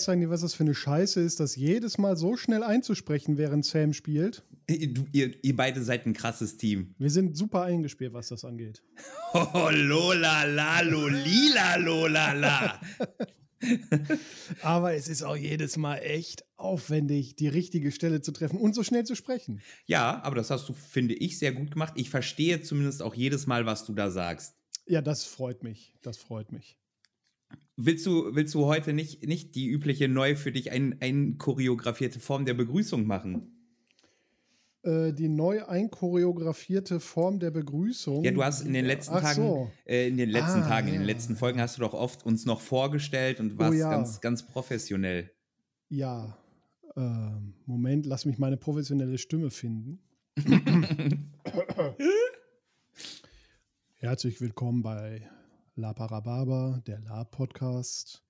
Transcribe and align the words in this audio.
Weißt 0.00 0.08
du 0.08 0.12
eigentlich, 0.12 0.30
was 0.30 0.40
das 0.40 0.54
für 0.54 0.62
eine 0.62 0.74
Scheiße 0.74 1.20
ist, 1.20 1.40
das 1.40 1.56
jedes 1.56 1.98
Mal 1.98 2.16
so 2.16 2.34
schnell 2.34 2.62
einzusprechen, 2.62 3.36
während 3.36 3.66
Sam 3.66 3.92
spielt? 3.92 4.42
Du, 4.66 5.04
ihr, 5.12 5.34
ihr 5.44 5.54
beide 5.54 5.82
seid 5.82 6.06
ein 6.06 6.14
krasses 6.14 6.56
Team. 6.56 6.94
Wir 6.96 7.10
sind 7.10 7.36
super 7.36 7.64
eingespielt, 7.64 8.14
was 8.14 8.28
das 8.28 8.46
angeht. 8.46 8.82
Oh, 9.34 9.68
Lola, 9.70 10.44
la, 10.44 10.80
lolila, 10.80 11.76
Lola, 11.76 12.32
la. 12.32 12.80
Aber 14.62 14.94
es 14.94 15.06
ist 15.06 15.22
auch 15.22 15.36
jedes 15.36 15.76
Mal 15.76 15.98
echt 15.98 16.46
aufwendig, 16.56 17.36
die 17.36 17.48
richtige 17.48 17.92
Stelle 17.92 18.22
zu 18.22 18.32
treffen 18.32 18.58
und 18.58 18.74
so 18.74 18.82
schnell 18.82 19.04
zu 19.04 19.14
sprechen. 19.14 19.60
Ja, 19.84 20.22
aber 20.24 20.36
das 20.36 20.48
hast 20.48 20.66
du, 20.70 20.72
finde 20.72 21.12
ich, 21.12 21.38
sehr 21.38 21.52
gut 21.52 21.72
gemacht. 21.72 21.92
Ich 21.96 22.08
verstehe 22.08 22.62
zumindest 22.62 23.02
auch 23.02 23.14
jedes 23.14 23.46
Mal, 23.46 23.66
was 23.66 23.84
du 23.84 23.92
da 23.92 24.10
sagst. 24.10 24.54
Ja, 24.86 25.02
das 25.02 25.24
freut 25.24 25.62
mich. 25.62 25.92
Das 26.00 26.16
freut 26.16 26.52
mich. 26.52 26.78
Willst 27.82 28.04
du, 28.04 28.34
willst 28.34 28.54
du 28.54 28.66
heute 28.66 28.92
nicht, 28.92 29.26
nicht 29.26 29.54
die 29.54 29.66
übliche 29.66 30.06
neu 30.06 30.36
für 30.36 30.52
dich 30.52 30.70
ein, 30.70 30.96
ein 31.00 31.38
choreografierte 31.38 32.20
Form 32.20 32.44
der 32.44 32.52
Begrüßung 32.52 33.06
machen? 33.06 33.56
Äh, 34.82 35.14
die 35.14 35.30
neu 35.30 35.64
einchoreografierte 35.64 37.00
Form 37.00 37.38
der 37.38 37.50
Begrüßung. 37.50 38.22
Ja, 38.22 38.32
du 38.32 38.44
hast 38.44 38.60
in 38.60 38.74
den 38.74 38.84
letzten 38.84 39.14
Ach 39.14 39.22
Tagen, 39.22 39.42
so. 39.42 39.70
äh, 39.86 40.08
in 40.08 40.18
den 40.18 40.28
letzten 40.28 40.60
Ah, 40.60 40.68
Tagen, 40.68 40.88
in 40.88 40.94
ja. 40.94 41.00
den 41.00 41.06
letzten 41.06 41.36
Folgen 41.36 41.58
hast 41.58 41.78
du 41.78 41.80
doch 41.80 41.94
oft 41.94 42.26
uns 42.26 42.44
noch 42.44 42.60
vorgestellt 42.60 43.40
und 43.40 43.58
warst 43.58 43.78
ja. 43.78 43.90
ganz, 43.90 44.20
ganz 44.20 44.46
professionell. 44.46 45.30
Ja. 45.88 46.36
Ähm, 46.96 47.54
Moment, 47.64 48.04
lass 48.04 48.26
mich 48.26 48.36
meine 48.36 48.58
professionelle 48.58 49.16
Stimme 49.16 49.50
finden. 49.50 50.00
Herzlich 53.96 54.40
willkommen 54.42 54.82
bei 54.82 55.30
La 55.80 55.94
Parababa, 55.94 56.82
der 56.86 57.00
La-Podcast. 57.00 58.22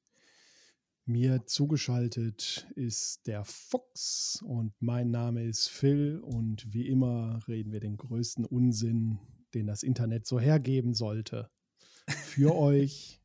Mir 1.05 1.47
zugeschaltet 1.47 2.69
ist 2.77 3.27
der 3.27 3.45
Fuchs 3.45 4.41
und 4.47 4.73
mein 4.79 5.11
Name 5.11 5.43
ist 5.43 5.67
Phil 5.69 6.21
und 6.21 6.73
wie 6.73 6.87
immer 6.87 7.41
reden 7.49 7.73
wir 7.73 7.81
den 7.81 7.97
größten 7.97 8.45
Unsinn, 8.45 9.19
den 9.53 9.67
das 9.67 9.83
Internet 9.83 10.29
so 10.29 10.39
hergeben 10.39 10.95
sollte. 10.95 11.51
Für 12.07 12.55
euch 12.57 13.21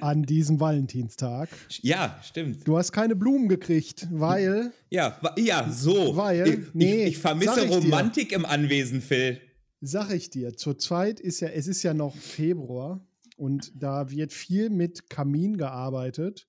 an 0.00 0.24
diesem 0.24 0.58
Valentinstag. 0.58 1.48
Ja, 1.82 2.18
stimmt. 2.24 2.66
Du 2.66 2.76
hast 2.78 2.90
keine 2.90 3.14
Blumen 3.14 3.48
gekriegt, 3.48 4.08
weil 4.10 4.72
Ja, 4.90 5.20
ja, 5.36 5.70
so. 5.70 6.16
Weil- 6.16 6.48
ich, 6.48 6.74
nee, 6.74 7.02
ich, 7.04 7.10
ich 7.10 7.18
vermisse 7.18 7.60
ich 7.64 7.70
dir. 7.70 7.76
Romantik 7.76 8.32
im 8.32 8.44
Anwesen, 8.44 9.00
Phil. 9.02 9.40
Sag 9.86 10.10
ich 10.10 10.30
dir, 10.30 10.56
zurzeit 10.56 11.20
ist 11.20 11.38
ja, 11.38 11.48
es 11.48 11.68
ist 11.68 11.84
ja 11.84 11.94
noch 11.94 12.16
Februar 12.16 13.06
und 13.36 13.70
da 13.80 14.10
wird 14.10 14.32
viel 14.32 14.68
mit 14.68 15.08
Kamin 15.08 15.56
gearbeitet. 15.56 16.48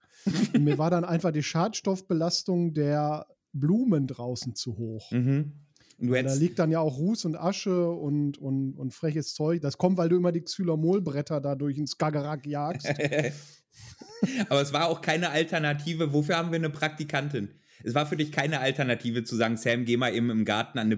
Und 0.55 0.63
mir 0.63 0.79
war 0.79 0.89
dann 0.89 1.05
einfach 1.05 1.31
die 1.31 1.43
Schadstoffbelastung 1.43 2.73
der 2.73 3.27
Blumen 3.53 4.07
draußen 4.07 4.55
zu 4.55 4.77
hoch. 4.79 5.11
Mhm. 5.11 5.53
Da 5.99 6.33
liegt 6.33 6.57
dann 6.57 6.71
ja 6.71 6.79
auch 6.79 6.97
Ruß 6.97 7.25
und 7.25 7.35
Asche 7.35 7.91
und, 7.91 8.39
und, 8.39 8.73
und 8.73 8.93
freches 8.95 9.35
Zeug. 9.35 9.61
Das 9.61 9.77
kommt, 9.77 9.97
weil 9.97 10.09
du 10.09 10.15
immer 10.15 10.31
die 10.31 10.41
Xylomolbretter 10.41 11.39
da 11.39 11.53
durch 11.53 11.75
den 11.75 11.85
Skagerrak 11.85 12.47
jagst. 12.47 12.87
aber 14.49 14.61
es 14.61 14.73
war 14.73 14.87
auch 14.87 15.01
keine 15.01 15.29
Alternative. 15.29 16.11
Wofür 16.11 16.37
haben 16.37 16.51
wir 16.51 16.57
eine 16.57 16.71
Praktikantin? 16.71 17.49
Es 17.83 17.93
war 17.93 18.07
für 18.07 18.17
dich 18.17 18.31
keine 18.31 18.59
Alternative 18.61 19.23
zu 19.23 19.35
sagen, 19.35 19.57
Sam, 19.57 19.85
geh 19.85 19.97
mal 19.97 20.13
eben 20.13 20.31
im 20.31 20.43
Garten 20.43 20.79
an 20.79 20.87
eine 20.87 20.97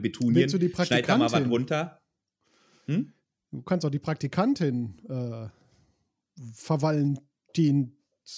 die 0.58 0.70
schneid 0.70 1.10
da 1.10 1.18
mal 1.18 1.32
was 1.32 1.48
runter. 1.48 2.00
Hm? 2.90 3.14
Du 3.52 3.62
kannst 3.62 3.86
auch 3.86 3.92
die 3.92 4.00
Praktikantin 4.00 4.98
äh, 5.08 5.48
Vervalentin. 6.54 7.96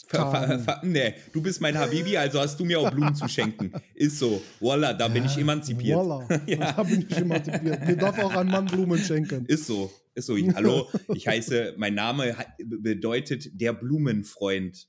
Ver, 0.07 0.31
ver, 0.31 0.59
ver, 0.59 0.81
nee, 0.83 1.15
du 1.33 1.41
bist 1.41 1.59
mein 1.59 1.77
Habibi, 1.77 2.15
also 2.15 2.39
hast 2.39 2.57
du 2.57 2.63
mir 2.63 2.79
auch 2.79 2.89
Blumen 2.91 3.13
zu 3.13 3.27
schenken. 3.27 3.73
Ist 3.93 4.19
so. 4.19 4.41
Voila, 4.61 4.93
da 4.93 5.09
bin 5.09 5.25
ich 5.25 5.37
emanzipiert. 5.37 5.97
Voila. 5.97 6.27
Ja. 6.47 6.71
Da 6.71 6.83
bin 6.83 7.05
ich 7.09 7.17
emanzipiert. 7.17 7.85
Mir 7.85 7.97
darf 7.97 8.17
auch 8.19 8.33
ein 8.35 8.47
Mann 8.47 8.67
Blumen 8.67 8.99
schenken. 8.99 9.45
Ist 9.47 9.67
so. 9.67 9.91
Ist 10.13 10.27
so. 10.27 10.37
Hallo, 10.55 10.87
ich 11.13 11.27
heiße, 11.27 11.75
mein 11.77 11.95
Name 11.95 12.35
bedeutet 12.57 13.49
der 13.59 13.73
Blumenfreund. 13.73 14.87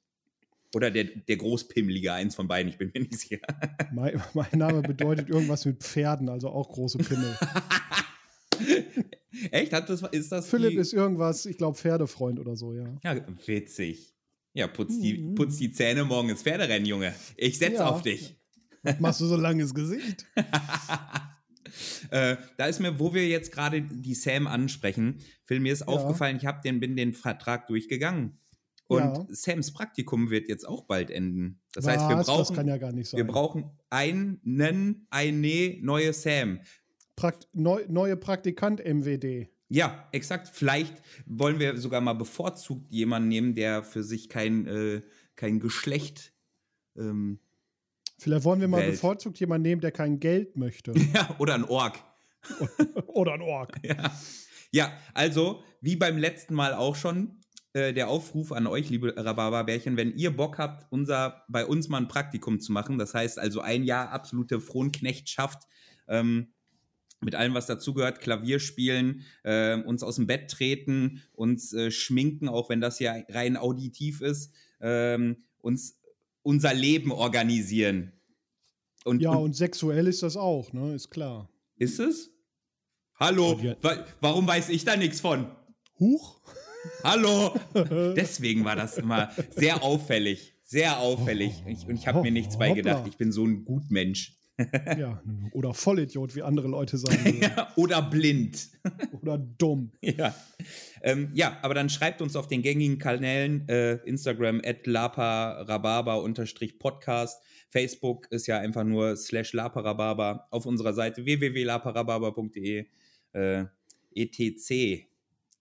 Oder 0.75 0.91
der, 0.91 1.05
der 1.05 1.37
Großpimmelige, 1.37 2.13
eins 2.13 2.35
von 2.35 2.49
beiden, 2.49 2.71
ich 2.71 2.79
bin 2.79 2.91
mir 2.95 3.01
nicht 3.01 3.19
sicher. 3.19 3.41
Mein, 3.93 4.23
mein 4.33 4.59
Name 4.59 4.81
bedeutet 4.83 5.29
irgendwas 5.29 5.67
mit 5.67 5.83
Pferden, 5.83 6.29
also 6.31 6.49
auch 6.49 6.71
große 6.71 6.99
Pimmel. 6.99 7.37
Echt? 9.51 9.73
Hat 9.73 9.89
das, 9.89 10.03
ist 10.13 10.31
das 10.33 10.49
Philipp 10.49 10.71
die, 10.73 10.77
ist 10.77 10.93
irgendwas, 10.93 11.47
ich 11.47 11.57
glaube, 11.57 11.77
Pferdefreund 11.77 12.39
oder 12.39 12.55
so, 12.57 12.75
ja. 12.75 12.85
Ja, 13.03 13.17
witzig. 13.47 14.15
Ja, 14.55 14.67
putz 14.67 14.99
die, 15.01 15.19
Mhm. 15.19 15.35
putz 15.35 15.57
die 15.57 15.73
Zähne 15.73 16.05
morgen 16.05 16.29
ins 16.29 16.43
Pferderennen, 16.43 16.85
Junge. 16.87 17.15
Ich 17.37 17.59
setz 17.59 17.75
Ja. 17.79 17.87
auf 17.89 18.03
dich. 18.03 18.37
Machst 18.99 19.21
du 19.21 19.27
so 19.27 19.35
ein 19.35 19.41
langes 19.41 19.75
Gesicht? 19.75 20.27
Äh, 22.11 22.37
da 22.59 22.67
ist 22.67 22.81
mir, 22.81 22.99
wo 23.01 23.15
wir 23.15 23.27
jetzt 23.27 23.51
gerade 23.51 23.81
die 23.81 24.15
Sam 24.15 24.47
ansprechen, 24.47 25.21
Phil, 25.47 25.59
mir 25.61 25.73
ist 25.73 25.89
aufgefallen, 25.89 26.37
ich 26.37 26.45
hab 26.45 26.61
den, 26.61 26.81
bin 26.81 26.97
den 26.97 27.15
Vertrag 27.15 27.67
durchgegangen. 27.67 28.39
Und 28.89 28.99
Ja. 29.01 29.27
Sams 29.31 29.73
Praktikum 29.73 30.29
wird 30.29 30.49
jetzt 30.51 30.69
auch 30.69 30.83
bald 30.85 31.11
enden. 31.11 31.61
Das 31.73 31.87
heißt, 31.87 32.09
wir 32.11 32.17
Was? 32.19 32.27
Das 32.27 32.37
brauchen, 32.37 32.57
kann 32.57 32.69
ja 32.69 32.77
gar 32.77 32.93
nicht 32.93 33.09
sein. 33.09 33.17
wir 33.19 33.27
brauchen 33.27 33.71
einen, 33.89 35.07
eine 35.09 35.79
neue 35.81 36.13
Sam. 36.13 36.61
Prakt 37.23 37.49
neu, 37.53 37.85
neue 37.89 38.17
Praktikant 38.17 38.85
MWD. 38.85 39.49
Ja, 39.69 40.09
exakt. 40.13 40.51
Vielleicht 40.53 41.01
wollen 41.25 41.59
wir 41.59 41.77
sogar 41.79 42.01
mal 42.01 42.15
bevorzugt 42.15 42.91
jemanden 42.91 43.29
nehmen, 43.29 43.55
der 43.55 43.85
für 43.85 44.03
sich 44.03 44.29
kein, 44.29 44.67
äh, 44.67 45.01
kein 45.37 45.61
Geschlecht 45.61 46.33
ähm, 46.97 47.39
Vielleicht 48.19 48.45
wollen 48.45 48.61
wir 48.61 48.69
mal 48.69 48.83
Welt. 48.83 48.93
bevorzugt 48.93 49.41
jemanden 49.41 49.69
nehmen, 49.69 49.81
der 49.81 49.91
kein 49.91 50.21
Geld 50.21 50.57
möchte. 50.57 50.93
ja, 51.15 51.35
oder 51.39 51.55
ein 51.55 51.65
Org. 51.65 51.99
oder 53.07 53.35
ein 53.35 53.43
Ork. 53.43 53.79
Ja. 53.83 54.13
ja, 54.71 54.93
also, 55.15 55.63
wie 55.81 55.97
beim 55.97 56.19
letzten 56.19 56.55
Mal 56.55 56.75
auch 56.75 56.95
schon, 56.95 57.41
äh, 57.73 57.93
der 57.93 58.09
Aufruf 58.09 58.53
an 58.53 58.67
euch, 58.67 58.91
liebe 58.91 59.15
Rhabarberbärchen, 59.17 59.97
wenn 59.97 60.17
ihr 60.17 60.37
Bock 60.37 60.59
habt, 60.59 60.87
unser, 60.93 61.45
bei 61.49 61.67
uns 61.67 61.89
mal 61.89 61.99
ein 61.99 62.09
Praktikum 62.09 62.61
zu 62.61 62.71
machen, 62.71 62.99
das 62.99 63.15
heißt 63.15 63.39
also 63.39 63.61
ein 63.61 63.83
Jahr 63.83 64.11
absolute 64.11 64.61
Frohnknechtschaft, 64.61 65.65
ähm, 66.07 66.53
mit 67.23 67.35
allem, 67.35 67.55
was 67.55 67.67
dazugehört, 67.67 68.21
Klavier 68.21 68.59
spielen, 68.59 69.23
äh, 69.45 69.77
uns 69.81 70.03
aus 70.03 70.17
dem 70.17 70.27
Bett 70.27 70.51
treten, 70.51 71.23
uns 71.33 71.73
äh, 71.73 71.91
schminken, 71.91 72.49
auch 72.49 72.69
wenn 72.69 72.81
das 72.81 72.99
ja 72.99 73.15
rein 73.29 73.57
auditiv 73.57 74.21
ist, 74.21 74.53
ähm, 74.81 75.37
uns 75.61 75.99
unser 76.43 76.75
Leben 76.75 77.13
organisieren. 77.13 78.13
Und, 79.05 79.21
Ja, 79.23 79.31
und 79.31 79.45
und 79.45 79.57
sexuell 79.57 80.07
ist 80.07 80.23
das 80.23 80.37
auch, 80.37 80.73
ne? 80.73 80.95
Ist 80.95 81.11
klar. 81.11 81.49
ist 81.77 81.99
es? 81.99 82.31
Hallo, 83.19 83.61
wa 83.81 84.05
warum 84.21 84.47
weiß 84.47 84.69
ich 84.71 84.85
da 84.85 84.97
nichts 84.97 85.21
von? 85.21 85.47
Huch? 85.99 86.41
Hallo! 87.05 87.55
Deswegen 88.17 88.65
war 88.65 88.75
das 88.75 88.99
immer 88.99 89.31
sehr 89.55 89.83
auffällig. 89.83 90.55
Sehr 90.65 90.99
auffällig. 90.99 91.63
Ich, 91.67 91.87
und 91.87 91.97
ich 91.97 92.07
habe 92.07 92.23
mir 92.23 92.33
nichts 92.33 92.59
bei 92.59 92.73
gedacht. 92.73 92.99
Hoppla. 92.99 93.11
Ich 93.11 93.17
bin 93.19 93.31
so 93.31 93.45
ein 93.45 93.65
Gutmensch. 93.65 94.37
Ja, 94.59 95.23
oder 95.53 95.73
Vollidiot, 95.75 96.35
wie 96.37 96.43
andere 96.43 96.69
Leute 96.69 96.99
sagen. 96.99 97.39
Ja, 97.43 97.73
Oder 97.77 98.03
blind. 98.03 98.69
Oder 99.23 99.39
dumm. 99.39 99.91
Ja. 100.01 100.35
Ähm, 101.03 101.31
ja, 101.35 101.59
aber 101.63 101.75
dann 101.75 101.89
schreibt 101.89 102.21
uns 102.23 102.37
auf 102.37 102.47
den 102.49 102.63
gängigen 102.63 102.99
Kanälen 102.99 103.69
äh, 103.69 103.95
Instagram 104.05 104.61
at 104.65 104.87
laparababa-podcast. 104.87 107.41
Facebook 107.71 108.31
ist 108.31 108.47
ja 108.47 108.59
einfach 108.59 108.85
nur 108.85 109.17
slash 109.17 109.53
laparababa. 109.53 110.47
Auf 110.51 110.67
unserer 110.67 110.93
Seite 110.93 111.25
www.laparababa.de 111.25 112.87
äh, 113.33 113.65
etc. 114.15 115.07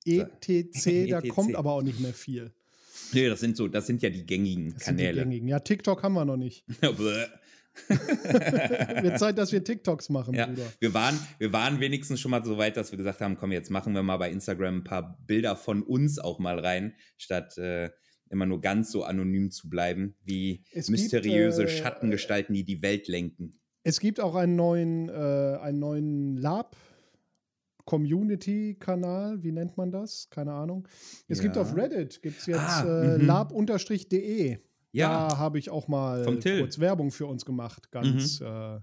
ETC, 0.04 0.88
E 0.88 1.08
da 1.08 1.20
ETC. 1.20 1.30
kommt 1.30 1.56
aber 1.56 1.74
auch 1.74 1.84
nicht 1.84 2.00
mehr 2.00 2.14
viel. 2.14 2.52
Nee, 3.14 3.28
das 3.30 3.40
sind 3.40 3.56
so, 3.58 3.68
das 3.68 3.88
sind 3.88 4.02
ja 4.02 4.10
die 4.10 4.26
gängigen 4.26 4.74
Das 4.74 4.86
sind 4.86 4.98
die 5.00 5.04
Kanäle. 5.04 5.22
gängigen. 5.24 5.48
Ja, 5.48 5.60
TikTok 5.60 6.02
haben 6.04 6.14
wir 6.14 6.26
noch 6.26 6.38
nicht. 6.38 6.64
Wird 7.88 9.20
Zeit, 9.20 9.38
dass 9.38 9.52
wir 9.52 9.64
TikToks 9.64 10.10
machen, 10.10 10.34
Ja, 10.34 10.46
Bruder. 10.48 10.72
wir 10.80 10.94
waren, 10.94 11.18
wir 11.40 11.54
waren 11.54 11.80
wenigstens 11.80 12.20
schon 12.20 12.32
mal 12.32 12.44
so 12.44 12.58
weit, 12.58 12.78
dass 12.78 12.92
wir 12.92 12.98
gesagt 12.98 13.22
haben, 13.22 13.38
komm, 13.38 13.52
jetzt 13.52 13.70
machen 13.70 13.94
wir 13.94 14.04
mal 14.04 14.18
bei 14.18 14.30
Instagram 14.32 14.78
ein 14.80 14.84
paar 14.84 15.18
Bilder 15.26 15.56
von 15.56 15.82
uns 15.84 16.20
auch 16.20 16.40
mal 16.40 16.60
rein, 16.60 16.94
statt 17.18 17.58
äh, 17.58 17.90
immer 18.30 18.46
nur 18.46 18.62
ganz 18.62 18.92
so 18.92 19.04
anonym 19.04 19.52
zu 19.52 19.70
bleiben, 19.70 20.16
wie 20.24 20.64
Es 20.72 20.88
gibt, 20.88 21.00
mysteriöse 21.00 21.64
äh, 21.64 21.68
Schattengestalten, 21.68 22.54
die 22.54 22.64
die 22.64 22.82
Welt 22.82 23.08
lenken. 23.08 23.52
Es 23.84 24.00
gibt 24.00 24.20
auch 24.20 24.36
einen 24.36 24.56
neuen, 24.56 25.10
äh, 25.10 25.58
einen 25.62 25.80
neuen 25.80 26.38
Lab. 26.38 26.76
Community-Kanal, 27.86 29.44
wie 29.44 29.52
nennt 29.52 29.76
man 29.76 29.92
das? 29.92 30.30
Keine 30.30 30.54
Ahnung. 30.54 30.88
Es 31.28 31.42
gibt 31.42 31.56
Ja. 31.56 31.64
auf 31.64 31.76
Reddit, 31.76 32.22
gibt 32.22 32.40
es 32.40 32.46
jetzt 32.46 32.60
Ah, 32.60 33.16
äh, 33.16 33.18
mhm. 33.18 33.26
lab-de. 33.26 34.60
Ja, 34.92 35.30
Da 35.30 35.38
habe 35.38 35.60
ich 35.60 35.70
auch 35.70 35.88
mal. 35.88 36.26
Mhm. 36.30 36.60
kurz 36.60 36.80
Werbung 36.80 37.12
für 37.12 37.26
uns 37.28 37.46
gemacht. 37.46 37.92
Ganz, 37.92 38.42
äh, 38.42 38.80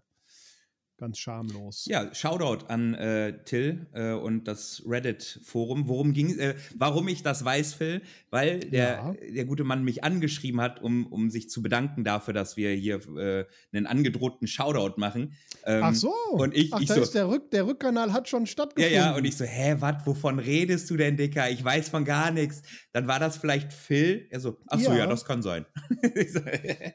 ganz 0.99 1.19
schamlos. 1.19 1.87
ja, 1.89 2.13
Shoutout 2.15 2.67
an 2.69 2.95
äh, 2.95 3.43
Till 3.45 3.87
äh, 3.95 4.13
und 4.13 4.49
das 4.49 4.83
Reddit-Forum. 4.87 5.89
Worum 5.89 6.13
ging 6.13 6.39
äh, 6.39 6.55
Warum 6.77 7.09
ich 7.09 7.23
das 7.23 7.45
weiß, 7.45 7.75
Phil? 7.75 8.03
Weil 8.31 8.61
der, 8.61 8.89
Ja. 8.89 9.15
der 9.35 9.45
gute 9.45 9.65
Mann 9.65 9.85
mich 9.85 10.05
angeschrieben 10.05 10.61
hat, 10.61 10.83
um, 10.83 11.07
um 11.07 11.31
sich 11.31 11.49
zu 11.49 11.63
bedanken 11.63 12.05
dafür, 12.05 12.35
dass 12.35 12.57
wir 12.57 12.73
hier 12.73 12.97
äh, 13.17 13.45
einen 13.73 13.87
angedrohten 13.87 14.47
Shoutout 14.49 14.99
machen. 15.01 15.35
Ähm, 15.65 15.81
Ach 15.85 15.95
so. 15.95 16.13
Und 16.33 16.55
ich, 16.57 16.73
Ach, 16.75 16.81
ich 16.81 16.89
so, 16.89 17.05
der, 17.05 17.29
Rück, 17.29 17.51
der 17.53 17.67
Rückkanal 17.67 18.13
hat 18.13 18.29
schon 18.29 18.43
Ja, 18.43 18.47
stattgefunden. 18.47 18.95
ja, 18.95 19.15
und 19.17 19.25
ich 19.25 19.37
so, 19.37 19.45
hä, 19.45 19.77
was, 19.79 20.05
wovon 20.07 20.39
redest 20.39 20.91
du 20.91 20.97
denn, 20.97 21.17
Dicker? 21.17 21.49
Ich 21.51 21.65
weiß 21.65 21.89
von 21.89 22.05
gar 22.05 22.31
nichts. 22.33 22.63
Dann 22.93 23.07
war 23.07 23.21
das 23.21 23.37
vielleicht 23.39 23.73
Phil. 23.73 24.27
Er 24.31 24.41
so, 24.41 24.59
ach 24.67 24.81
so, 24.81 24.91
ja, 24.91 24.99
Ja. 24.99 25.07
das 25.07 25.25
kann 25.25 25.43
sein. 25.43 25.65
Ich 26.15 26.33
so, 26.33 26.41
Ja, 26.41 26.93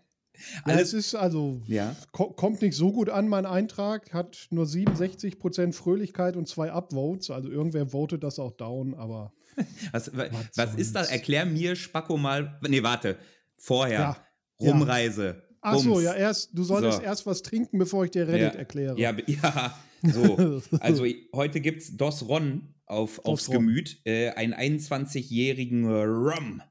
Alles, 0.64 0.90
es 0.90 0.94
ist 1.08 1.16
also, 1.16 1.62
ja. 1.68 1.96
ko 2.12 2.32
kommt 2.32 2.62
nicht 2.62 2.76
so 2.76 2.92
gut 2.92 3.10
an, 3.10 3.28
mein 3.28 3.46
Eintrag. 3.46 4.14
Hat 4.14 4.48
nur 4.52 4.66
67% 4.66 5.74
Fröhlichkeit 5.74 6.36
und 6.36 6.48
zwei 6.48 6.72
Upvotes. 6.72 7.30
Also 7.32 7.50
irgendwer 7.50 7.88
votet 7.88 8.24
das 8.24 8.40
auch 8.40 8.52
down, 8.52 8.94
aber 8.94 9.34
Was, 9.92 10.16
wa- 10.18 10.28
Was 10.56 10.76
ist 10.76 10.96
das? 10.96 11.10
Erklär 11.12 11.46
mir, 11.46 11.76
Spacko, 11.76 12.18
mal. 12.18 12.60
Nee, 12.68 12.82
warte. 12.84 13.18
Vorher. 13.58 14.00
Ja, 14.00 14.18
ja. 14.60 14.72
Rumreise. 14.72 15.44
Ach 15.62 15.78
so, 15.78 16.02
ja, 16.02 16.14
erst, 16.14 16.50
du 16.58 16.64
solltest 16.64 16.98
So. 16.98 17.04
erst 17.04 17.26
was 17.26 17.42
trinken, 17.42 17.78
bevor 17.78 18.04
ich 18.04 18.12
dir 18.12 18.28
Reddit 18.28 18.54
Ja. 18.54 18.60
erkläre. 18.60 19.00
Ja, 19.00 19.16
ja, 19.28 19.78
so. 20.02 20.62
Also 20.82 21.06
heute 21.34 21.62
gibt's 21.62 21.96
Dos 21.96 22.28
Ron 22.28 22.74
auf, 22.86 23.24
aufs 23.26 23.48
Ron. 23.48 23.56
Gemüt. 23.60 24.02
Äh, 24.06 24.32
einen 24.32 24.54
21-jährigen 24.54 25.86
Rum. 25.86 26.62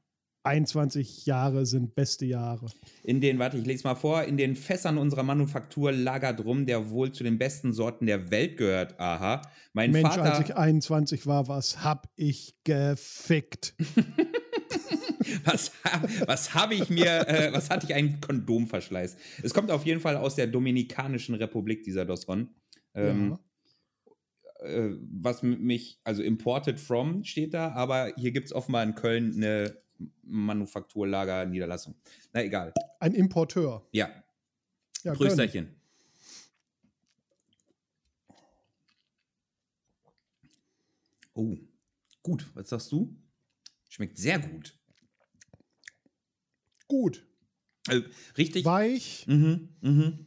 21 0.43 1.25
Jahre 1.25 1.65
sind 1.65 1.95
beste 1.95 2.25
Jahre. 2.25 2.67
In 3.03 3.21
den, 3.21 3.39
warte, 3.39 3.57
ich 3.57 3.65
lese 3.65 3.87
mal 3.87 3.95
vor, 3.95 4.23
in 4.23 4.35
den 4.35 4.55
Fässern 4.55 4.97
unserer 4.97 5.23
Manufaktur 5.23 5.91
lagert 5.91 6.43
rum, 6.43 6.65
der 6.65 6.89
wohl 6.89 7.11
zu 7.11 7.23
den 7.23 7.37
besten 7.37 7.71
Sorten 7.71 8.05
der 8.05 8.29
Welt 8.29 8.57
gehört. 8.57 8.99
Aha. 8.99 9.41
Mein 9.71 9.91
Mensch, 9.91 10.09
Vater. 10.09 10.33
als 10.35 10.49
ich 10.49 10.55
21 10.55 11.25
war, 11.27 11.47
was 11.47 11.83
hab 11.83 12.09
ich 12.15 12.55
gefickt? 12.65 13.73
was 15.45 15.71
was 16.25 16.53
habe 16.53 16.75
ich 16.75 16.89
mir, 16.89 17.27
äh, 17.27 17.53
was 17.53 17.69
hatte 17.69 17.87
ich 17.87 17.93
einen 17.93 18.19
Kondomverschleiß? 18.19 19.15
Es 19.43 19.53
kommt 19.53 19.71
auf 19.71 19.85
jeden 19.85 20.01
Fall 20.01 20.17
aus 20.17 20.35
der 20.35 20.47
Dominikanischen 20.47 21.35
Republik, 21.35 21.83
dieser 21.83 22.05
Dosron. 22.05 22.49
Ähm, 22.93 23.39
äh, 24.59 24.91
was 25.21 25.41
mich, 25.41 25.99
also 26.03 26.21
imported 26.21 26.79
from 26.79 27.23
steht 27.23 27.53
da, 27.53 27.71
aber 27.71 28.13
hier 28.17 28.31
gibt 28.31 28.47
es 28.47 28.53
offenbar 28.53 28.83
in 28.83 28.95
Köln 28.95 29.33
eine 29.35 29.77
Manufakturlager-Niederlassung. 30.23 31.95
Na 32.33 32.43
egal. 32.43 32.73
Ein 32.99 33.13
Importeur. 33.13 33.87
Ja, 33.91 34.09
Ja. 35.03 35.13
Prösterchen. 35.13 35.75
Oh, 41.35 41.57
gut. 42.21 42.45
Was 42.55 42.69
sagst 42.69 42.91
du? 42.91 43.15
Schmeckt 43.89 44.17
sehr 44.17 44.39
gut. 44.39 44.77
Gut. 46.87 47.25
Also, 47.87 48.03
richtig. 48.37 48.65
Weich, 48.65 49.25
Mhm, 49.27 49.69
mhm. 49.81 50.25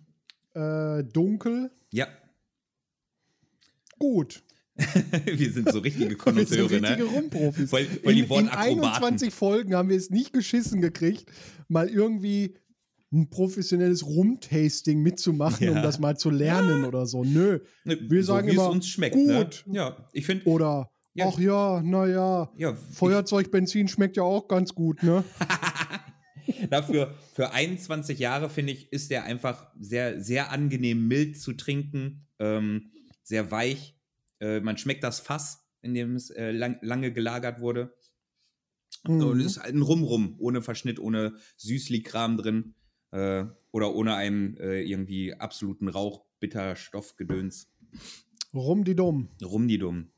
äh, 0.54 1.04
dunkel, 1.04 1.70
Ja, 1.92 2.08
gut. 3.98 4.42
wir 5.24 5.50
sind 5.52 5.70
so 5.72 5.78
richtige 5.78 6.04
Wir 6.04 6.08
sind 6.10 6.18
Konnoisseure, 6.18 6.70
richtige 6.70 7.04
ne? 7.04 7.04
Rumprofis. 7.04 7.70
Voll 7.70 7.84
die 7.86 7.96
in, 8.10 8.18
in 8.24 8.28
Wortakrobaten. 8.28 8.84
21 8.84 9.32
Folgen 9.34 9.74
haben 9.74 9.88
wir 9.88 9.96
es 9.96 10.10
nicht 10.10 10.32
geschissen 10.32 10.80
gekriegt, 10.80 11.26
mal 11.68 11.88
irgendwie 11.88 12.56
ein 13.12 13.30
professionelles 13.30 14.04
Rumtasting 14.04 15.00
mitzumachen, 15.00 15.68
um 15.70 15.76
Ja. 15.76 15.82
das 15.82 15.98
mal 15.98 16.16
zu 16.18 16.28
lernen 16.28 16.84
oder 16.84 17.06
so. 17.06 17.24
Nö. 17.24 17.60
Ne, 17.84 17.98
Wir 18.10 18.22
so 18.22 18.34
sagen 18.34 18.46
wie 18.48 18.50
es 18.52 18.56
immer, 18.56 18.68
uns 18.70 18.88
schmeckt. 18.88 19.14
gut. 19.14 19.64
Ne? 19.66 19.76
Ja, 19.76 20.08
ich 20.12 20.26
finde, 20.26 20.44
Oder, 20.46 20.90
Ja. 21.14 21.28
ach 21.28 21.38
ja, 21.38 21.80
naja, 21.82 22.52
ja, 22.58 22.74
Feuerzeugbenzin 22.74 23.88
schmeckt 23.88 24.16
ja 24.16 24.24
auch 24.24 24.48
ganz 24.48 24.74
gut, 24.74 25.02
ne? 25.02 25.24
dafür 26.70 27.14
für 27.34 27.52
21 27.52 28.18
Jahre 28.18 28.50
finde 28.50 28.72
ich, 28.72 28.92
ist 28.92 29.10
der 29.10 29.24
einfach 29.24 29.68
sehr, 29.78 30.20
sehr 30.20 30.50
angenehm 30.52 31.06
mild 31.06 31.40
zu 31.40 31.52
trinken, 31.54 32.26
ähm, 32.38 32.90
sehr 33.22 33.50
weich. 33.50 33.95
Äh, 34.40 34.60
man 34.60 34.76
schmeckt 34.78 35.02
das 35.04 35.20
Fass, 35.20 35.66
in 35.82 35.94
dem 35.94 36.14
es 36.16 36.30
äh, 36.30 36.50
lang, 36.50 36.78
lange 36.82 37.12
gelagert 37.12 37.60
wurde. 37.60 37.94
Und 39.06 39.18
Mhm. 39.18 39.40
es 39.40 39.46
ist 39.46 39.62
halt 39.62 39.74
ein 39.74 39.82
Rum-Rum, 39.82 40.36
ohne 40.38 40.62
Verschnitt, 40.62 40.98
ohne 40.98 41.34
Süßli-Kram 41.58 42.36
drin 42.38 42.74
äh, 43.12 43.44
oder 43.70 43.94
ohne 43.94 44.14
einen 44.16 44.56
äh, 44.56 44.80
irgendwie 44.80 45.34
absoluten 45.34 45.88
Rauchbitterstoffgedöns. 45.88 47.68
Rum 48.54 48.84
die 48.84 48.94
dumm. 48.96 49.28
Rumdidum. 49.44 50.10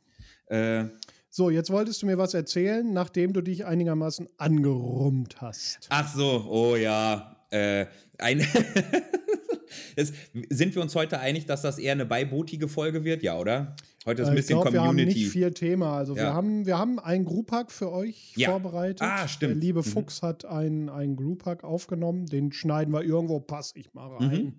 Äh, 0.47 0.87
So, 1.31 1.51
jetzt 1.51 1.71
wolltest 1.71 2.01
du 2.03 2.07
mir 2.07 2.17
was 2.19 2.33
erzählen, 2.35 2.91
nachdem 2.93 3.33
du 3.35 3.43
dich 3.43 3.67
einigermaßen 3.67 4.29
angerummt 4.39 5.41
hast. 5.43 5.87
ach 5.91 6.13
so, 6.15 6.47
oh 6.49 6.77
ja. 6.77 7.37
Äh, 7.51 7.87
ein 8.19 8.39
das, 9.97 10.13
sind 10.51 10.75
wir 10.75 10.83
uns 10.83 10.95
heute 10.95 11.19
einig, 11.21 11.47
dass 11.47 11.63
das 11.63 11.79
eher 11.79 11.93
eine 11.93 12.07
beibotige 12.07 12.69
Folge 12.69 13.05
wird? 13.05 13.23
Ja, 13.23 13.39
oder? 13.39 13.77
Heute 14.09 14.23
ist 14.23 14.29
ein 14.29 14.35
Äh, 14.35 14.41
ich 14.41 14.47
bisschen 14.47 14.57
glaube, 14.61 14.73
wir 14.73 14.81
haben 14.81 14.89
Community. 14.89 15.19
nicht 15.21 15.31
viel 15.31 15.53
Thema. 15.53 15.97
Also 15.99 16.17
wir 16.17 16.23
Ja. 16.25 16.33
haben, 16.33 16.65
wir 16.67 16.79
haben 16.79 16.99
einen 16.99 17.25
Group-Hack 17.27 17.71
für 17.71 17.93
euch 17.93 18.33
Ja. 18.37 18.51
vorbereitet. 18.51 19.03
Ah, 19.03 19.29
stimmt. 19.29 19.55
Der 19.57 19.61
liebe 19.61 19.81
Mhm. 19.81 19.85
Fuchs 19.85 20.23
hat 20.23 20.45
einen, 20.47 20.89
einen 20.89 21.15
Group-Hack 21.17 21.63
aufgenommen. 21.63 22.27
Den 22.27 22.51
schneiden 22.53 22.93
wir 22.95 23.03
irgendwo, 23.03 23.39
pass 23.39 23.73
ich 23.77 23.93
mal 23.93 24.09
rein. 24.17 24.31
Mhm. 24.31 24.53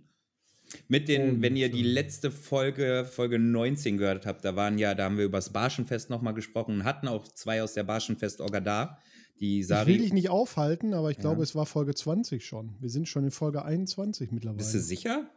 Mit 0.87 1.07
den, 1.07 1.29
Und, 1.37 1.41
wenn 1.41 1.55
ihr 1.55 1.71
die 1.71 1.81
äh, 1.81 1.91
letzte 1.91 2.29
Folge, 2.29 3.03
Folge 3.11 3.39
19 3.39 3.97
gehört 3.97 4.27
habt, 4.27 4.45
da 4.45 4.55
waren 4.55 4.77
ja, 4.77 4.93
da 4.93 5.05
haben 5.05 5.17
wir 5.17 5.25
über 5.25 5.39
das 5.39 5.51
Barschenfest 5.51 6.11
nochmal 6.11 6.35
gesprochen 6.35 6.75
und 6.75 6.83
hatten 6.83 7.07
auch 7.07 7.27
zwei 7.27 7.63
aus 7.63 7.73
der 7.73 7.83
Barschenfest-Orga 7.85 8.59
da. 8.59 8.99
Die 9.39 9.61
Ich 9.61 9.69
will 9.69 9.75
Sari. 9.75 9.97
dich 9.97 10.13
nicht 10.13 10.29
aufhalten, 10.29 10.93
aber 10.93 11.09
ich 11.09 11.17
Ja. 11.17 11.21
glaube, 11.21 11.41
es 11.41 11.55
war 11.55 11.65
Folge 11.65 11.95
20 11.95 12.45
schon. 12.45 12.75
Wir 12.79 12.89
sind 12.89 13.07
schon 13.07 13.23
in 13.23 13.31
Folge 13.31 13.65
21 13.65 14.31
mittlerweile. 14.31 14.57
Bist 14.57 14.75
du 14.75 14.79
sicher? 14.79 15.27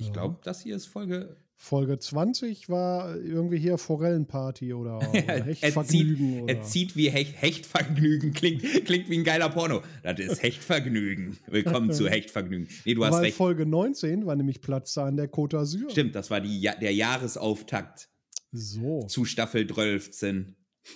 Ich 0.00 0.06
Ja. 0.06 0.12
glaube, 0.14 0.38
das 0.42 0.62
hier 0.62 0.76
ist 0.76 0.86
Folge. 0.86 1.36
Folge 1.56 1.98
20 1.98 2.70
war 2.70 3.16
irgendwie 3.18 3.58
hier 3.58 3.76
Forellenparty 3.76 4.72
oder, 4.72 4.96
oder 5.10 5.12
er, 5.28 5.44
Hechtvergnügen. 5.44 6.48
er 6.48 6.62
zieht 6.62 6.96
wie 6.96 7.10
Hecht, 7.10 7.34
Hechtvergnügen. 7.42 8.32
Klingt, 8.32 8.62
klingt 8.86 9.10
wie 9.10 9.18
ein 9.18 9.24
geiler 9.24 9.50
Porno. 9.50 9.82
Das 10.02 10.18
ist 10.18 10.42
Hechtvergnügen. 10.42 11.36
Willkommen 11.48 11.92
zu 11.92 12.08
Hechtvergnügen. 12.08 12.66
Nee, 12.86 12.94
du 12.94 13.04
hast 13.04 13.12
Weil 13.12 13.24
recht. 13.24 13.36
Folge 13.36 13.66
19 13.66 14.24
war 14.24 14.36
nämlich 14.36 14.62
Platz 14.62 14.94
da 14.94 15.04
an 15.04 15.18
der 15.18 15.30
Côte 15.30 15.58
d'Azur. 15.58 15.90
Stimmt, 15.90 16.14
das 16.14 16.30
war 16.30 16.40
die, 16.40 16.60
der 16.62 16.94
Jahresauftakt 16.94 18.08
So, 18.52 19.02
zu 19.02 19.26
Staffel 19.26 19.66
12. 19.66 20.22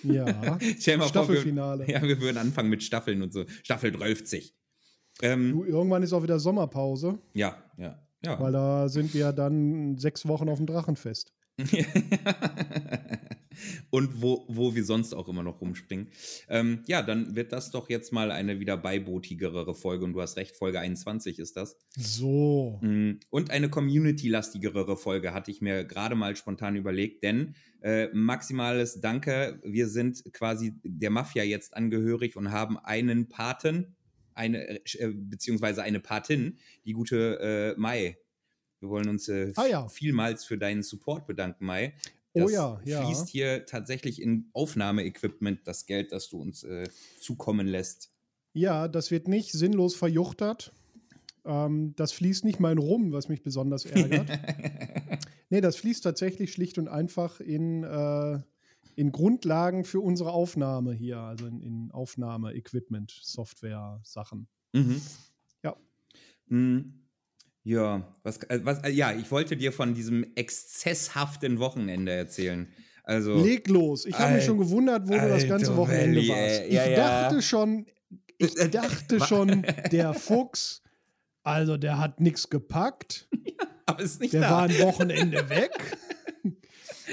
ja. 0.01 0.57
Stell 0.79 0.97
mal 0.97 1.03
vor, 1.03 1.27
wir, 1.29 1.35
Staffelfinale. 1.35 1.87
ja, 1.91 2.01
wir 2.01 2.19
würden 2.19 2.37
anfangen 2.39 2.71
mit 2.71 2.81
Staffeln 2.81 3.21
und 3.21 3.31
so. 3.33 3.45
Staffel 3.61 3.95
12. 3.95 4.51
Ähm, 5.21 5.51
Du, 5.51 5.63
irgendwann 5.63 6.01
ist 6.01 6.11
auch 6.11 6.23
wieder 6.23 6.39
Sommerpause, 6.39 7.19
ja, 7.35 7.55
ja, 7.77 8.01
ja. 8.25 8.39
weil 8.39 8.51
da 8.51 8.89
sind 8.89 9.13
wir 9.13 9.31
dann 9.33 9.97
sechs 9.97 10.27
Wochen 10.27 10.49
auf 10.49 10.57
dem 10.57 10.65
Drachenfest. 10.65 11.33
und 13.89 14.21
wo, 14.21 14.45
wo 14.47 14.75
wir 14.75 14.83
sonst 14.83 15.13
auch 15.13 15.27
immer 15.27 15.43
noch 15.43 15.61
rumspringen. 15.61 16.09
Ähm, 16.49 16.83
ja, 16.87 17.01
dann 17.01 17.35
wird 17.35 17.51
das 17.51 17.71
doch 17.71 17.89
jetzt 17.89 18.11
mal 18.13 18.31
eine 18.31 18.59
wieder 18.59 18.77
beibotigere 18.77 19.73
Folge. 19.73 20.05
Und 20.05 20.13
du 20.13 20.21
hast 20.21 20.37
recht, 20.37 20.55
Folge 20.55 20.79
21 20.79 21.39
ist 21.39 21.57
das. 21.57 21.77
So. 21.95 22.79
Mm, 22.81 23.19
Und 23.29 23.51
eine 23.51 23.69
community-lastigere 23.69 24.97
Folge 24.97 25.33
hatte 25.33 25.51
ich 25.51 25.61
mir 25.61 25.85
gerade 25.85 26.15
mal 26.15 26.35
spontan 26.35 26.75
überlegt, 26.75 27.23
denn 27.23 27.55
äh, 27.81 28.07
maximales 28.13 28.99
Danke, 28.99 29.59
wir 29.63 29.87
sind 29.87 30.23
quasi 30.33 30.73
der 30.83 31.11
Mafia 31.11 31.43
jetzt 31.43 31.75
angehörig 31.75 32.35
und 32.35 32.51
haben 32.51 32.77
einen 32.77 33.29
Paten, 33.29 33.95
eine, 34.35 34.69
äh, 34.69 35.07
beziehungsweise 35.13 35.81
eine 35.83 35.99
Patin, 35.99 36.59
die 36.85 36.93
gute 36.93 37.39
äh, 37.75 37.79
Mai. 37.79 38.17
Wir 38.79 38.89
wollen 38.89 39.09
uns 39.09 39.27
äh, 39.29 39.53
Ah 39.55 39.65
ja. 39.65 39.87
vielmals 39.87 40.45
für 40.45 40.57
deinen 40.57 40.83
Support 40.83 41.25
bedanken, 41.25 41.65
Mai. 41.65 41.93
Oh 42.33 42.41
Das 42.41 42.51
ja, 42.51 42.81
ja. 42.83 43.05
fließt 43.05 43.29
hier 43.29 43.65
tatsächlich 43.65 44.21
in 44.21 44.49
Aufnahmeequipment 44.53 45.61
das 45.65 45.85
Geld, 45.85 46.11
das 46.11 46.29
du 46.29 46.39
uns 46.41 46.63
äh, 46.63 46.87
zukommen 47.19 47.65
lässt. 47.65 48.11
Ja, 48.53 48.87
das 48.87 49.09
wird 49.09 49.27
nicht 49.27 49.51
sinnlos 49.53 49.95
verjuchtert. 49.95 50.73
Ähm, 51.45 51.93
das 51.95 52.11
fließt 52.11 52.43
nicht 52.43 52.59
mal 52.59 52.71
in 52.71 52.77
Rum, 52.77 53.13
was 53.13 53.29
mich 53.29 53.41
besonders 53.43 53.85
ärgert. 53.85 54.27
nee, 55.49 55.61
das 55.61 55.77
fließt 55.77 56.03
tatsächlich 56.03 56.51
schlicht 56.51 56.77
und 56.77 56.87
einfach 56.87 57.39
in, 57.39 57.83
äh, 57.83 58.39
in 58.95 59.11
Grundlagen 59.11 59.83
für 59.83 59.99
unsere 59.99 60.31
Aufnahme 60.31 60.93
hier, 60.93 61.19
also 61.19 61.47
in, 61.47 61.61
in 61.61 61.91
Aufnahme-Equipment, 61.91 63.11
Software-Sachen. 63.21 64.47
Mhm. 64.73 65.01
Ja. 65.63 65.75
Mm, 66.47 66.79
Ja, 67.63 68.07
was, 68.23 68.37
äh, 68.43 68.59
was, 68.63 68.83
äh, 68.83 68.89
ja, 68.91 69.11
ich 69.13 69.29
wollte 69.31 69.57
dir 69.57 69.71
von 69.71 69.93
diesem 69.95 70.25
exzesshaften 70.35 71.59
Wochenende 71.59 72.11
erzählen. 72.11 72.67
Also, 73.03 73.35
Leg 73.43 73.67
los. 73.67 74.05
Ich 74.05 74.17
habe 74.17 74.35
mich 74.35 74.45
schon 74.45 74.57
gewundert, 74.57 75.07
wo 75.07 75.13
du 75.13 75.29
das 75.29 75.47
ganze 75.47 75.67
Alter 75.71 75.77
Wochenende 75.77 76.17
Valley, 76.21 76.29
warst. 76.29 76.59
ey. 76.61 76.67
Ich 76.67 76.73
Ja, 76.73 76.85
ja. 76.89 76.95
dachte 77.29 77.41
schon, 77.41 77.85
ich 78.37 78.53
dachte 78.71 79.19
schon, 79.19 79.65
der 79.91 80.13
Fuchs, 80.13 80.81
also 81.43 81.77
der 81.77 81.99
hat 81.99 82.19
nichts 82.19 82.49
gepackt. 82.49 83.27
aber 83.87 84.01
ist 84.01 84.21
nicht 84.21 84.33
Der 84.33 84.41
da. 84.41 84.51
war 84.51 84.61
ein 84.63 84.79
Wochenende 84.79 85.49
weg. 85.49 85.71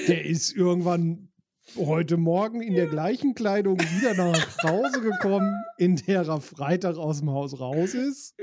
Der 0.08 0.24
ist 0.24 0.52
irgendwann 0.52 1.28
heute 1.76 2.16
Morgen 2.16 2.60
in 2.62 2.74
der 2.74 2.86
gleichen 2.86 3.34
Kleidung 3.34 3.78
wieder 3.80 4.14
nach 4.14 4.62
Hause 4.62 5.00
gekommen, 5.00 5.54
in 5.78 5.96
der 5.96 6.22
er 6.26 6.40
Freitag 6.40 6.96
aus 6.96 7.20
dem 7.20 7.30
Haus 7.30 7.58
raus 7.58 7.94
ist. 7.94 8.34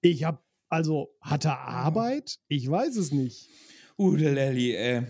Ich 0.00 0.24
habe, 0.24 0.38
also, 0.68 1.08
hat 1.20 1.44
er 1.44 1.58
Arbeit? 1.58 2.36
Ich 2.48 2.68
weiß 2.70 2.96
es 2.96 3.12
nicht. 3.12 3.48
Udelelli, 3.96 4.74
ey. 4.74 5.02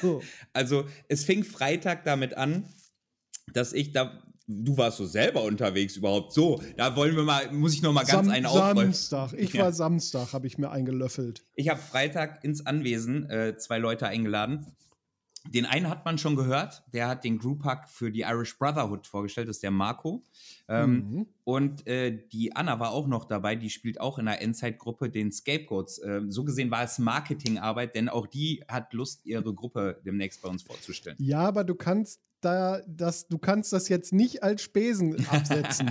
So. 0.00 0.22
Also, 0.52 0.84
es 1.08 1.24
fing 1.24 1.42
Freitag 1.44 2.04
damit 2.04 2.36
an, 2.36 2.64
dass 3.52 3.72
ich 3.72 3.92
da. 3.92 4.22
Du 4.52 4.76
warst 4.76 4.96
so 4.98 5.06
selber 5.06 5.44
unterwegs 5.44 5.96
überhaupt. 5.96 6.32
So, 6.32 6.60
da 6.76 6.96
wollen 6.96 7.14
wir 7.14 7.22
mal, 7.22 7.52
muss 7.52 7.72
ich 7.72 7.82
noch 7.82 7.92
mal 7.92 8.00
ganz 8.04 8.26
Sam 8.26 8.30
einen 8.34 8.46
aufräumen. 8.46 8.92
Samstag. 8.92 9.32
Ich 9.38 9.52
Ja. 9.52 9.62
war 9.64 9.72
Samstag, 9.72 10.32
habe 10.32 10.48
ich 10.48 10.58
mir 10.58 10.70
eingelöffelt. 10.72 11.44
Ich 11.54 11.68
habe 11.68 11.80
Freitag 11.80 12.42
ins 12.42 12.66
Anwesen 12.66 13.30
äh, 13.30 13.56
zwei 13.58 13.78
Leute 13.78 14.08
eingeladen. 14.08 14.66
Den 15.48 15.64
einen 15.64 15.88
hat 15.88 16.04
man 16.04 16.18
schon 16.18 16.36
gehört, 16.36 16.82
der 16.92 17.08
hat 17.08 17.24
den 17.24 17.38
Group 17.38 17.64
Hug 17.64 17.88
für 17.88 18.10
die 18.12 18.20
Irish 18.20 18.58
Brotherhood 18.58 19.06
vorgestellt, 19.06 19.48
das 19.48 19.56
ist 19.56 19.62
der 19.62 19.70
Marco. 19.70 20.22
Ähm, 20.68 20.90
Mhm. 20.90 21.26
Und 21.44 21.86
äh, 21.86 22.16
die 22.32 22.54
Anna 22.54 22.78
war 22.78 22.90
auch 22.90 23.06
noch 23.06 23.24
dabei, 23.24 23.56
die 23.56 23.70
spielt 23.70 24.00
auch 24.00 24.18
in 24.18 24.26
der 24.26 24.40
Endzeit-Gruppe 24.42 25.08
den 25.10 25.32
Scapegoats. 25.32 26.00
Ähm, 26.04 26.30
so 26.30 26.44
gesehen 26.44 26.70
war 26.70 26.84
es 26.84 26.98
Marketingarbeit, 26.98 27.94
denn 27.94 28.08
auch 28.08 28.26
die 28.26 28.62
hat 28.68 28.92
Lust, 28.92 29.24
ihre 29.24 29.54
Gruppe 29.54 30.00
demnächst 30.04 30.42
bei 30.42 30.48
uns 30.48 30.62
vorzustellen. 30.62 31.16
Ja, 31.18 31.40
aber 31.40 31.64
du 31.64 31.74
kannst 31.74 32.20
da 32.40 32.80
das, 32.86 33.28
du 33.28 33.38
kannst 33.38 33.72
das 33.72 33.88
jetzt 33.88 34.12
nicht 34.12 34.42
als 34.42 34.62
Spesen 34.62 35.26
absetzen. 35.30 35.90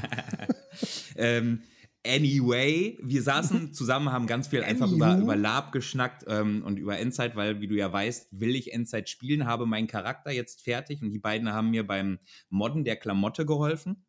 ähm, 1.15 1.61
anyway, 2.09 2.97
wir 3.01 3.21
saßen 3.21 3.73
zusammen, 3.73 4.11
haben 4.11 4.27
ganz 4.27 4.47
viel 4.47 4.63
einfach 4.63 4.91
über, 4.91 5.17
über 5.17 5.35
Lab 5.35 5.71
geschnackt 5.71 6.25
ähm, 6.27 6.63
und 6.63 6.79
über 6.79 6.97
Endzeit, 6.97 7.35
weil, 7.35 7.61
wie 7.61 7.67
du 7.67 7.75
ja 7.75 7.91
weißt, 7.91 8.27
will 8.31 8.55
ich 8.55 8.73
Endzeit 8.73 9.09
spielen, 9.09 9.45
habe 9.45 9.65
meinen 9.65 9.87
Charakter 9.87 10.31
jetzt 10.31 10.63
fertig 10.63 11.01
und 11.01 11.11
die 11.11 11.19
beiden 11.19 11.51
haben 11.53 11.69
mir 11.69 11.85
beim 11.85 12.19
Modden 12.49 12.83
der 12.83 12.95
Klamotte 12.95 13.45
geholfen. 13.45 14.03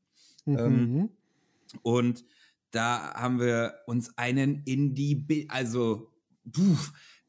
Ähm, 0.47 0.57
Mhm. 0.57 1.11
Und 1.83 2.25
da 2.71 3.14
haben 3.14 3.40
wir 3.40 3.75
uns 3.87 4.16
einen 4.16 4.62
in 4.64 4.95
die, 4.95 5.14
Bi 5.14 5.47
also, 5.49 6.12
puh, 6.52 6.76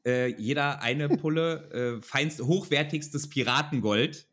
äh, 0.04 0.28
jeder 0.40 0.82
eine 0.82 1.08
Pulle, 1.16 1.70
äh, 1.98 2.02
feinst, 2.02 2.40
hochwertigstes 2.40 3.28
Piratengold. 3.28 4.28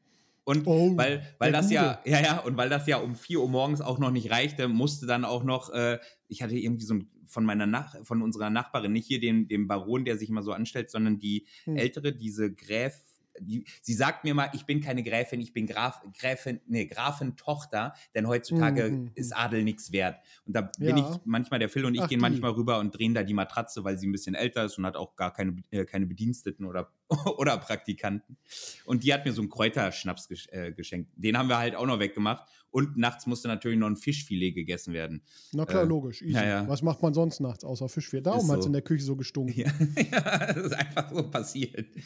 Und 0.49 0.65
Oh, 0.65 0.97
weil, 0.97 1.21
weil 1.37 1.51
das 1.51 1.69
ja, 1.69 2.01
ja, 2.05 2.21
ja, 2.21 2.39
und 2.39 2.57
weil 2.57 2.69
das 2.69 2.87
ja 2.87 2.97
um 2.97 3.15
4 3.15 3.39
Uhr 3.39 3.47
morgens 3.49 3.81
auch 3.81 3.99
noch 3.99 4.09
nicht 4.09 4.31
reichte, 4.31 4.67
musste 4.67 5.05
dann 5.05 5.23
auch 5.23 5.43
noch, 5.43 5.69
äh, 5.69 5.99
ich 6.27 6.41
hatte 6.41 6.55
irgendwie 6.57 6.85
so 6.85 6.95
ein, 6.95 7.07
von 7.27 7.45
meiner 7.45 7.67
Nach 7.67 7.95
von 8.03 8.23
unserer 8.23 8.49
Nachbarin, 8.49 8.91
nicht 8.91 9.05
hier 9.05 9.19
den, 9.19 9.47
den 9.47 9.67
Baron, 9.67 10.05
der 10.05 10.17
sich 10.17 10.29
immer 10.29 10.41
so 10.41 10.51
anstellt, 10.51 10.89
sondern 10.89 11.19
die 11.19 11.45
Hm. 11.65 11.75
ältere, 11.77 12.13
diese 12.13 12.51
Gräf, 12.51 12.95
die, 13.41 13.65
sie 13.81 13.93
sagt 13.93 14.23
mir 14.23 14.33
mal, 14.33 14.49
ich 14.53 14.65
bin 14.65 14.81
keine 14.81 15.03
Gräfin, 15.03 15.39
ich 15.41 15.53
bin 15.53 15.67
Graf, 15.67 16.01
Gräfin, 16.19 16.59
nee, 16.67 16.85
Grafin-Tochter, 16.85 17.93
denn 18.15 18.27
heutzutage 18.27 18.91
Mhm. 18.91 19.11
ist 19.15 19.35
Adel 19.35 19.63
nichts 19.63 19.91
wert. 19.91 20.17
Und 20.45 20.53
da 20.55 20.61
bin 20.77 20.97
Ja. 20.97 21.11
ich 21.11 21.19
manchmal, 21.25 21.59
der 21.59 21.69
Phil 21.69 21.85
und 21.85 21.95
ich 21.95 22.01
Ach, 22.01 22.07
gehen 22.09 22.19
die. 22.19 22.21
manchmal 22.21 22.51
rüber 22.51 22.79
und 22.79 22.91
drehen 22.97 23.13
da 23.13 23.23
die 23.23 23.33
Matratze, 23.33 23.83
weil 23.83 23.97
sie 23.97 24.07
ein 24.07 24.11
bisschen 24.11 24.35
älter 24.35 24.65
ist 24.65 24.77
und 24.77 24.85
hat 24.85 24.95
auch 24.95 25.15
gar 25.15 25.33
keine, 25.33 25.61
äh, 25.71 25.85
keine 25.85 26.05
Bediensteten 26.05 26.65
oder, 26.65 26.91
oder 27.37 27.57
Praktikanten. 27.57 28.37
Und 28.85 29.03
die 29.03 29.13
hat 29.13 29.25
mir 29.25 29.33
so 29.33 29.41
einen 29.41 29.49
Kräuterschnaps 29.49 30.29
äh, 30.51 30.71
geschenkt. 30.73 31.11
Den 31.15 31.37
haben 31.37 31.49
wir 31.49 31.57
halt 31.57 31.75
auch 31.75 31.85
noch 31.85 31.99
weggemacht. 31.99 32.47
Und 32.71 32.97
nachts 32.97 33.25
musste 33.25 33.47
natürlich 33.47 33.79
noch 33.79 33.87
ein 33.87 33.95
Fischfilet 33.95 34.53
gegessen 34.53 34.93
werden. 34.93 35.23
Na 35.53 35.65
klar, 35.65 35.83
Äh, 35.83 35.87
logisch. 35.87 36.21
Easy. 36.21 36.33
ja, 36.33 36.45
ja. 36.45 36.67
Was 36.67 36.81
macht 36.83 37.01
man 37.01 37.13
sonst 37.13 37.39
nachts 37.39 37.63
außer 37.63 37.89
Fischfilet? 37.89 38.21
Darum 38.27 38.49
hat 38.51 38.59
es 38.59 38.63
so. 38.65 38.69
in 38.69 38.73
der 38.73 38.81
Küche 38.83 39.03
so 39.03 39.15
gestunken. 39.15 39.53
Ja, 39.59 39.71
ja, 40.11 40.53
das 40.53 40.65
ist 40.67 40.73
einfach 40.73 41.11
so 41.13 41.23
passiert. 41.29 41.87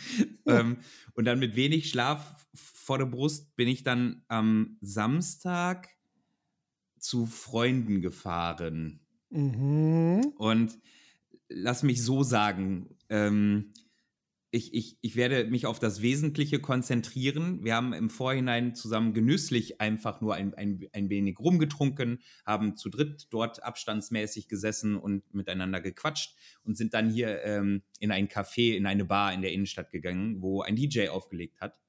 Ähm, 0.46 0.76
und 1.14 1.24
dann 1.24 1.40
mit 1.40 1.56
wenig 1.56 1.90
Schlaf 1.90 2.36
vor 2.54 2.98
der 2.98 3.06
Brust 3.06 3.56
bin 3.56 3.70
ich 3.70 3.84
dann 3.84 4.24
am 4.28 4.78
Samstag 4.82 5.88
zu 7.00 7.26
Freunden 7.26 8.02
gefahren. 8.02 9.00
Mhm. 9.30 10.34
Und 10.36 10.78
lass 11.48 11.84
mich 11.84 12.04
so 12.04 12.24
sagen, 12.24 12.90
ähm, 13.08 13.72
ich, 14.54 14.72
ich, 14.76 14.98
ich 15.02 15.16
werde 15.16 15.46
mich 15.46 15.66
auf 15.66 15.80
das 15.80 16.04
Wesentliche 16.04 16.60
konzentrieren. 16.60 17.64
Wir 17.64 17.74
haben 17.74 17.92
im 17.92 18.12
Vorhinein 18.12 18.76
zusammen 18.76 19.16
genüsslich 19.16 19.82
einfach 19.82 20.22
nur 20.22 20.36
ein, 20.36 20.54
ein, 20.54 20.88
ein 20.94 21.10
wenig 21.10 21.40
rumgetrunken, 21.40 22.20
haben 22.46 22.78
zu 22.78 22.90
dritt 22.90 23.26
dort 23.32 23.64
abstandsmäßig 23.64 24.48
gesessen 24.48 24.96
und 24.96 25.34
miteinander 25.34 25.82
gequatscht 25.82 26.36
und 26.64 26.78
sind 26.78 26.94
dann 26.94 27.10
hier 27.10 27.44
ähm, 27.44 27.82
in 28.00 28.12
ein 28.12 28.28
Café, 28.28 28.76
in 28.76 28.86
eine 28.86 29.06
Bar 29.06 29.34
in 29.34 29.42
der 29.42 29.52
Innenstadt 29.52 29.90
gegangen, 29.90 30.40
wo 30.40 30.62
ein 30.62 30.76
DJ 30.76 31.08
aufgelegt 31.08 31.60
hat. 31.60 31.80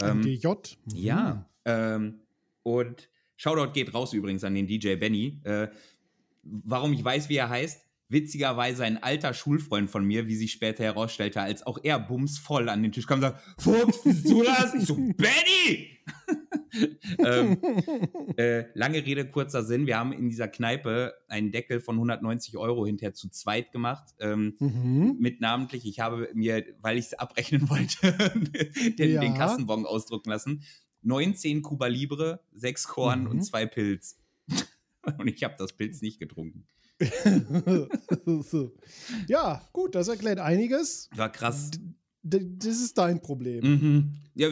Ähm, 0.00 0.22
DJ. 0.22 0.46
Mhm. 0.46 0.96
ja. 0.96 1.50
Ähm, 1.66 2.20
und 2.62 3.10
Shoutout 3.36 3.72
geht 3.72 3.92
raus 3.92 4.14
übrigens 4.14 4.44
an 4.44 4.54
den 4.54 4.66
DJ 4.66 4.94
Benny. 4.94 5.42
Äh, 5.44 5.68
warum 6.42 6.94
ich 6.94 7.04
weiß, 7.04 7.28
wie 7.28 7.36
er 7.36 7.50
heißt? 7.50 7.87
Witzigerweise 8.10 8.84
ein 8.84 9.02
alter 9.02 9.34
Schulfreund 9.34 9.90
von 9.90 10.04
mir, 10.04 10.26
wie 10.28 10.34
sich 10.36 10.52
später 10.52 10.82
herausstellte, 10.84 11.40
als 11.42 11.66
auch 11.66 11.78
er 11.82 11.98
bumsvoll 11.98 12.68
an 12.70 12.82
den 12.82 12.90
Tisch 12.92 13.06
kam 13.06 13.16
und 13.18 13.22
sagt, 13.22 13.42
Fuchs, 13.60 14.02
du 14.22 14.42
das? 14.42 14.74
Ich 14.74 14.86
so, 14.86 14.94
Benny! 14.96 15.98
ähm, 17.18 17.58
äh, 18.36 18.64
lange 18.74 19.04
Rede, 19.04 19.28
kurzer 19.28 19.62
Sinn. 19.62 19.86
Wir 19.86 19.98
haben 19.98 20.12
in 20.12 20.28
dieser 20.30 20.48
Kneipe 20.48 21.12
einen 21.28 21.52
Deckel 21.52 21.80
von 21.80 21.96
190 21.96 22.56
Euro 22.56 22.86
hinterher 22.86 23.14
zu 23.14 23.28
zweit 23.28 23.72
gemacht. 23.72 24.14
Ähm, 24.20 24.54
Mhm. 24.58 25.16
mit 25.18 25.40
namentlich, 25.40 25.86
ich 25.86 26.00
habe 26.00 26.30
mir, 26.34 26.64
weil 26.80 26.96
ich 26.98 27.06
es 27.06 27.14
abrechnen 27.14 27.68
wollte, 27.68 28.12
den, 28.98 29.10
Ja. 29.12 29.20
den 29.20 29.34
Kassenbon 29.34 29.84
ausdrucken 29.86 30.30
lassen. 30.30 30.62
19 31.02 31.62
Cuba 31.62 31.86
Libre, 31.86 32.40
6 32.54 32.88
Korn 32.88 33.24
Mhm. 33.24 33.30
und 33.30 33.42
2 33.42 33.66
Pilz. 33.66 34.18
Und 35.18 35.26
ich 35.28 35.42
habe 35.44 35.54
das 35.58 35.72
Pilz 35.74 36.02
nicht 36.02 36.18
getrunken. 36.18 36.66
So. 38.42 38.72
Ja, 39.28 39.62
gut, 39.72 39.94
das 39.94 40.08
erklärt 40.08 40.38
einiges. 40.40 41.08
War 41.16 41.30
krass. 41.30 41.70
D 42.22 42.40
das 42.58 42.80
ist 42.80 42.98
dein 42.98 43.22
Problem. 43.22 43.64
Mhm. 43.64 44.14
Ja, 44.34 44.48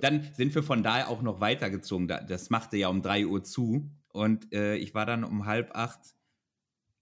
dann 0.00 0.28
sind 0.34 0.54
wir 0.54 0.62
von 0.62 0.82
daher 0.82 1.08
auch 1.08 1.22
noch 1.22 1.40
weitergezogen. 1.40 2.08
Da- 2.08 2.20
Das 2.20 2.50
machte 2.50 2.76
ja 2.76 2.88
um 2.88 3.02
3 3.02 3.26
Uhr 3.26 3.42
zu. 3.44 3.88
Und 4.12 4.52
äh, 4.52 4.76
ich 4.76 4.94
war 4.94 5.06
dann 5.06 5.24
um 5.24 5.46
halb 5.46 5.74
acht, 5.76 6.00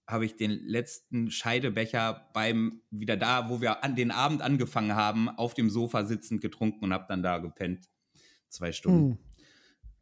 habe 0.07 0.25
ich 0.25 0.35
den 0.35 0.51
letzten 0.51 1.31
Scheidebecher 1.31 2.29
beim, 2.33 2.81
wieder 2.91 3.17
da, 3.17 3.49
wo 3.49 3.61
wir 3.61 3.83
an 3.83 3.95
den 3.95 4.11
Abend 4.11 4.41
angefangen 4.41 4.95
haben, 4.95 5.29
auf 5.29 5.53
dem 5.53 5.69
Sofa 5.69 6.05
sitzend 6.05 6.41
getrunken 6.41 6.85
und 6.85 6.93
habe 6.93 7.05
dann 7.07 7.23
da 7.23 7.39
gepennt. 7.39 7.89
Zwei 8.49 8.71
Stunden. 8.71 9.11
Hm. 9.11 9.17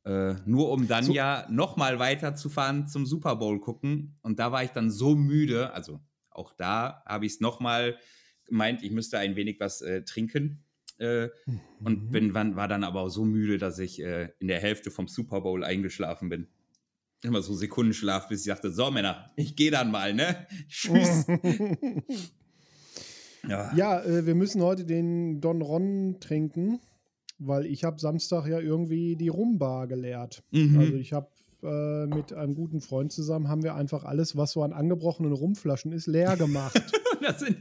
Äh, 0.05 0.35
nur 0.45 0.71
um 0.71 0.87
dann 0.87 1.05
So- 1.05 1.13
ja 1.13 1.47
nochmal 1.49 1.99
weiterzufahren 1.99 2.87
zum 2.87 3.05
Super 3.05 3.35
Bowl 3.37 3.59
gucken. 3.61 4.17
Und 4.21 4.39
da 4.39 4.51
war 4.51 4.63
ich 4.63 4.71
dann 4.71 4.91
so 4.91 5.15
müde, 5.15 5.73
also 5.73 6.01
auch 6.29 6.51
da 6.53 7.03
habe 7.05 7.25
ich 7.25 7.33
es 7.33 7.39
nochmal 7.39 7.97
gemeint, 8.45 8.83
ich 8.83 8.91
müsste 8.91 9.17
ein 9.19 9.35
wenig 9.35 9.59
was 9.59 9.81
äh, 9.81 10.03
trinken. 10.03 10.63
Äh, 10.99 11.29
und 11.79 12.05
Mhm. 12.05 12.11
bin, 12.11 12.33
wann, 12.33 12.55
war 12.55 12.67
dann 12.67 12.83
aber 12.83 13.01
auch 13.01 13.09
so 13.09 13.23
müde, 13.25 13.57
dass 13.57 13.79
ich 13.79 14.01
äh, 14.01 14.29
in 14.39 14.47
der 14.47 14.59
Hälfte 14.59 14.91
vom 14.91 15.07
Super 15.07 15.41
Bowl 15.41 15.63
eingeschlafen 15.63 16.29
bin. 16.29 16.47
Immer 17.23 17.41
so 17.41 17.53
Sekundenschlaf, 17.53 18.27
bis 18.27 18.41
ich 18.41 18.47
dachte, 18.47 18.71
so 18.71 18.91
Männer, 18.91 19.31
ich 19.37 19.55
gehe 19.55 19.71
dann 19.71 19.91
mal, 19.91 20.13
ne? 20.13 20.45
Tschüss. 20.67 21.25
ja. 23.47 23.73
Ja, 23.75 24.01
äh, 24.03 24.25
wir 24.25 24.35
müssen 24.35 24.61
heute 24.61 24.85
den 24.85 25.41
Don 25.41 25.61
Ron 25.61 26.17
trinken, 26.19 26.79
weil 27.45 27.65
ich 27.65 27.83
habe 27.83 27.99
Samstag 27.99 28.47
ja 28.47 28.59
irgendwie 28.59 29.15
die 29.15 29.29
Rumbar 29.29 29.87
geleert. 29.87 30.43
Mhm. 30.51 30.79
Also 30.79 30.93
ich 30.95 31.13
habe 31.13 31.27
äh, 31.63 32.07
mit 32.07 32.33
einem 32.33 32.55
guten 32.55 32.81
Freund 32.81 33.11
zusammen, 33.11 33.47
haben 33.47 33.63
wir 33.63 33.75
einfach 33.75 34.03
alles, 34.03 34.35
was 34.35 34.51
so 34.51 34.63
an 34.63 34.73
angebrochenen 34.73 35.31
Rumflaschen 35.31 35.93
ist, 35.93 36.07
leer 36.07 36.35
gemacht. 36.35 36.81
das, 37.21 37.39
sind, 37.39 37.57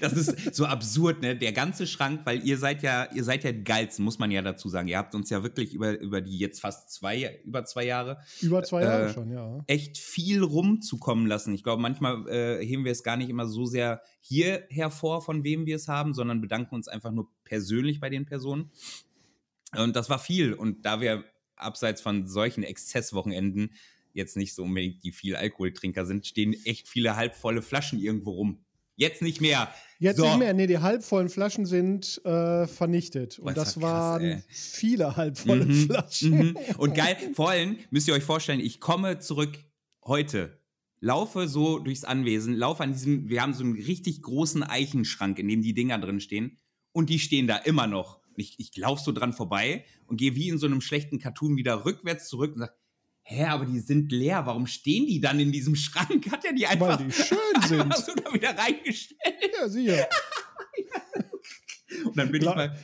das, 0.00 0.12
ist 0.14 0.54
so 0.54 0.64
absurd, 0.64 1.20
ne? 1.20 1.36
Der 1.36 1.52
ganze 1.52 1.86
Schrank, 1.86 2.22
weil 2.24 2.42
ihr 2.42 2.56
seid 2.56 2.82
ja, 2.82 3.06
ihr 3.12 3.22
seid 3.22 3.44
ja 3.44 3.52
die 3.52 3.62
geilsten, 3.62 4.04
muss 4.04 4.18
man 4.18 4.30
ja 4.30 4.40
dazu 4.40 4.68
sagen. 4.68 4.88
Ihr 4.88 4.96
habt 4.96 5.14
uns 5.14 5.28
ja 5.28 5.42
wirklich 5.42 5.74
über, 5.74 5.98
über 6.00 6.22
die 6.22 6.38
jetzt 6.38 6.60
fast 6.60 6.90
zwei, 6.90 7.38
über 7.44 7.64
zwei 7.66 7.84
Jahre. 7.84 8.18
Über 8.40 8.62
zwei 8.62 8.82
Jahre 8.82 9.10
äh, 9.10 9.12
schon, 9.12 9.30
ja. 9.30 9.62
Echt 9.66 9.98
viel 9.98 10.42
rumzukommen 10.42 11.26
lassen. 11.26 11.52
Ich 11.54 11.62
glaube, 11.62 11.82
manchmal 11.82 12.26
äh, 12.28 12.64
heben 12.64 12.84
wir 12.84 12.92
es 12.92 13.02
gar 13.02 13.16
nicht 13.16 13.28
immer 13.28 13.46
so 13.46 13.66
sehr 13.66 14.00
hier 14.20 14.64
hervor, 14.70 15.20
von 15.20 15.44
wem 15.44 15.66
wir 15.66 15.76
es 15.76 15.86
haben, 15.86 16.14
sondern 16.14 16.40
bedanken 16.40 16.74
uns 16.74 16.88
einfach 16.88 17.10
nur 17.10 17.28
persönlich 17.44 18.00
bei 18.00 18.08
den 18.08 18.24
Personen. 18.24 18.70
Und 19.78 19.96
das 19.96 20.10
war 20.10 20.18
viel. 20.18 20.52
Und 20.52 20.84
da 20.84 21.00
wir 21.00 21.24
abseits 21.56 22.00
von 22.00 22.26
solchen 22.26 22.62
Exzesswochenenden 22.62 23.70
jetzt 24.12 24.36
nicht 24.36 24.54
so 24.54 24.62
unbedingt 24.62 25.02
die 25.02 25.12
viel 25.12 25.36
Alkoholtrinker 25.36 26.06
sind, 26.06 26.26
stehen 26.26 26.54
echt 26.64 26.88
viele 26.88 27.16
halbvolle 27.16 27.62
Flaschen 27.62 27.98
irgendwo 27.98 28.32
rum. 28.32 28.64
Jetzt 28.96 29.22
nicht 29.22 29.40
mehr. 29.40 29.68
Jetzt 29.98 30.18
so. 30.18 30.24
nicht 30.24 30.38
mehr. 30.38 30.54
Nee, 30.54 30.68
die 30.68 30.78
halbvollen 30.78 31.28
Flaschen 31.28 31.66
sind 31.66 32.24
äh, 32.24 32.66
vernichtet. 32.66 33.38
Und 33.40 33.56
das, 33.56 33.74
das 33.74 33.82
war 33.82 34.20
waren 34.20 34.30
krass, 34.30 34.44
viele 34.48 35.16
halbvolle 35.16 35.66
mhm, 35.66 35.86
Flaschen. 35.86 36.38
Mhm. 36.38 36.56
Und 36.78 36.94
geil, 36.94 37.16
vor 37.34 37.50
allem 37.50 37.78
müsst 37.90 38.06
ihr 38.06 38.14
euch 38.14 38.22
vorstellen, 38.22 38.60
ich 38.60 38.80
komme 38.80 39.18
zurück 39.18 39.58
heute, 40.04 40.60
laufe 41.00 41.48
so 41.48 41.80
durchs 41.80 42.04
Anwesen, 42.04 42.54
laufe 42.54 42.84
an 42.84 42.92
diesem, 42.92 43.28
wir 43.28 43.42
haben 43.42 43.54
so 43.54 43.64
einen 43.64 43.74
richtig 43.74 44.22
großen 44.22 44.62
Eichenschrank, 44.62 45.38
in 45.40 45.48
dem 45.48 45.62
die 45.62 45.74
Dinger 45.74 45.98
drin 45.98 46.20
stehen. 46.20 46.58
Und 46.92 47.10
die 47.10 47.18
stehen 47.18 47.48
da 47.48 47.56
immer 47.56 47.88
noch. 47.88 48.20
Ich, 48.36 48.58
ich 48.58 48.76
laufe 48.76 49.02
so 49.02 49.12
dran 49.12 49.32
vorbei 49.32 49.84
und 50.06 50.16
gehe 50.16 50.34
wie 50.34 50.48
in 50.48 50.58
so 50.58 50.66
einem 50.66 50.80
schlechten 50.80 51.18
Cartoon 51.18 51.56
wieder 51.56 51.84
rückwärts 51.84 52.28
zurück 52.28 52.54
und 52.54 52.60
sage, 52.60 52.74
hä, 53.22 53.44
aber 53.44 53.66
die 53.66 53.80
sind 53.80 54.12
leer, 54.12 54.46
warum 54.46 54.66
stehen 54.66 55.06
die 55.06 55.20
dann 55.20 55.40
in 55.40 55.50
diesem 55.52 55.76
Schrank? 55.76 56.30
Hat 56.30 56.44
er 56.44 56.52
die 56.52 56.66
einfach, 56.66 56.98
Weil 56.98 57.06
die 57.06 57.12
schön 57.12 57.38
sind. 57.66 57.96
so 57.96 58.12
da 58.14 58.32
wieder 58.32 58.56
reingestellt? 58.56 59.18
Ja, 59.58 59.68
sicher. 59.68 60.08
und 62.04 62.16
dann 62.16 62.30
bin 62.30 62.40
Gla 62.40 62.50
ich 62.50 62.56
mal... 62.56 62.78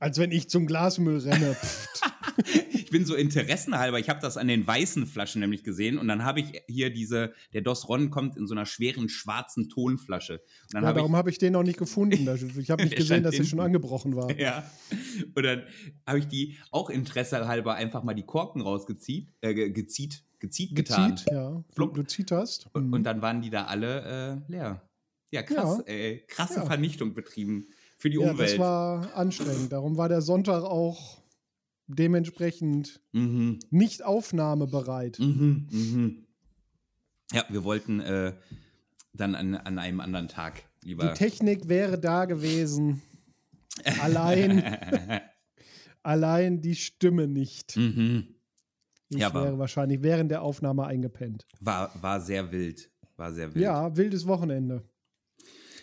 Als 0.00 0.18
wenn 0.18 0.32
ich 0.32 0.48
zum 0.48 0.66
Glasmüll 0.66 1.18
renne. 1.18 1.56
ich 2.88 2.90
bin 2.90 3.04
so 3.04 3.14
interessenhalber, 3.14 3.98
ich 3.98 4.08
habe 4.08 4.20
das 4.22 4.38
an 4.38 4.48
den 4.48 4.66
weißen 4.66 5.06
Flaschen 5.06 5.42
nämlich 5.42 5.62
gesehen 5.62 5.98
und 5.98 6.08
dann 6.08 6.24
habe 6.24 6.40
ich 6.40 6.62
hier 6.68 6.88
diese, 6.88 7.34
der 7.52 7.60
Dos 7.60 7.86
Ron 7.86 8.08
kommt 8.08 8.38
in 8.38 8.46
so 8.46 8.54
einer 8.54 8.64
schweren 8.64 9.10
schwarzen 9.10 9.68
Tonflasche. 9.68 10.40
ja, 10.72 10.80
hab 10.80 10.94
darum 10.94 11.14
habe 11.14 11.28
ich 11.28 11.36
den 11.36 11.52
noch 11.52 11.64
nicht 11.64 11.78
gefunden. 11.78 12.26
Ich 12.58 12.70
habe 12.70 12.82
nicht 12.84 12.96
gesehen, 12.96 13.22
dass 13.22 13.34
er 13.34 13.44
schon 13.44 13.60
angebrochen 13.60 14.16
war. 14.16 14.34
Ja. 14.38 14.64
Und 15.34 15.42
dann 15.42 15.64
habe 16.06 16.20
ich 16.20 16.28
die 16.28 16.56
auch 16.70 16.88
interessehalber 16.88 17.74
einfach 17.74 18.02
mal 18.04 18.14
die 18.14 18.24
Korken 18.24 18.62
rausgezieht, 18.62 19.34
äh, 19.42 19.52
gezieht, 19.52 20.24
gezieht 20.38 20.74
getan. 20.74 21.10
Gezieht, 21.10 21.30
ja. 21.30 21.62
Flop. 21.74 21.92
Du 21.92 22.04
zieht 22.04 22.32
hast. 22.32 22.70
Und, 22.72 22.90
und, 22.94 23.04
dann 23.04 23.20
waren 23.20 23.42
die 23.42 23.50
da 23.50 23.66
alle 23.66 24.40
äh, 24.48 24.50
leer. 24.50 24.88
Ja, 25.30 25.42
krass, 25.42 25.82
ja. 25.86 25.92
Ey, 25.92 26.24
krasse 26.26 26.60
ja. 26.60 26.64
Vernichtung 26.64 27.12
betrieben 27.12 27.66
für 27.98 28.08
die 28.08 28.16
ja, 28.16 28.30
Umwelt. 28.30 28.52
Das 28.52 28.58
war 28.58 29.14
anstrengend. 29.14 29.72
Darum 29.72 29.98
war 29.98 30.08
der 30.08 30.22
Sonntag 30.22 30.62
auch 30.62 31.17
dementsprechend 31.88 33.00
mhm. 33.12 33.58
nicht 33.70 34.04
aufnahmebereit. 34.04 35.18
Mhm, 35.18 35.66
mhm. 35.70 36.26
Ja, 37.32 37.44
wir 37.48 37.64
wollten 37.64 38.00
äh, 38.00 38.34
dann 39.12 39.34
an, 39.34 39.54
an 39.54 39.78
einem 39.78 40.00
anderen 40.00 40.28
Tag 40.28 40.62
lieber. 40.82 41.08
Die 41.08 41.14
Technik 41.14 41.68
wäre 41.68 41.98
da 41.98 42.26
gewesen. 42.26 43.02
Allein, 44.00 45.20
allein 46.02 46.60
die 46.60 46.74
Stimme 46.74 47.28
nicht. 47.28 47.76
Mhm. 47.76 48.34
Ich 49.08 49.18
ja, 49.18 49.32
wäre 49.32 49.56
wahrscheinlich 49.58 50.02
während 50.02 50.32
der 50.32 50.42
Aufnahme 50.42 50.84
eingepennt. 50.84 51.46
War, 51.60 51.92
war 52.02 52.20
sehr 52.20 52.50
wild. 52.50 52.90
War 53.16 53.32
sehr 53.32 53.54
wild. 53.54 53.62
Ja, 53.62 53.96
wildes 53.96 54.26
Wochenende. 54.26 54.82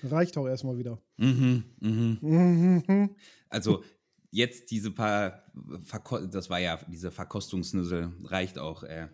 Reicht 0.04 0.38
auch 0.38 0.46
erstmal 0.46 0.78
wieder. 0.78 1.02
Mhm, 1.18 1.64
mhm. 1.80 2.18
Mhm. 2.22 3.16
Also 3.50 3.84
jetzt 4.36 4.70
diese 4.72 4.92
paar, 4.92 5.44
Verko 5.84 6.20
das 6.20 6.50
war 6.50 6.60
ja 6.60 6.80
diese 6.88 7.10
Verkostungsnüssel, 7.10 8.14
reicht 8.26 8.60
auch. 8.60 8.84
Äh, 8.84 9.08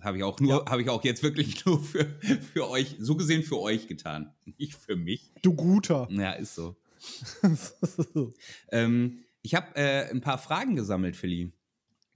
habe 0.00 0.16
ich 0.16 0.22
auch 0.22 0.40
nur, 0.40 0.64
ja. 0.64 0.70
habe 0.70 0.80
ich 0.80 0.88
auch 0.88 1.04
jetzt 1.04 1.22
wirklich 1.22 1.64
nur 1.66 1.82
für, 1.82 2.06
für 2.54 2.68
euch, 2.70 2.96
so 2.98 3.14
gesehen 3.14 3.42
für 3.42 3.60
euch 3.60 3.86
getan, 3.86 4.32
nicht 4.58 4.74
für 4.74 4.96
mich. 4.96 5.30
Du 5.42 5.54
Guter. 5.54 6.08
Ja, 6.10 6.32
ist 6.32 6.54
so. 6.54 6.76
ähm, 8.72 9.18
ich 9.42 9.54
habe 9.54 9.76
äh, 9.76 10.08
ein 10.10 10.20
paar 10.20 10.38
Fragen 10.38 10.76
gesammelt, 10.76 11.16
Philly. 11.16 11.52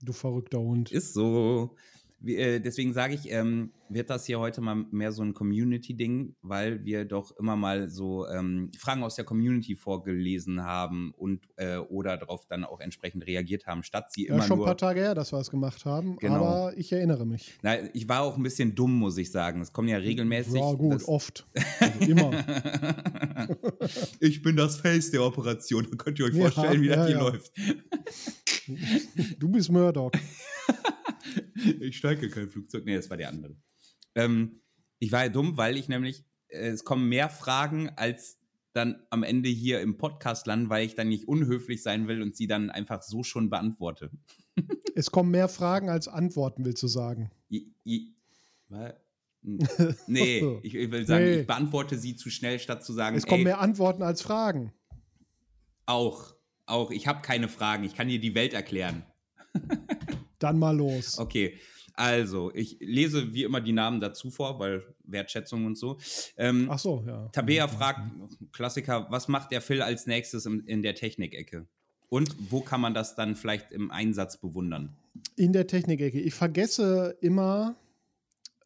Du 0.01 0.13
verrückter 0.13 0.59
Hund. 0.59 0.91
Ist 0.91 1.13
so. 1.13 1.75
Wie, 2.19 2.35
äh, 2.37 2.59
deswegen 2.59 2.93
sage 2.93 3.13
ich, 3.13 3.29
ähm, 3.31 3.71
wird 3.89 4.09
das 4.09 4.25
hier 4.25 4.39
heute 4.39 4.61
mal 4.61 4.75
mehr 4.91 5.11
so 5.11 5.23
ein 5.23 5.33
Community-Ding, 5.33 6.35
weil 6.41 6.83
wir 6.85 7.05
doch 7.05 7.31
immer 7.37 7.55
mal 7.55 7.89
so 7.89 8.27
ähm, 8.27 8.71
Fragen 8.77 9.03
aus 9.03 9.15
der 9.15 9.25
Community 9.25 9.75
vorgelesen 9.75 10.63
haben 10.63 11.13
und 11.17 11.47
äh, 11.57 11.77
oder 11.77 12.17
darauf 12.17 12.45
dann 12.47 12.63
auch 12.63 12.79
entsprechend 12.79 13.25
reagiert 13.25 13.65
haben, 13.65 13.83
statt 13.83 14.11
sie 14.11 14.25
immer 14.25 14.39
ja, 14.39 14.43
schon 14.43 14.57
nur. 14.57 14.65
ein 14.65 14.69
paar 14.69 14.77
Tage 14.77 15.01
her, 15.01 15.15
dass 15.15 15.31
wir 15.31 15.39
es 15.39 15.49
gemacht 15.49 15.85
haben, 15.85 16.17
genau. 16.17 16.35
aber 16.35 16.77
ich 16.77 16.91
erinnere 16.91 17.25
mich. 17.25 17.57
Na, 17.61 17.75
ich 17.93 18.07
war 18.07 18.21
auch 18.21 18.37
ein 18.37 18.43
bisschen 18.43 18.75
dumm, 18.75 18.97
muss 18.97 19.17
ich 19.17 19.31
sagen. 19.31 19.61
Es 19.61 19.71
kommen 19.71 19.87
ja 19.87 19.97
regelmäßig. 19.97 20.55
Ja, 20.55 20.73
gut, 20.73 21.03
oft. 21.07 21.47
Also 21.79 21.99
immer. 22.11 22.31
ich 24.19 24.41
bin 24.41 24.55
das 24.55 24.77
Face 24.77 25.11
der 25.11 25.23
Operation. 25.23 25.87
Da 25.89 25.95
könnt 25.97 26.19
ihr 26.19 26.25
euch 26.25 26.35
vorstellen, 26.35 26.75
ja, 26.75 26.81
wie 26.81 26.87
das 26.87 26.97
ja, 26.97 27.05
hier 27.07 27.17
läuft. 27.17 27.51
du 29.39 29.49
bist 29.49 29.71
Murdoch. 29.71 30.11
ich 31.79 31.97
steige 31.97 32.29
kein 32.29 32.49
Flugzeug. 32.49 32.85
Nee, 32.85 32.95
das 32.95 33.09
war 33.09 33.17
der 33.17 33.29
andere. 33.29 33.55
Ähm, 34.17 34.61
ich 34.99 35.11
war 35.11 35.23
ja 35.23 35.29
dumm, 35.29 35.57
weil 35.57 35.77
ich 35.77 35.87
nämlich, 35.87 36.25
äh, 36.49 36.69
es 36.69 36.83
kommen 36.83 37.07
mehr 37.07 37.29
Fragen 37.29 37.89
als 37.95 38.39
dann 38.73 39.01
am 39.09 39.23
Ende 39.23 39.49
hier 39.49 39.81
im 39.81 39.97
Podcast 39.97 40.45
landen, 40.45 40.69
weil 40.69 40.85
ich 40.85 40.95
dann 40.95 41.09
nicht 41.09 41.27
unhöflich 41.27 41.81
sein 41.81 42.07
will 42.07 42.21
und 42.21 42.35
sie 42.35 42.47
dann 42.47 42.69
einfach 42.69 43.01
so 43.01 43.23
schon 43.23 43.49
beantworte. 43.49 44.11
es 44.95 45.11
kommen 45.11 45.31
mehr 45.31 45.47
Fragen 45.47 45.89
als 45.89 46.07
Antworten, 46.07 46.65
willst 46.65 46.83
du 46.83 46.87
sagen? 46.87 47.31
I, 47.51 47.73
I, 47.85 48.13
nee, 50.07 50.59
ich, 50.61 50.75
ich, 50.75 50.91
will 50.91 51.05
sagen, 51.05 51.25
nee. 51.25 51.39
ich 51.41 51.47
beantworte 51.47 51.97
sie 51.97 52.15
zu 52.15 52.29
schnell, 52.29 52.59
statt 52.59 52.83
zu 52.83 52.93
sagen. 52.93 53.15
Es 53.15 53.25
kommen 53.25 53.41
ey, 53.41 53.45
mehr 53.45 53.59
Antworten 53.59 54.03
als 54.03 54.21
Fragen. 54.21 54.73
Auch, 55.85 56.35
auch. 56.65 56.91
Ich 56.91 57.07
habe 57.07 57.21
keine 57.21 57.47
Fragen. 57.47 57.83
Ich 57.83 57.95
kann 57.95 58.09
dir 58.09 58.19
die 58.19 58.35
Welt 58.35 58.53
erklären. 58.53 59.03
Dann 60.39 60.59
mal 60.59 60.75
los. 60.75 61.17
Okay. 61.17 61.57
Also, 61.97 62.51
ich 62.53 62.77
lese 62.79 63.33
wie 63.33 63.43
immer 63.43 63.59
die 63.59 63.71
Namen 63.71 63.99
dazu 63.99 64.29
vor, 64.29 64.59
weil 64.59 64.83
Wertschätzung 65.03 65.65
und 65.65 65.79
so. 65.79 65.97
Ähm, 66.37 66.67
Ach 66.69 66.77
so, 66.77 67.03
ja. 67.07 67.27
Tabea 67.29 67.67
fragt, 67.67 68.01
Klassiker, 68.53 69.07
was 69.09 69.27
macht 69.27 69.51
der 69.51 69.61
Phil 69.61 69.81
als 69.81 70.05
nächstes 70.05 70.45
in, 70.45 70.59
in 70.67 70.83
der 70.83 70.93
Technikecke? 70.93 71.65
Und 72.09 72.35
wo 72.51 72.61
kann 72.61 72.81
man 72.81 72.93
das 72.93 73.15
dann 73.15 73.35
vielleicht 73.35 73.71
im 73.71 73.89
Einsatz 73.89 74.37
bewundern? 74.37 74.95
In 75.35 75.53
der 75.53 75.65
Technikecke. 75.65 76.19
Ich 76.19 76.35
vergesse 76.35 77.17
immer, 77.19 77.75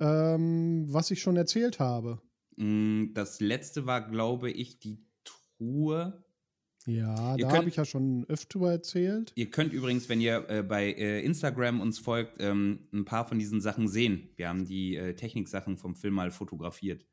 ähm, 0.01 0.85
was 0.89 1.09
ich 1.09 1.21
schon 1.21 1.37
erzählt 1.37 1.79
habe. 1.79 2.21
Mm, 2.57 3.13
das 3.13 3.39
letzte 3.39 3.85
war, 3.85 4.09
glaube 4.09 4.51
ich, 4.51 4.77
die 4.77 4.99
Truhe 5.23 6.21
ja, 6.85 7.35
ihr 7.35 7.47
da 7.47 7.53
habe 7.53 7.69
ich 7.69 7.75
ja 7.75 7.85
schon 7.85 8.25
öfter 8.27 8.61
erzählt. 8.69 9.31
Ihr 9.35 9.49
könnt 9.49 9.73
übrigens, 9.73 10.09
wenn 10.09 10.21
ihr 10.21 10.49
äh, 10.49 10.63
bei 10.63 10.91
äh, 10.91 11.21
Instagram 11.23 11.81
uns 11.81 11.99
folgt, 11.99 12.41
ähm, 12.41 12.87
ein 12.93 13.05
paar 13.05 13.25
von 13.25 13.39
diesen 13.39 13.61
Sachen 13.61 13.87
sehen. 13.87 14.29
Wir 14.35 14.49
haben 14.49 14.65
die 14.65 14.95
äh, 14.95 15.13
Techniksachen 15.13 15.77
vom 15.77 15.95
Film 15.95 16.15
mal 16.15 16.31
fotografiert. 16.31 17.05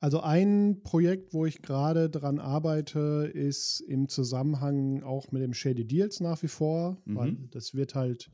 Also 0.00 0.20
ein 0.20 0.80
Projekt, 0.82 1.32
wo 1.32 1.46
ich 1.46 1.62
gerade 1.62 2.10
dran 2.10 2.40
arbeite, 2.40 3.30
ist 3.32 3.80
im 3.80 4.08
Zusammenhang 4.08 5.04
auch 5.04 5.30
mit 5.30 5.42
dem 5.42 5.54
Shady 5.54 5.86
Deals 5.86 6.18
nach 6.18 6.42
wie 6.42 6.48
vor, 6.48 7.00
mhm. 7.04 7.16
weil 7.16 7.36
das 7.52 7.74
wird 7.74 7.94
halt 7.94 8.28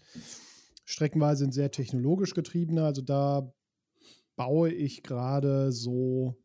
streckenweise 0.86 1.44
ein 1.44 1.52
sehr 1.52 1.70
technologisch 1.70 2.32
getriebener. 2.32 2.86
Also 2.86 3.02
da 3.02 3.52
baue 4.34 4.72
ich 4.72 5.02
gerade 5.02 5.70
so, 5.70 6.38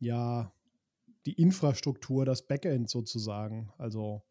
ja, 0.00 0.52
die 1.26 1.34
Infrastruktur, 1.34 2.24
das 2.24 2.46
Backend 2.46 2.88
sozusagen. 2.88 3.70
Also 3.78 4.22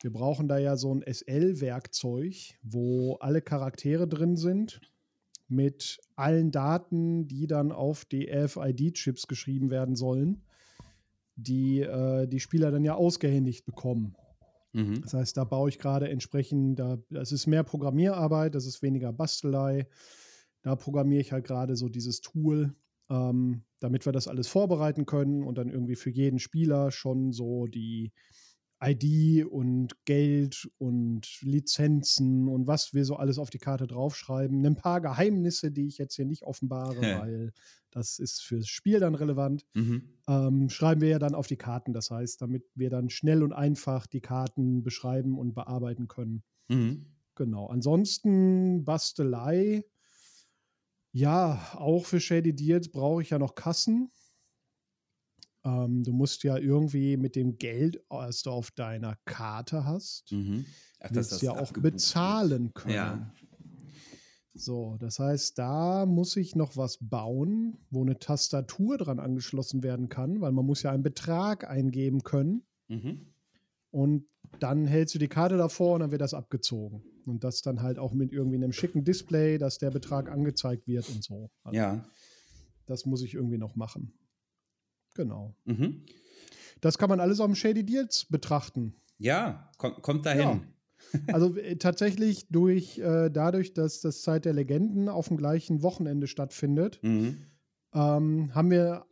wir 0.00 0.12
brauchen 0.12 0.48
da 0.48 0.58
ja 0.58 0.76
so 0.76 0.94
ein 0.94 1.02
SL-Werkzeug, 1.02 2.54
wo 2.62 3.16
alle 3.16 3.42
Charaktere 3.42 4.06
drin 4.06 4.36
sind 4.36 4.80
mit 5.48 6.00
allen 6.14 6.50
Daten, 6.50 7.26
die 7.26 7.46
dann 7.46 7.72
auf 7.72 8.04
die 8.04 8.30
RFID-Chips 8.30 9.26
geschrieben 9.26 9.70
werden 9.70 9.96
sollen, 9.96 10.42
die 11.36 11.80
äh, 11.80 12.26
die 12.26 12.40
Spieler 12.40 12.70
dann 12.70 12.84
ja 12.84 12.94
ausgehändigt 12.94 13.64
bekommen. 13.64 14.14
Mhm. 14.72 15.00
Das 15.00 15.14
heißt, 15.14 15.36
da 15.36 15.44
baue 15.44 15.70
ich 15.70 15.78
gerade 15.78 16.08
entsprechend, 16.08 16.78
da, 16.78 16.98
das 17.10 17.32
ist 17.32 17.46
mehr 17.46 17.64
Programmierarbeit, 17.64 18.54
das 18.54 18.66
ist 18.66 18.82
weniger 18.82 19.12
Bastelei. 19.12 19.88
Da 20.62 20.76
programmiere 20.76 21.20
ich 21.20 21.32
halt 21.32 21.46
gerade 21.46 21.76
so 21.76 21.88
dieses 21.88 22.20
Tool, 22.20 22.74
ähm, 23.10 23.62
damit 23.80 24.06
wir 24.06 24.12
das 24.12 24.28
alles 24.28 24.48
vorbereiten 24.48 25.06
können 25.06 25.42
und 25.44 25.56
dann 25.56 25.70
irgendwie 25.70 25.96
für 25.96 26.10
jeden 26.10 26.38
Spieler 26.38 26.90
schon 26.90 27.32
so 27.32 27.66
die 27.66 28.12
ID 28.80 29.44
und 29.46 29.92
Geld 30.04 30.68
und 30.78 31.26
Lizenzen 31.42 32.48
und 32.48 32.66
was 32.66 32.94
wir 32.94 33.04
so 33.04 33.16
alles 33.16 33.38
auf 33.38 33.50
die 33.50 33.58
Karte 33.58 33.86
draufschreiben. 33.86 34.64
Ein 34.64 34.76
paar 34.76 35.00
Geheimnisse, 35.00 35.72
die 35.72 35.88
ich 35.88 35.98
jetzt 35.98 36.14
hier 36.14 36.26
nicht 36.26 36.44
offenbare, 36.44 37.04
Ja. 37.04 37.20
weil 37.22 37.52
das 37.90 38.18
ist 38.18 38.42
fürs 38.42 38.68
Spiel 38.68 39.00
dann 39.00 39.14
relevant. 39.14 39.64
Mhm. 39.74 40.02
Ähm, 40.28 40.68
schreiben 40.68 41.00
wir 41.00 41.08
ja 41.08 41.18
dann 41.18 41.34
auf 41.34 41.46
die 41.46 41.56
Karten. 41.56 41.92
Das 41.92 42.10
heißt, 42.10 42.40
damit 42.40 42.64
wir 42.74 42.90
dann 42.90 43.10
schnell 43.10 43.42
und 43.42 43.52
einfach 43.52 44.06
die 44.06 44.20
Karten 44.20 44.82
beschreiben 44.84 45.38
und 45.38 45.54
bearbeiten 45.54 46.06
können. 46.06 46.42
Mhm. 46.68 47.06
Genau. 47.34 47.66
Ansonsten 47.66 48.84
Bastelei. 48.84 49.84
Ja, 51.12 51.72
auch 51.74 52.04
für 52.04 52.20
Shady 52.20 52.54
Deals 52.54 52.90
brauche 52.90 53.22
ich 53.22 53.30
ja 53.30 53.38
noch 53.38 53.54
Kassen. 53.54 54.10
Ähm, 55.64 56.04
du 56.04 56.12
musst 56.12 56.44
ja 56.44 56.56
irgendwie 56.56 57.16
mit 57.16 57.34
dem 57.34 57.58
Geld, 57.58 58.00
das 58.10 58.42
du 58.42 58.50
auf 58.50 58.70
deiner 58.70 59.16
Karte 59.24 59.84
hast, 59.84 60.30
Mhm. 60.32 60.64
Ach, 61.00 61.10
willst 61.12 61.32
das 61.32 61.42
ja 61.42 61.52
auch 61.52 61.72
bezahlen 61.72 62.74
können. 62.74 62.94
Ja. 62.94 63.32
So, 64.54 64.96
das 64.98 65.20
heißt, 65.20 65.56
da 65.58 66.04
muss 66.04 66.36
ich 66.36 66.56
noch 66.56 66.76
was 66.76 66.98
bauen, 67.00 67.78
wo 67.90 68.02
eine 68.02 68.18
Tastatur 68.18 68.98
dran 68.98 69.20
angeschlossen 69.20 69.84
werden 69.84 70.08
kann, 70.08 70.40
weil 70.40 70.50
man 70.50 70.66
muss 70.66 70.82
ja 70.82 70.90
einen 70.90 71.04
Betrag 71.04 71.68
eingeben 71.68 72.22
können 72.24 72.66
Mhm. 72.88 73.32
und 73.92 74.26
dann 74.60 74.86
hältst 74.86 75.14
du 75.14 75.18
die 75.18 75.28
Karte 75.28 75.56
davor 75.56 75.94
und 75.94 76.00
dann 76.00 76.10
wird 76.10 76.20
das 76.20 76.34
abgezogen. 76.34 77.02
Und 77.26 77.44
das 77.44 77.62
dann 77.62 77.82
halt 77.82 77.98
auch 77.98 78.12
mit 78.12 78.32
irgendwie 78.32 78.56
einem 78.56 78.72
schicken 78.72 79.04
Display, 79.04 79.58
dass 79.58 79.78
der 79.78 79.90
Betrag 79.90 80.30
angezeigt 80.30 80.86
wird 80.86 81.08
und 81.08 81.22
so. 81.22 81.50
Also 81.62 81.76
Ja. 81.76 82.04
Das 82.86 83.04
muss 83.04 83.22
ich 83.22 83.34
irgendwie 83.34 83.58
noch 83.58 83.76
machen. 83.76 84.12
Genau. 85.14 85.54
Mhm. 85.64 86.04
Das 86.80 86.96
kann 86.96 87.08
man 87.10 87.20
alles 87.20 87.40
auf 87.40 87.46
dem 87.46 87.54
Shady 87.54 87.84
Deals 87.84 88.24
betrachten. 88.26 88.94
Ja, 89.18 89.70
komm, 89.78 90.00
kommt 90.02 90.26
dahin. 90.26 90.40
Ja. 90.42 90.60
Also 91.32 91.56
äh, 91.56 91.76
tatsächlich 91.76 92.48
durch, 92.48 92.98
äh, 92.98 93.30
dadurch, 93.30 93.72
dass 93.72 94.00
das 94.00 94.20
Zeit 94.22 94.44
der 94.44 94.52
Legenden 94.52 95.08
auf 95.08 95.28
dem 95.28 95.36
gleichen 95.36 95.82
Wochenende 95.82 96.26
stattfindet, 96.26 96.98
Mhm. 97.02 97.46
ähm, 97.94 98.52
haben 98.54 98.70
wir 98.70 99.06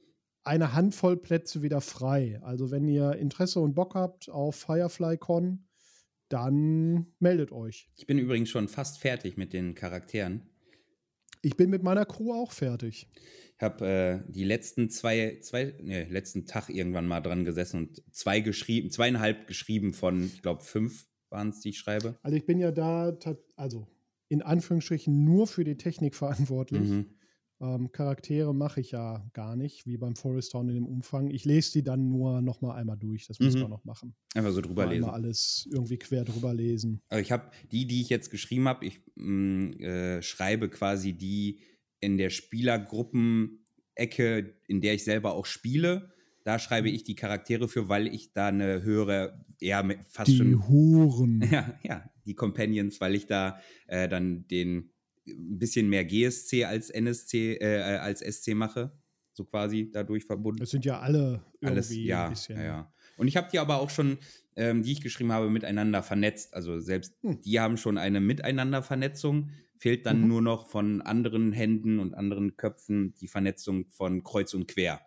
eine 0.46 0.72
Handvoll 0.72 1.16
Plätze 1.16 1.62
wieder 1.62 1.80
frei. 1.80 2.40
Also 2.42 2.70
wenn 2.70 2.86
ihr 2.88 3.12
Interesse 3.12 3.60
und 3.60 3.74
Bock 3.74 3.94
habt 3.94 4.28
auf 4.28 4.56
FireflyCon, 4.56 5.66
dann 6.28 7.06
meldet 7.18 7.52
euch. 7.52 7.90
Ich 7.96 8.06
bin 8.06 8.18
übrigens 8.18 8.48
schon 8.48 8.68
fast 8.68 8.98
fertig 8.98 9.36
mit 9.36 9.52
den 9.52 9.74
Charakteren. 9.74 10.48
Ich 11.42 11.56
bin 11.56 11.70
mit 11.70 11.82
meiner 11.82 12.04
Crew 12.04 12.32
auch 12.32 12.52
fertig. 12.52 13.08
Ich 13.56 13.62
habe 13.62 13.86
äh, 13.86 14.32
die 14.32 14.44
letzten 14.44 14.90
zwei, 14.90 15.38
zwei, 15.40 15.74
nee, 15.80 16.04
letzten 16.04 16.46
Tag 16.46 16.68
irgendwann 16.68 17.06
mal 17.06 17.20
dran 17.20 17.44
gesessen 17.44 17.88
und 17.88 18.02
zwei 18.12 18.40
geschrieben, 18.40 18.90
zweieinhalb 18.90 19.46
geschrieben 19.46 19.94
von, 19.94 20.24
ich 20.24 20.42
glaube, 20.42 20.62
fünf 20.62 21.06
waren 21.30 21.50
es, 21.50 21.60
die 21.60 21.70
ich 21.70 21.78
schreibe. 21.78 22.18
Also 22.22 22.36
ich 22.36 22.46
bin 22.46 22.58
ja 22.58 22.70
da, 22.70 23.16
also 23.56 23.86
in 24.28 24.42
Anführungsstrichen 24.42 25.24
nur 25.24 25.46
für 25.46 25.64
die 25.64 25.76
Technik 25.76 26.14
verantwortlich. 26.14 26.90
Mhm. 26.90 27.15
Ähm, 27.60 27.90
Charaktere 27.90 28.54
mache 28.54 28.80
ich 28.82 28.90
ja 28.90 29.24
gar 29.32 29.56
nicht, 29.56 29.86
wie 29.86 29.96
beim 29.96 30.14
Forest 30.14 30.52
Town 30.52 30.68
in 30.68 30.74
dem 30.74 30.86
Umfang. 30.86 31.30
Ich 31.30 31.46
lese 31.46 31.72
die 31.72 31.82
dann 31.82 32.08
nur 32.08 32.42
noch 32.42 32.60
mal 32.60 32.74
einmal 32.74 32.98
durch. 32.98 33.26
Das 33.26 33.40
müssen 33.40 33.58
Mhm. 33.60 33.64
wir 33.64 33.68
noch 33.68 33.84
machen. 33.84 34.14
Einfach 34.34 34.52
so 34.52 34.60
drüber 34.60 34.84
Mal 34.84 34.90
lesen. 34.92 35.04
Einmal 35.04 35.20
alles 35.20 35.66
irgendwie 35.72 35.96
quer 35.96 36.24
drüber 36.24 36.52
lesen. 36.52 37.00
Also 37.08 37.22
ich 37.22 37.32
habe 37.32 37.50
die, 37.72 37.86
die 37.86 38.02
ich 38.02 38.10
jetzt 38.10 38.30
geschrieben 38.30 38.68
habe, 38.68 38.84
ich 38.84 39.00
mh, 39.14 39.76
äh, 39.82 40.22
schreibe 40.22 40.68
quasi 40.68 41.14
die 41.14 41.60
in 42.00 42.18
der 42.18 42.28
Spielergruppen-Ecke, 42.30 44.54
in 44.68 44.80
der 44.80 44.94
ich 44.94 45.04
selber 45.04 45.34
auch 45.34 45.46
spiele. 45.46 46.12
Da 46.44 46.58
schreibe 46.58 46.88
Mhm. 46.88 46.94
ich 46.94 47.04
die 47.04 47.16
Charaktere 47.16 47.68
für, 47.68 47.88
weil 47.88 48.06
ich 48.06 48.32
da 48.32 48.48
eine 48.48 48.82
höhere, 48.82 49.44
mit- 49.84 49.98
fast 50.08 50.30
Die 50.30 50.36
schon 50.36 50.68
Huren. 50.68 51.40
Ja, 51.50 51.74
ja, 51.82 52.08
die 52.24 52.34
Companions, 52.34 53.00
weil 53.00 53.14
ich 53.14 53.26
da 53.26 53.58
äh, 53.88 54.08
dann 54.08 54.46
den 54.48 54.90
ein 55.28 55.58
bisschen 55.58 55.88
mehr 55.88 56.04
GSC 56.04 56.64
als 56.64 56.90
NSC, 56.90 57.54
äh, 57.54 57.78
äh, 57.94 57.96
als 57.98 58.20
SC 58.20 58.54
mache. 58.54 58.92
So 59.32 59.44
quasi 59.44 59.90
dadurch 59.92 60.24
verbunden. 60.24 60.60
Das 60.60 60.70
sind 60.70 60.84
ja 60.84 60.98
alle 61.00 61.42
irgendwie 61.60 61.66
Alles, 61.66 61.94
ja, 61.94 62.24
ein 62.24 62.30
bisschen. 62.30 62.56
ja, 62.58 62.64
ja. 62.64 62.92
Und 63.18 63.28
ich 63.28 63.36
habe 63.36 63.48
die 63.52 63.58
aber 63.58 63.80
auch 63.80 63.90
schon, 63.90 64.18
ähm, 64.56 64.82
die 64.82 64.92
ich 64.92 65.00
geschrieben 65.02 65.32
habe, 65.32 65.50
miteinander 65.50 66.02
vernetzt. 66.02 66.54
Also 66.54 66.80
selbst 66.80 67.14
Hm. 67.22 67.40
die 67.42 67.60
haben 67.60 67.76
schon 67.76 67.98
eine 67.98 68.20
Miteinander-Vernetzung. 68.20 69.50
Fehlt 69.78 70.06
dann 70.06 70.22
Mhm. 70.22 70.28
nur 70.28 70.40
noch 70.42 70.66
von 70.70 71.02
anderen 71.02 71.52
Händen 71.52 71.98
und 71.98 72.14
anderen 72.14 72.56
Köpfen 72.56 73.14
die 73.20 73.28
Vernetzung 73.28 73.84
von 73.90 74.24
Kreuz 74.24 74.54
und 74.54 74.68
Quer, 74.68 75.00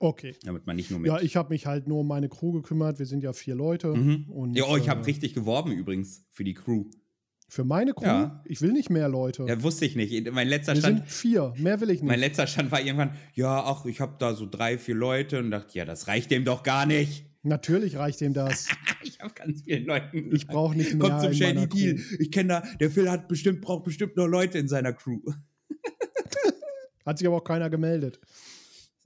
Okay. 0.00 0.34
damit 0.42 0.66
man 0.66 0.74
nicht 0.74 0.90
nur 0.90 0.98
mit. 0.98 1.08
Ja, 1.08 1.20
ich 1.20 1.36
habe 1.36 1.50
mich 1.50 1.66
halt 1.66 1.86
nur 1.86 2.00
um 2.00 2.08
meine 2.08 2.28
Crew 2.28 2.50
gekümmert. 2.52 2.98
Wir 2.98 3.06
sind 3.06 3.22
ja 3.22 3.32
vier 3.32 3.54
Leute. 3.54 3.94
mhm. 3.94 4.28
Und, 4.28 4.56
ja, 4.56 4.64
oh, 4.68 4.76
ich 4.76 4.86
äh, 4.86 4.90
habe 4.90 5.06
richtig 5.06 5.34
geworben 5.34 5.70
übrigens 5.70 6.24
für 6.32 6.42
die 6.42 6.54
Crew. 6.54 6.86
Für 7.54 7.62
meine 7.62 7.94
Crew? 7.94 8.04
Ja. 8.04 8.42
Ich 8.46 8.60
will 8.62 8.72
nicht 8.72 8.90
mehr 8.90 9.08
Leute. 9.08 9.44
Ja, 9.46 9.62
wusste 9.62 9.84
ich 9.84 9.94
nicht. 9.94 10.28
Mein 10.32 10.48
letzter 10.48 10.74
Wir 10.74 10.80
Stand, 10.80 10.98
sind 10.98 11.08
vier. 11.08 11.54
Mehr 11.56 11.80
will 11.80 11.88
ich 11.90 12.00
nicht. 12.02 12.08
Mein 12.08 12.18
letzter 12.18 12.48
Stand 12.48 12.72
war 12.72 12.80
irgendwann, 12.80 13.14
ja, 13.32 13.62
ach, 13.62 13.84
ich 13.84 14.00
habe 14.00 14.16
da 14.18 14.34
so 14.34 14.44
drei, 14.44 14.76
vier 14.76 14.96
Leute 14.96 15.38
und 15.38 15.52
dachte, 15.52 15.78
ja, 15.78 15.84
das 15.84 16.08
reicht 16.08 16.32
dem 16.32 16.44
doch 16.44 16.64
gar 16.64 16.84
nicht. 16.84 17.26
Natürlich 17.44 17.96
reicht 17.96 18.20
ihm 18.22 18.34
das. 18.34 18.66
Ich 19.04 19.20
habe 19.20 19.32
ganz 19.34 19.62
vielen 19.62 19.84
Leuten. 19.84 20.34
Ich 20.34 20.46
brauche 20.48 20.74
nicht 20.74 20.94
mehr 20.94 21.08
Kommt 21.10 21.20
zum 21.20 21.30
in 21.30 21.36
Shady 21.36 21.54
meiner 21.54 21.66
Deal. 21.68 21.94
Crew. 21.94 22.16
Ich 22.18 22.32
kenne 22.32 22.48
da, 22.48 22.60
der 22.80 22.90
Phil 22.90 23.08
hat 23.08 23.28
bestimmt, 23.28 23.60
braucht 23.60 23.84
bestimmt 23.84 24.16
noch 24.16 24.26
Leute 24.26 24.58
in 24.58 24.66
seiner 24.66 24.92
Crew. 24.92 25.20
Hat 27.06 27.18
sich 27.18 27.26
aber 27.28 27.36
auch 27.36 27.44
keiner 27.44 27.70
gemeldet. 27.70 28.18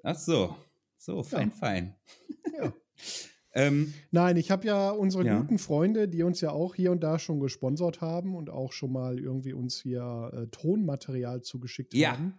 Ach 0.03 0.17
so. 0.19 0.57
So, 0.97 1.23
fein, 1.23 1.49
Ja. 1.51 1.55
fein. 1.55 1.95
Ja. 2.57 2.73
Ähm, 3.55 3.95
Nein, 4.11 4.37
ich 4.37 4.51
habe 4.51 4.67
ja 4.67 4.91
unsere 4.91 5.25
Ja. 5.25 5.41
guten 5.41 5.59
Freunde, 5.59 6.09
die 6.09 6.23
uns 6.23 6.41
ja 6.41 6.51
auch 6.51 6.75
hier 6.75 6.93
und 6.93 7.03
da 7.03 7.19
schon 7.19 7.41
gesponsert 7.41 8.01
haben 8.01 8.35
und 8.37 8.51
auch 8.51 8.73
schon 8.73 8.93
mal 8.93 9.19
irgendwie 9.19 9.53
uns 9.55 9.81
hier 9.81 10.31
äh, 10.35 10.47
Tonmaterial 10.49 11.43
zugeschickt 11.43 11.95
Ja. 11.95 12.13
haben. 12.13 12.35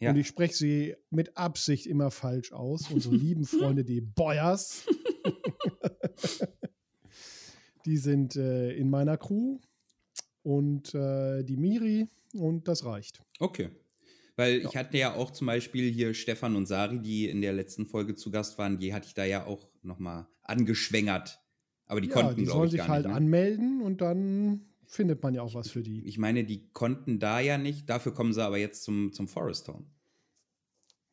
Ja. 0.00 0.10
Und 0.10 0.16
ich 0.16 0.26
spreche 0.26 0.54
sie 0.54 0.96
mit 1.10 1.36
Absicht 1.36 1.86
immer 1.86 2.10
falsch 2.10 2.52
aus. 2.52 2.90
Unsere 2.90 3.14
lieben 3.16 3.44
Freunde, 3.44 3.84
die 3.84 4.00
Boyers. 4.00 4.84
die 7.86 7.96
sind 7.96 8.36
äh, 8.36 8.72
in 8.72 8.90
meiner 8.90 9.16
Crew 9.16 9.58
und 10.42 10.94
äh, 10.94 11.42
die 11.42 11.56
Miri 11.56 12.06
und 12.34 12.68
das 12.68 12.84
reicht. 12.84 13.22
okay. 13.40 13.70
Weil 14.40 14.64
ich 14.64 14.74
hatte 14.74 14.96
ja 14.96 15.12
auch 15.12 15.32
zum 15.32 15.48
Beispiel 15.48 15.92
hier 15.92 16.14
Stefan 16.14 16.56
und 16.56 16.64
Sari, 16.64 16.98
die 16.98 17.28
in 17.28 17.42
der 17.42 17.52
letzten 17.52 17.86
Folge 17.86 18.14
zu 18.14 18.30
Gast 18.30 18.56
waren, 18.56 18.78
die 18.78 18.94
hatte 18.94 19.06
ich 19.06 19.12
da 19.12 19.26
ja 19.26 19.44
auch 19.44 19.68
nochmal 19.82 20.28
angeschwängert. 20.44 21.42
Aber 21.84 22.00
die 22.00 22.08
ja, 22.08 22.14
konnten, 22.14 22.36
die 22.36 22.44
glaube 22.44 22.56
sollen 22.56 22.66
ich, 22.68 22.70
sich 22.70 22.78
gar 22.78 22.88
halt 22.88 23.04
nicht. 23.04 23.10
Ne? 23.10 23.16
anmelden 23.18 23.82
und 23.82 24.00
dann 24.00 24.62
findet 24.86 25.22
man 25.22 25.34
ja 25.34 25.42
auch 25.42 25.52
was 25.52 25.70
für 25.70 25.82
die. 25.82 26.06
Ich 26.06 26.16
meine, 26.16 26.44
die 26.44 26.70
konnten 26.70 27.18
da 27.18 27.38
ja 27.40 27.58
nicht. 27.58 27.90
Dafür 27.90 28.14
kommen 28.14 28.32
sie 28.32 28.42
aber 28.42 28.56
jetzt 28.56 28.82
zum, 28.82 29.12
zum 29.12 29.28
Forest 29.28 29.66
Town. 29.66 29.84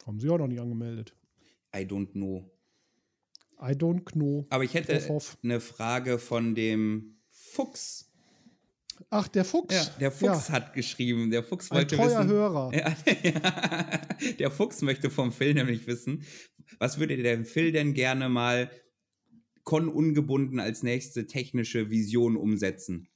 Haben 0.05 0.21
sie 0.21 0.29
auch 0.29 0.37
noch 0.37 0.47
nicht 0.47 0.61
angemeldet. 0.61 1.13
I 1.75 1.79
don't 1.79 2.13
know. 2.13 2.49
I 3.59 3.73
don't 3.73 4.09
know. 4.13 4.45
Aber 4.49 4.63
ich 4.63 4.73
hätte 4.73 5.21
eine 5.43 5.59
Frage 5.59 6.17
von 6.17 6.55
dem 6.55 7.17
Fuchs. 7.27 8.06
Ach, 9.09 9.27
der 9.27 9.45
Fuchs. 9.45 9.73
Ja, 9.73 9.85
der 9.99 10.11
Fuchs 10.11 10.49
hat 10.49 10.73
geschrieben. 10.73 11.31
Der 11.31 11.43
Fuchs 11.43 11.71
Ein 11.71 11.77
wollte 11.77 11.95
treuer 11.95 12.19
wissen. 12.19 12.29
Hörer. 12.29 12.71
Ja, 12.73 12.95
ja. 13.23 14.31
Der 14.39 14.51
Fuchs 14.51 14.81
möchte 14.81 15.09
vom 15.09 15.31
Phil 15.31 15.53
nämlich 15.53 15.87
wissen, 15.87 16.23
was 16.79 16.99
würde 16.99 17.17
der 17.17 17.45
Phil 17.45 17.71
denn 17.71 17.93
gerne 17.93 18.29
mal 18.29 18.69
Con 19.63 19.89
ungebunden 19.89 20.59
als 20.59 20.83
nächste 20.83 21.27
technische 21.27 21.89
Vision 21.89 22.37
umsetzen? 22.37 23.09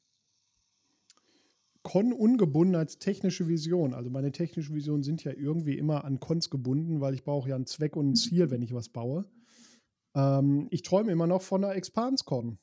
Con 1.84 2.14
ungebunden 2.14 2.76
als 2.76 3.00
technische 3.00 3.48
Vision. 3.48 3.94
Also 3.94 4.10
meine 4.10 4.32
technischen 4.32 4.76
Visionen 4.76 5.04
sind 5.04 5.24
ja 5.24 5.32
irgendwie 5.32 5.78
immer 5.78 6.06
an 6.06 6.20
Cons 6.20 6.50
gebunden, 6.50 7.02
weil 7.02 7.14
ich 7.14 7.24
brauche 7.24 7.50
ja 7.50 7.56
einen 7.56 7.66
Zweck 7.66 7.96
und 7.96 8.12
ein 8.12 8.16
Ziel, 8.16 8.52
wenn 8.52 8.62
ich 8.62 8.74
was 8.74 8.90
baue. 8.90 9.26
Ähm, 10.16 10.68
ich 10.72 10.84
träume 10.84 11.12
immer 11.12 11.28
noch 11.28 11.42
von 11.42 11.64
einer 11.64 11.76
Expans-Con. 11.76 12.60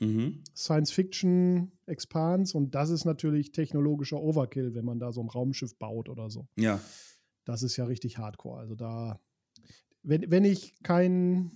Mhm. 0.00 0.42
Science 0.54 0.90
Fiction 0.92 1.72
Expans 1.86 2.54
und 2.54 2.74
das 2.74 2.90
ist 2.90 3.04
natürlich 3.04 3.52
technologischer 3.52 4.20
Overkill, 4.20 4.74
wenn 4.74 4.84
man 4.84 4.98
da 4.98 5.12
so 5.12 5.20
ein 5.22 5.28
Raumschiff 5.28 5.76
baut 5.78 6.08
oder 6.08 6.30
so. 6.30 6.46
Ja. 6.56 6.80
Das 7.44 7.62
ist 7.62 7.76
ja 7.76 7.84
richtig 7.84 8.18
hardcore. 8.18 8.58
Also 8.60 8.74
da, 8.74 9.20
wenn, 10.02 10.30
wenn 10.30 10.44
ich 10.44 10.74
kein 10.82 11.52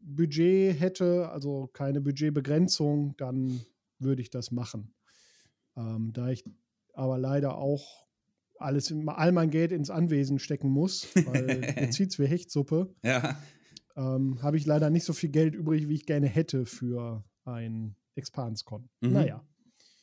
Budget 0.00 0.78
hätte, 0.80 1.28
also 1.30 1.68
keine 1.72 2.00
Budgetbegrenzung, 2.00 3.16
dann 3.16 3.60
würde 3.98 4.22
ich 4.22 4.30
das 4.30 4.50
machen. 4.50 4.92
Ähm, 5.76 6.12
da 6.12 6.28
ich 6.30 6.44
aber 6.94 7.18
leider 7.18 7.56
auch 7.56 8.04
alles, 8.58 8.92
all 9.06 9.32
mein 9.32 9.50
Geld 9.50 9.72
ins 9.72 9.90
Anwesen 9.90 10.38
stecken 10.38 10.68
muss, 10.70 11.08
weil 11.26 11.60
mir 11.80 11.90
zieht 11.90 12.10
es 12.10 12.18
wie 12.18 12.26
Hechtsuppe, 12.26 12.94
Ja. 13.02 13.36
ähm, 13.96 14.42
habe 14.42 14.56
ich 14.56 14.66
leider 14.66 14.90
nicht 14.90 15.04
so 15.04 15.12
viel 15.12 15.30
Geld 15.30 15.54
übrig, 15.54 15.88
wie 15.88 15.94
ich 15.94 16.06
gerne 16.06 16.26
hätte 16.28 16.66
für 16.66 17.24
ein 17.44 17.96
Expanscon. 18.14 18.88
Mhm. 19.00 19.12
Naja, 19.12 19.44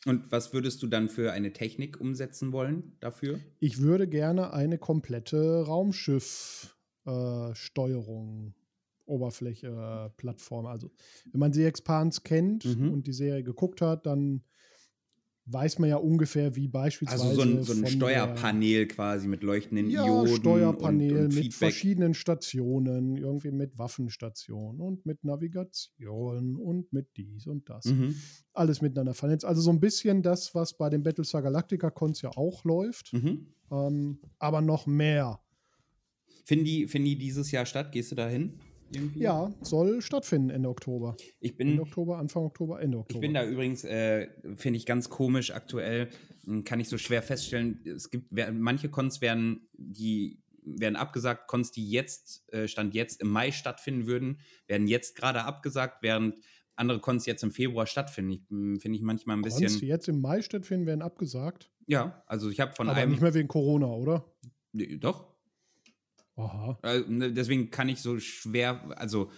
Und 0.06 0.32
was 0.32 0.54
würdest 0.54 0.84
du 0.84 0.88
dann 0.88 1.10
für 1.10 1.32
eine 1.32 1.54
Technik 1.54 2.00
umsetzen 2.02 2.52
wollen 2.52 2.98
dafür? 3.00 3.40
ich 3.60 3.80
würde 3.80 4.08
gerne 4.08 4.54
eine 4.54 4.78
komplette 4.78 5.64
Raumschiff-Steuerung 5.66 8.54
Oberfläche, 9.06 9.68
äh, 9.68 10.10
Plattform. 10.16 10.66
Also, 10.68 10.92
wenn 11.32 11.40
man 11.40 11.52
die 11.52 11.64
Expans 11.66 12.24
kennt 12.24 12.64
Mhm. 12.66 12.92
und 12.94 13.08
die 13.08 13.14
Serie 13.14 13.44
geguckt 13.44 13.82
hat, 13.82 14.06
dann 14.06 14.44
weiß 15.52 15.80
man 15.80 15.90
ja 15.90 15.98
ungefähr, 15.98 16.56
wie 16.56 16.68
beispielsweise. 16.68 17.24
Also 17.24 17.36
so 17.36 17.42
ein, 17.42 17.64
so 17.64 17.74
ein 17.74 17.88
Steuerpanel 17.88 18.88
quasi 18.88 19.28
mit 19.28 19.44
leuchtenden 19.44 19.90
ja, 19.90 20.04
Dioden 20.04 20.36
Steuerpanel 20.36 21.12
und, 21.12 21.26
und 21.26 21.36
mit 21.36 21.54
verschiedenen 21.54 22.14
Stationen, 22.14 23.18
irgendwie 23.18 23.52
mit 23.52 23.78
Waffenstationen 23.78 24.82
und 24.82 25.06
mit 25.06 25.24
Navigation 25.24 26.56
und 26.58 26.92
mit 26.94 27.08
dies 27.18 27.48
und 27.48 27.70
das. 27.70 27.86
Mhm. 27.86 28.16
Alles 28.54 28.82
miteinander 28.82 29.14
vernetzt. 29.14 29.46
Also 29.46 29.62
so 29.62 29.72
ein 29.72 29.80
bisschen 29.80 30.22
das, 30.22 30.54
was 30.56 30.78
bei 30.78 30.90
den 30.90 31.04
Battlestar 31.04 31.42
Galactica 31.42 31.90
Cons 31.90 32.22
ja 32.22 32.30
auch 32.36 32.64
läuft, 32.64 33.14
Mhm. 33.14 33.48
ähm, 33.72 34.20
aber 34.40 34.62
noch 34.62 34.88
mehr. 34.88 35.40
Finden 36.46 36.66
die, 36.66 36.88
finden 36.88 37.06
die 37.06 37.18
dieses 37.18 37.52
Jahr 37.52 37.66
statt? 37.66 37.92
Gehst 37.92 38.12
du 38.12 38.16
da 38.16 38.28
hin? 38.28 38.60
Irgendwie? 38.94 39.20
Ja, 39.20 39.54
soll 39.62 40.02
stattfinden 40.02 40.50
Ende 40.50 40.70
Oktober. 40.70 41.16
Ich 41.40 41.58
Ende 41.60 41.74
bin, 41.74 41.80
Oktober, 41.80 42.18
Anfang 42.18 42.44
Oktober, 42.44 42.82
Ende 42.82 42.98
ich 42.98 43.02
Oktober. 43.02 43.22
bin 43.22 43.34
da 43.34 43.46
übrigens, 43.46 43.84
äh, 43.84 44.28
finde 44.56 44.78
ich 44.78 44.86
ganz 44.86 45.10
komisch 45.10 45.52
aktuell, 45.52 46.10
hm, 46.46 46.64
kann 46.64 46.80
ich 46.80 46.90
so 46.90 46.98
schwer 46.98 47.22
feststellen. 47.22 47.84
Es 47.86 48.10
gibt, 48.10 48.32
manche 48.32 48.90
Cons 48.90 49.22
werden, 49.22 49.70
die 49.74 50.42
werden 50.64 50.96
abgesagt, 50.96 51.48
Cons, 51.48 51.72
die 51.72 51.90
jetzt, 51.90 52.52
äh, 52.54 52.68
Stand 52.68 52.94
jetzt 52.94 53.22
im 53.22 53.30
Mai 53.30 53.52
stattfinden 53.52 54.08
würden, 54.08 54.40
werden 54.68 54.88
jetzt 54.88 55.16
gerade 55.16 55.44
abgesagt, 55.44 56.04
während 56.04 56.36
andere 56.76 57.00
Cons 57.00 57.26
jetzt 57.26 57.44
im 57.44 57.52
Februar 57.52 57.86
stattfinden. 57.86 58.32
Ich, 58.32 58.42
hm, 58.50 58.80
Finde 58.80 58.98
ich 58.98 59.04
manchmal 59.04 59.38
ein 59.38 59.42
bisschen. 59.42 59.68
Cons, 59.68 59.80
die 59.80 59.88
jetzt 59.88 60.08
im 60.08 60.20
Mai 60.20 60.42
stattfinden, 60.42 60.86
werden 60.86 61.02
abgesagt. 61.02 61.72
Ja, 61.88 62.24
also 62.28 62.50
ich 62.50 62.60
habe 62.60 62.74
von 62.74 62.90
aber 62.90 62.98
einem. 63.00 63.12
nicht 63.12 63.22
mehr 63.22 63.34
wegen 63.34 63.48
Corona, 63.48 63.88
oder? 63.88 64.26
Nee, 64.74 64.98
Doch, 64.98 65.31
Aha. 66.42 66.80
Also, 66.82 67.10
ne, 67.10 67.32
deswegen 67.32 67.70
kann 67.72 67.90
ich 67.90 68.00
so 68.00 68.20
schwer, 68.20 68.98
also 68.98 69.30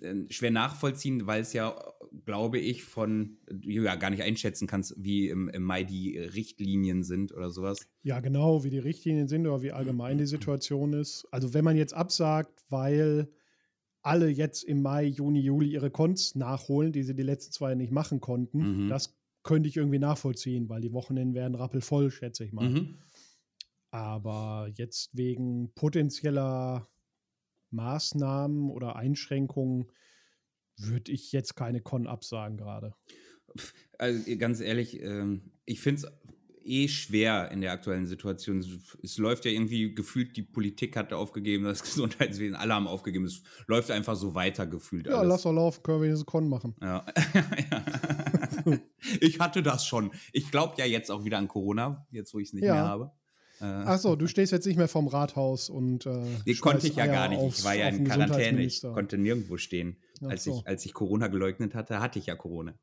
äh, 0.00 0.14
schwer 0.30 0.50
nachvollziehen, 0.50 1.26
weil 1.26 1.42
es 1.42 1.52
ja, 1.52 1.76
glaube 2.24 2.58
ich, 2.58 2.84
von, 2.84 3.38
du 3.50 3.70
ja 3.70 3.96
gar 3.96 4.10
nicht 4.10 4.22
einschätzen 4.22 4.66
kannst, 4.66 4.94
wie 4.98 5.28
im, 5.28 5.48
im 5.48 5.62
Mai 5.62 5.84
die 5.84 6.18
Richtlinien 6.18 7.02
sind 7.04 7.32
oder 7.32 7.50
sowas. 7.50 7.88
Ja, 8.02 8.20
genau, 8.20 8.64
wie 8.64 8.70
die 8.70 8.78
Richtlinien 8.78 9.28
sind 9.28 9.46
oder 9.46 9.62
wie 9.62 9.72
allgemein 9.72 10.18
die 10.18 10.26
Situation 10.26 10.92
ist. 10.92 11.26
Also 11.30 11.54
wenn 11.54 11.64
man 11.64 11.76
jetzt 11.76 11.94
absagt, 11.94 12.64
weil 12.68 13.28
alle 14.02 14.28
jetzt 14.28 14.64
im 14.64 14.82
Mai, 14.82 15.04
Juni, 15.06 15.40
Juli 15.40 15.70
ihre 15.70 15.90
Cons 15.90 16.34
nachholen, 16.34 16.92
die 16.92 17.04
sie 17.04 17.14
die 17.14 17.22
letzten 17.22 17.52
zwei 17.52 17.74
nicht 17.74 17.92
machen 17.92 18.20
konnten, 18.20 18.86
Mhm. 18.86 18.88
das 18.88 19.16
könnte 19.44 19.68
ich 19.68 19.76
irgendwie 19.76 19.98
nachvollziehen, 20.00 20.68
weil 20.68 20.80
die 20.80 20.92
Wochenenden 20.92 21.34
werden 21.34 21.54
rappelvoll, 21.54 22.10
schätze 22.10 22.44
ich 22.44 22.52
mal. 22.52 22.68
Mhm. 22.68 22.98
Aber 23.92 24.70
jetzt 24.74 25.10
wegen 25.12 25.72
potenzieller 25.74 26.88
Maßnahmen 27.70 28.70
oder 28.70 28.96
Einschränkungen 28.96 29.92
würde 30.78 31.12
ich 31.12 31.30
jetzt 31.32 31.56
keine 31.56 31.82
Con 31.82 32.06
absagen 32.06 32.56
gerade. 32.56 32.94
Also 33.98 34.36
ganz 34.38 34.60
ehrlich, 34.60 35.00
ähm, 35.02 35.52
ich 35.66 35.80
finde 35.82 36.02
es 36.06 36.12
eh 36.64 36.88
schwer 36.88 37.50
in 37.50 37.60
der 37.60 37.72
aktuellen 37.72 38.06
Situation. 38.06 38.64
Es, 39.02 39.18
läuft 39.18 39.44
ja 39.44 39.50
irgendwie 39.50 39.94
gefühlt, 39.94 40.36
die 40.38 40.42
Politik 40.42 40.96
hat 40.96 41.12
aufgegeben, 41.12 41.64
das 41.64 41.82
Gesundheitswesen, 41.82 42.56
alle 42.56 42.72
haben 42.74 42.86
aufgegeben. 42.86 43.26
Es 43.26 43.42
läuft 43.66 43.90
einfach 43.90 44.16
so 44.16 44.34
weiter 44.34 44.66
gefühlt. 44.66 45.06
Ja, 45.06 45.16
alles. 45.18 45.28
lass 45.28 45.42
doch 45.42 45.52
laufen, 45.52 45.82
können 45.82 46.00
wir 46.00 46.10
diese 46.10 46.24
Con 46.24 46.48
machen. 46.48 46.74
Ja. 46.80 47.04
Ja. 47.70 47.84
ich 49.20 49.38
hatte 49.38 49.62
das 49.62 49.86
schon. 49.86 50.12
Ich 50.32 50.50
glaube 50.50 50.76
ja 50.78 50.86
jetzt 50.86 51.10
auch 51.10 51.24
wieder 51.24 51.36
an 51.36 51.48
Corona, 51.48 52.06
jetzt 52.10 52.32
wo 52.32 52.38
ich 52.38 52.48
es 52.48 52.54
nicht 52.54 52.64
Ja. 52.64 52.74
mehr 52.74 52.84
habe. 52.84 53.12
Äh, 53.62 53.64
Achso, 53.64 54.16
du 54.16 54.26
stehst 54.26 54.50
jetzt 54.52 54.66
nicht 54.66 54.76
mehr 54.76 54.88
vom 54.88 55.06
Rathaus 55.06 55.70
und. 55.70 56.04
Äh, 56.06 56.24
die 56.46 56.54
konnte 56.56 56.86
ich 56.88 56.96
ja 56.96 57.06
gar 57.06 57.28
nicht. 57.28 57.38
aufs- 57.38 57.60
ich 57.60 57.64
war 57.64 57.74
ja 57.74 57.88
auf 57.88 57.94
in 57.94 58.04
Quarantäne. 58.04 58.62
Ich 58.62 58.82
konnte 58.82 59.16
nirgendwo 59.18 59.56
stehen. 59.56 59.96
Als, 60.20 60.44
so. 60.44 60.58
ich, 60.58 60.66
als 60.66 60.84
ich 60.84 60.92
Corona 60.94 61.28
geleugnet 61.28 61.74
hatte, 61.74 62.00
hatte 62.00 62.18
ich 62.18 62.26
ja 62.26 62.34
Corona. 62.36 62.74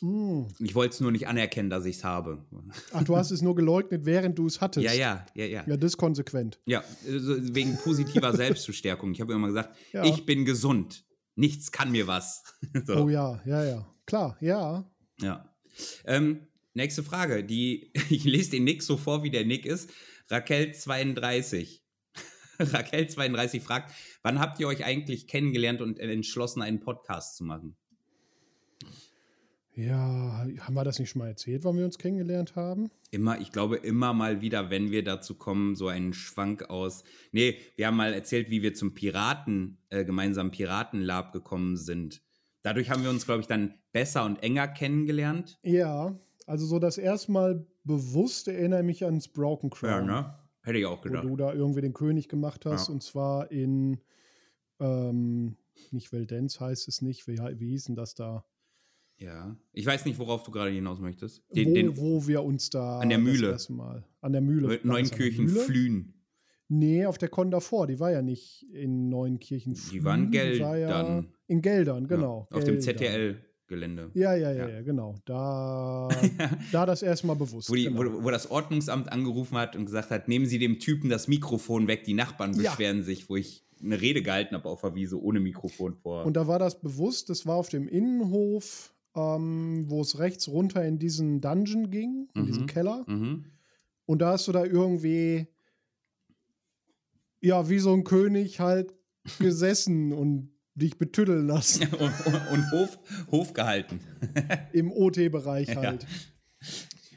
Hm. 0.00 0.46
Ich 0.60 0.74
wollte 0.74 0.94
es 0.94 1.00
nur 1.00 1.10
nicht 1.10 1.26
anerkennen, 1.26 1.68
dass 1.70 1.84
ich 1.86 1.96
es 1.96 2.04
habe. 2.04 2.44
Ach, 2.92 3.02
du 3.02 3.16
hast 3.16 3.30
es 3.30 3.42
nur 3.42 3.54
geleugnet, 3.56 4.04
während 4.04 4.38
du 4.38 4.46
es 4.46 4.60
hattest. 4.60 4.84
Ja, 4.84 4.92
ja, 4.92 5.26
ja, 5.34 5.44
ja. 5.46 5.64
Ja, 5.66 5.76
das 5.76 5.92
ist 5.92 5.96
konsequent. 5.96 6.60
Ja, 6.66 6.84
also 7.06 7.54
wegen 7.54 7.76
positiver 7.78 8.32
Selbstverstärkung. 8.36 9.12
Ich 9.12 9.20
habe 9.20 9.32
immer 9.32 9.48
gesagt, 9.48 9.74
Ja. 9.92 10.04
ich 10.04 10.24
bin 10.24 10.44
gesund. 10.44 11.04
Nichts 11.34 11.72
kann 11.72 11.90
mir 11.90 12.06
was. 12.06 12.42
so. 12.86 13.04
Oh 13.04 13.08
ja, 13.08 13.40
ja, 13.44 13.64
ja. 13.64 13.86
Klar, 14.06 14.36
ja. 14.40 14.88
Ja. 15.20 15.52
Ähm, 16.04 16.46
nächste 16.74 17.02
Frage. 17.02 17.44
Die, 17.44 17.92
ich 18.10 18.24
lese 18.24 18.52
den 18.52 18.64
Nick 18.64 18.82
so 18.82 18.96
vor, 18.96 19.22
wie 19.22 19.30
der 19.30 19.44
Nick 19.44 19.66
ist. 19.66 19.90
Raquel32. 20.30 21.80
Raquel32 22.58 23.60
fragt, 23.60 23.92
wann 24.22 24.38
habt 24.38 24.60
ihr 24.60 24.68
euch 24.68 24.84
eigentlich 24.84 25.26
kennengelernt 25.26 25.80
und 25.80 25.98
entschlossen, 25.98 26.62
einen 26.62 26.80
Podcast 26.80 27.36
zu 27.36 27.44
machen? 27.44 27.76
Ja, 29.74 30.46
haben 30.60 30.74
wir 30.74 30.84
das 30.84 30.98
nicht 30.98 31.08
schon 31.08 31.20
mal 31.20 31.28
erzählt, 31.28 31.64
wann 31.64 31.78
wir 31.78 31.86
uns 31.86 31.96
kennengelernt 31.96 32.56
haben? 32.56 32.90
Immer, 33.10 33.40
ich 33.40 33.52
glaube, 33.52 33.76
immer 33.76 34.12
mal 34.12 34.42
wieder, 34.42 34.68
wenn 34.68 34.90
wir 34.90 35.02
dazu 35.02 35.34
kommen, 35.34 35.76
so 35.76 35.88
einen 35.88 36.12
Schwank 36.12 36.68
aus. 36.68 37.04
Nee, 37.32 37.56
wir 37.76 37.86
haben 37.86 37.96
mal 37.96 38.12
erzählt, 38.12 38.50
wie 38.50 38.62
wir 38.62 38.74
zum 38.74 38.92
Piraten, 38.92 39.78
äh, 39.88 40.04
gemeinsamen 40.04 40.50
Piratenlab 40.50 41.32
gekommen 41.32 41.78
sind. 41.78 42.20
Dadurch 42.62 42.90
haben 42.90 43.02
wir 43.02 43.10
uns, 43.10 43.24
glaube 43.24 43.40
ich, 43.40 43.46
dann 43.46 43.74
besser 43.92 44.26
und 44.26 44.42
enger 44.42 44.68
kennengelernt. 44.68 45.58
Ja, 45.62 46.18
also 46.46 46.66
so 46.66 46.78
das 46.78 46.98
erste 46.98 47.32
Mal 47.32 47.66
bewusst 47.84 48.48
erinnere 48.48 48.80
ich 48.80 48.86
mich 48.86 49.04
ans 49.04 49.28
Broken 49.28 49.70
Crown. 49.70 50.06
Ja, 50.08 50.22
ne? 50.22 50.38
Hätte 50.62 50.78
ich 50.78 50.86
auch 50.86 50.98
Wo 50.98 51.02
gedacht. 51.08 51.24
du 51.24 51.36
da 51.36 51.52
irgendwie 51.52 51.80
den 51.80 51.92
König 51.92 52.28
gemacht 52.28 52.64
hast. 52.66 52.88
Ja. 52.88 52.94
Und 52.94 53.02
zwar 53.02 53.50
in, 53.50 53.98
ähm, 54.80 55.56
nicht 55.90 56.12
Veldenz 56.12 56.60
heißt 56.60 56.88
es 56.88 57.02
nicht, 57.02 57.26
wie, 57.26 57.38
wie 57.38 57.70
hieß 57.70 57.84
denn 57.84 57.96
das 57.96 58.14
da? 58.14 58.44
Ja. 59.16 59.56
Ich 59.72 59.86
weiß 59.86 60.04
nicht, 60.04 60.18
worauf 60.18 60.42
du 60.42 60.50
gerade 60.50 60.70
hinaus 60.70 60.98
möchtest. 61.00 61.42
wo, 61.48 61.54
Den, 61.54 61.74
den 61.74 61.96
wo 61.96 62.26
wir 62.26 62.42
uns 62.42 62.70
da 62.70 62.98
An 63.00 63.08
der 63.08 63.18
Mühle. 63.18 63.56
Mal. 63.70 64.04
An 64.20 64.32
der 64.32 64.40
Mühle. 64.40 64.80
Neunkirchen 64.82 65.46
Mühle? 65.46 65.60
Flühen. 65.60 66.14
Nee, 66.68 67.06
auf 67.06 67.18
der 67.18 67.28
Con 67.28 67.50
davor. 67.50 67.86
Die 67.86 68.00
war 68.00 68.10
ja 68.10 68.22
nicht 68.22 68.66
in 68.72 69.08
Neunkirchen. 69.08 69.74
Die 69.74 70.04
waren 70.04 70.32
Flühen, 70.32 70.60
war 70.60 70.76
Ja 70.78 71.02
Geldern. 71.02 71.32
in 71.46 71.60
Geldern, 71.60 72.08
genau. 72.08 72.48
Ja, 72.50 72.56
auf 72.56 72.64
dem 72.64 72.78
Geldern. 72.80 73.36
ZTL-Gelände. 73.72 74.10
Ja, 74.14 74.34
ja, 74.34 74.52
ja, 74.52 74.68
Ja. 74.68 74.74
ja, 74.76 74.82
genau. 74.82 75.14
Da, 75.24 76.08
da 76.72 76.86
das 76.86 77.02
erste 77.02 77.26
Mal 77.26 77.34
bewusst. 77.34 77.70
Wo, 77.70 77.74
die, 77.74 77.84
genau. 77.84 77.98
wo, 78.04 78.24
wo 78.24 78.30
das 78.30 78.50
Ordnungsamt 78.50 79.10
angerufen 79.10 79.56
hat 79.58 79.76
und 79.76 79.84
gesagt 79.86 80.10
hat, 80.10 80.28
nehmen 80.28 80.46
Sie 80.46 80.58
dem 80.58 80.78
Typen 80.78 81.08
das 81.10 81.28
Mikrofon 81.28 81.86
weg, 81.88 82.04
die 82.04 82.14
Nachbarn 82.14 82.52
Ja. 82.54 82.70
beschweren 82.70 83.02
sich, 83.02 83.28
wo 83.28 83.36
ich 83.36 83.64
eine 83.82 84.00
Rede 84.00 84.22
gehalten 84.22 84.54
habe 84.54 84.68
auf 84.68 84.80
der 84.82 84.94
Wiese 84.94 85.20
ohne 85.20 85.40
Mikrofon 85.40 85.94
vor. 85.94 86.24
Und 86.24 86.34
da 86.34 86.46
war 86.46 86.58
das 86.58 86.80
bewusst, 86.80 87.30
das 87.30 87.46
war 87.46 87.56
auf 87.56 87.68
dem 87.68 87.88
Innenhof, 87.88 88.94
ähm, 89.16 89.86
wo 89.88 90.00
es 90.02 90.18
rechts 90.18 90.48
runter 90.48 90.84
in 90.86 90.98
diesen 90.98 91.40
Dungeon 91.40 91.90
ging, 91.90 92.28
in 92.34 92.42
Mhm. 92.42 92.46
diesen 92.46 92.66
Keller. 92.66 93.04
mhm. 93.08 93.46
Und 94.06 94.20
da 94.20 94.32
hast 94.32 94.46
du 94.48 94.52
da 94.52 94.64
irgendwie, 94.64 95.46
ja, 97.40 97.68
wie 97.68 97.78
so 97.78 97.92
ein 97.92 98.04
König 98.04 98.60
halt 98.60 98.94
gesessen 99.38 100.12
und 100.12 100.51
dich 100.74 100.98
betüddeln 100.98 101.46
lassen 101.46 101.86
und, 101.94 102.26
und, 102.26 102.34
und 102.52 102.70
Hof, 102.72 102.98
Hof 103.30 103.52
gehalten. 103.52 104.00
im 104.72 104.90
OT-Bereich 104.92 105.68
Ja. 105.68 105.82
halt. 105.82 106.06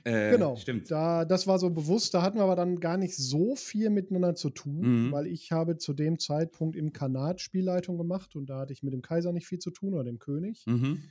Äh, 0.04 0.32
Genau. 0.32 0.56
Stimmt. 0.56 0.92
Da, 0.92 1.26
das 1.26 1.48
war 1.48 1.58
so 1.58 1.72
bewusst. 1.72 2.14
Da 2.14 2.22
hatten 2.22 2.38
wir 2.38 2.44
aber 2.44 2.56
dann 2.56 2.80
gar 2.80 2.96
nicht 2.98 3.16
so 3.16 3.56
viel 3.56 3.90
miteinander 3.90 4.36
zu 4.36 4.52
tun, 4.52 5.08
Mhm. 5.08 5.12
weil 5.12 5.26
ich 5.26 5.52
habe 5.52 5.78
zu 5.78 5.94
dem 5.94 6.20
Zeitpunkt 6.20 6.76
im 6.76 6.94
Kanat 6.94 7.42
Spielleitung 7.42 7.98
gemacht 7.98 8.36
und 8.36 8.48
da 8.48 8.60
hatte 8.60 8.74
ich 8.74 8.84
mit 8.84 8.94
dem 8.94 9.02
Kaiser 9.02 9.32
nicht 9.34 9.48
viel 9.48 9.58
zu 9.60 9.72
tun 9.72 9.94
oder 9.96 10.04
dem 10.04 10.20
König, 10.20 10.64
Mhm. 10.68 11.02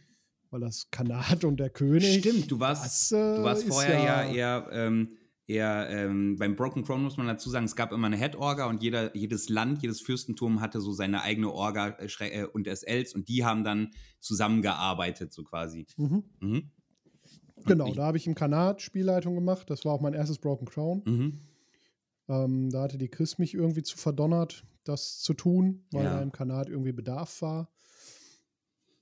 weil 0.51 0.61
das 0.61 0.91
Kanat 0.93 1.45
und 1.45 1.59
der 1.59 1.71
König. 1.71 2.21
Stimmt, 2.21 2.49
du 2.51 2.61
warst, 2.61 2.85
das, 2.85 3.13
äh, 3.13 3.37
du 3.37 3.43
warst 3.43 3.65
vorher 3.67 3.99
ja, 3.99 4.31
eher, 4.33 4.69
ähm, 4.71 5.09
eher 5.47 5.89
ähm, 5.91 6.37
beim 6.37 6.57
Broken 6.57 6.85
Crown 6.85 7.03
muss 7.03 7.17
man 7.17 7.27
dazu 7.27 7.51
sagen, 7.51 7.67
es 7.67 7.77
gab 7.77 7.93
immer 7.93 8.07
eine 8.07 8.17
Head-Orga 8.17 8.67
und 8.67 8.83
jeder, 8.83 9.15
jedes 9.17 9.49
Land, 9.49 9.83
jedes 9.83 10.01
Fürstentum 10.01 10.61
hatte 10.61 10.81
so 10.81 10.93
seine 10.93 11.23
eigene 11.23 11.51
Orga 11.51 11.91
äh, 11.99 12.07
äh, 12.21 12.45
und 12.47 12.67
SLs 12.67 13.15
und 13.15 13.29
die 13.29 13.45
haben 13.45 13.63
dann 13.65 13.91
zusammengearbeitet, 14.21 15.33
so 15.33 15.45
quasi. 15.45 15.87
Mhm. 15.97 16.25
Mhm. 16.41 16.71
Genau, 17.67 17.87
ich- 17.89 17.95
da 17.97 18.05
habe 18.05 18.17
ich 18.17 18.27
im 18.27 18.35
Kanat 18.35 18.83
Spielleitung 18.83 19.35
gemacht. 19.35 19.69
Das 19.71 19.85
war 19.85 19.93
auch 19.93 20.01
mein 20.01 20.15
erstes 20.15 20.39
Broken 20.39 20.67
Crown. 20.67 21.03
Mhm. 21.05 21.41
Ähm, 22.29 22.71
da 22.71 22.83
hatte 22.83 22.99
die 22.99 23.09
Chris 23.09 23.39
mich 23.39 23.55
irgendwie 23.55 23.83
zu 23.83 23.97
verdonnert, 23.99 24.65
das 24.85 25.21
zu 25.21 25.35
tun, 25.35 25.85
weil 25.93 26.05
Ja. 26.05 26.15
da 26.17 26.23
im 26.23 26.33
Kanat 26.33 26.69
irgendwie 26.69 26.93
Bedarf 26.93 27.43
war. 27.43 27.71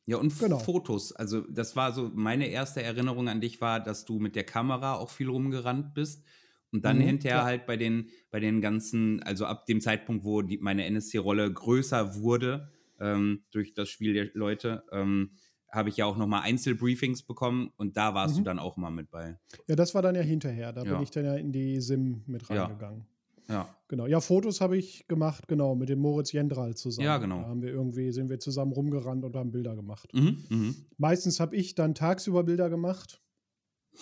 Ja, 0.07 0.17
und 0.17 0.31
Genau. 0.39 0.59
Fotos. 0.59 1.13
Also, 1.13 1.43
das 1.43 1.77
war 1.77 1.93
so, 1.93 2.11
meine 2.15 2.49
erste 2.49 2.83
Erinnerung 2.83 3.29
an 3.29 3.41
dich 3.41 3.61
war, 3.61 3.81
dass 3.81 4.05
du 4.05 4.19
mit 4.19 4.35
der 4.37 4.45
Kamera 4.45 4.95
auch 4.95 5.11
viel 5.11 5.29
rumgerannt 5.29 5.95
bist. 5.95 6.25
Und 6.73 6.85
dann 6.85 6.97
Mhm, 6.97 7.07
hinterher 7.07 7.37
ja. 7.39 7.45
halt 7.45 7.67
bei 7.67 7.77
den, 7.77 8.09
bei 8.31 8.41
den 8.41 8.61
ganzen, 8.61 9.23
also 9.23 9.45
ab 9.47 9.67
dem 9.67 9.81
Zeitpunkt, 9.81 10.25
wo 10.25 10.43
die, 10.43 10.59
meine 10.59 10.85
NSC-Rolle 10.87 11.53
größer 11.53 12.17
wurde, 12.17 12.71
ähm, 12.99 13.45
durch 13.51 13.75
das 13.75 13.89
Spiel 13.91 14.15
der 14.15 14.31
Leute, 14.35 14.85
ähm, 14.91 15.33
habe 15.71 15.89
ich 15.91 15.99
ja 15.99 16.07
auch 16.07 16.17
nochmal 16.17 16.43
Einzelbriefings 16.43 17.23
bekommen 17.25 17.73
und 17.77 17.97
da 17.97 18.15
warst 18.15 18.39
du 18.39 18.41
Mhm. 18.41 18.45
dann 18.45 18.59
auch 18.59 18.77
mal 18.77 18.91
mit 18.91 19.11
bei. 19.11 19.39
Ja, 19.69 19.77
das 19.77 19.95
war 19.95 20.03
dann 20.03 20.15
ja 20.15 20.23
hinterher. 20.23 20.73
Da 20.73 20.85
Ja. 20.85 20.93
bin 20.93 21.01
ich 21.01 21.11
dann 21.11 21.25
ja 21.25 21.35
in 21.35 21.53
die 21.53 21.81
Sim 21.81 22.23
mit 22.27 22.49
reingegangen. 22.51 23.07
Ja. 23.53 23.69
Genau. 23.89 24.07
Ja, 24.07 24.21
Fotos 24.21 24.61
habe 24.63 24.79
ich 24.79 25.07
gemacht, 25.07 25.47
genau, 25.49 25.75
mit 25.75 25.91
dem 25.91 25.99
Moritz 25.99 26.33
Jendral 26.33 26.75
zusammen. 26.75 27.05
Ja, 27.05 27.19
genau. 27.19 27.43
Da 27.43 27.49
haben 27.49 27.61
wir 27.61 27.71
irgendwie, 27.71 28.11
sind 28.11 28.31
wir 28.31 28.41
zusammen 28.41 28.73
rumgerannt 28.73 29.25
und 29.25 29.37
haben 29.37 29.53
Bilder 29.53 29.77
gemacht. 29.77 30.13
Mhm, 30.15 30.45
mhm. 30.49 30.77
Meistens 30.97 31.41
habe 31.41 31.55
ich 31.57 31.75
dann 31.75 31.95
tagsüber 31.95 32.43
Bilder 32.43 32.71
gemacht, 32.71 33.21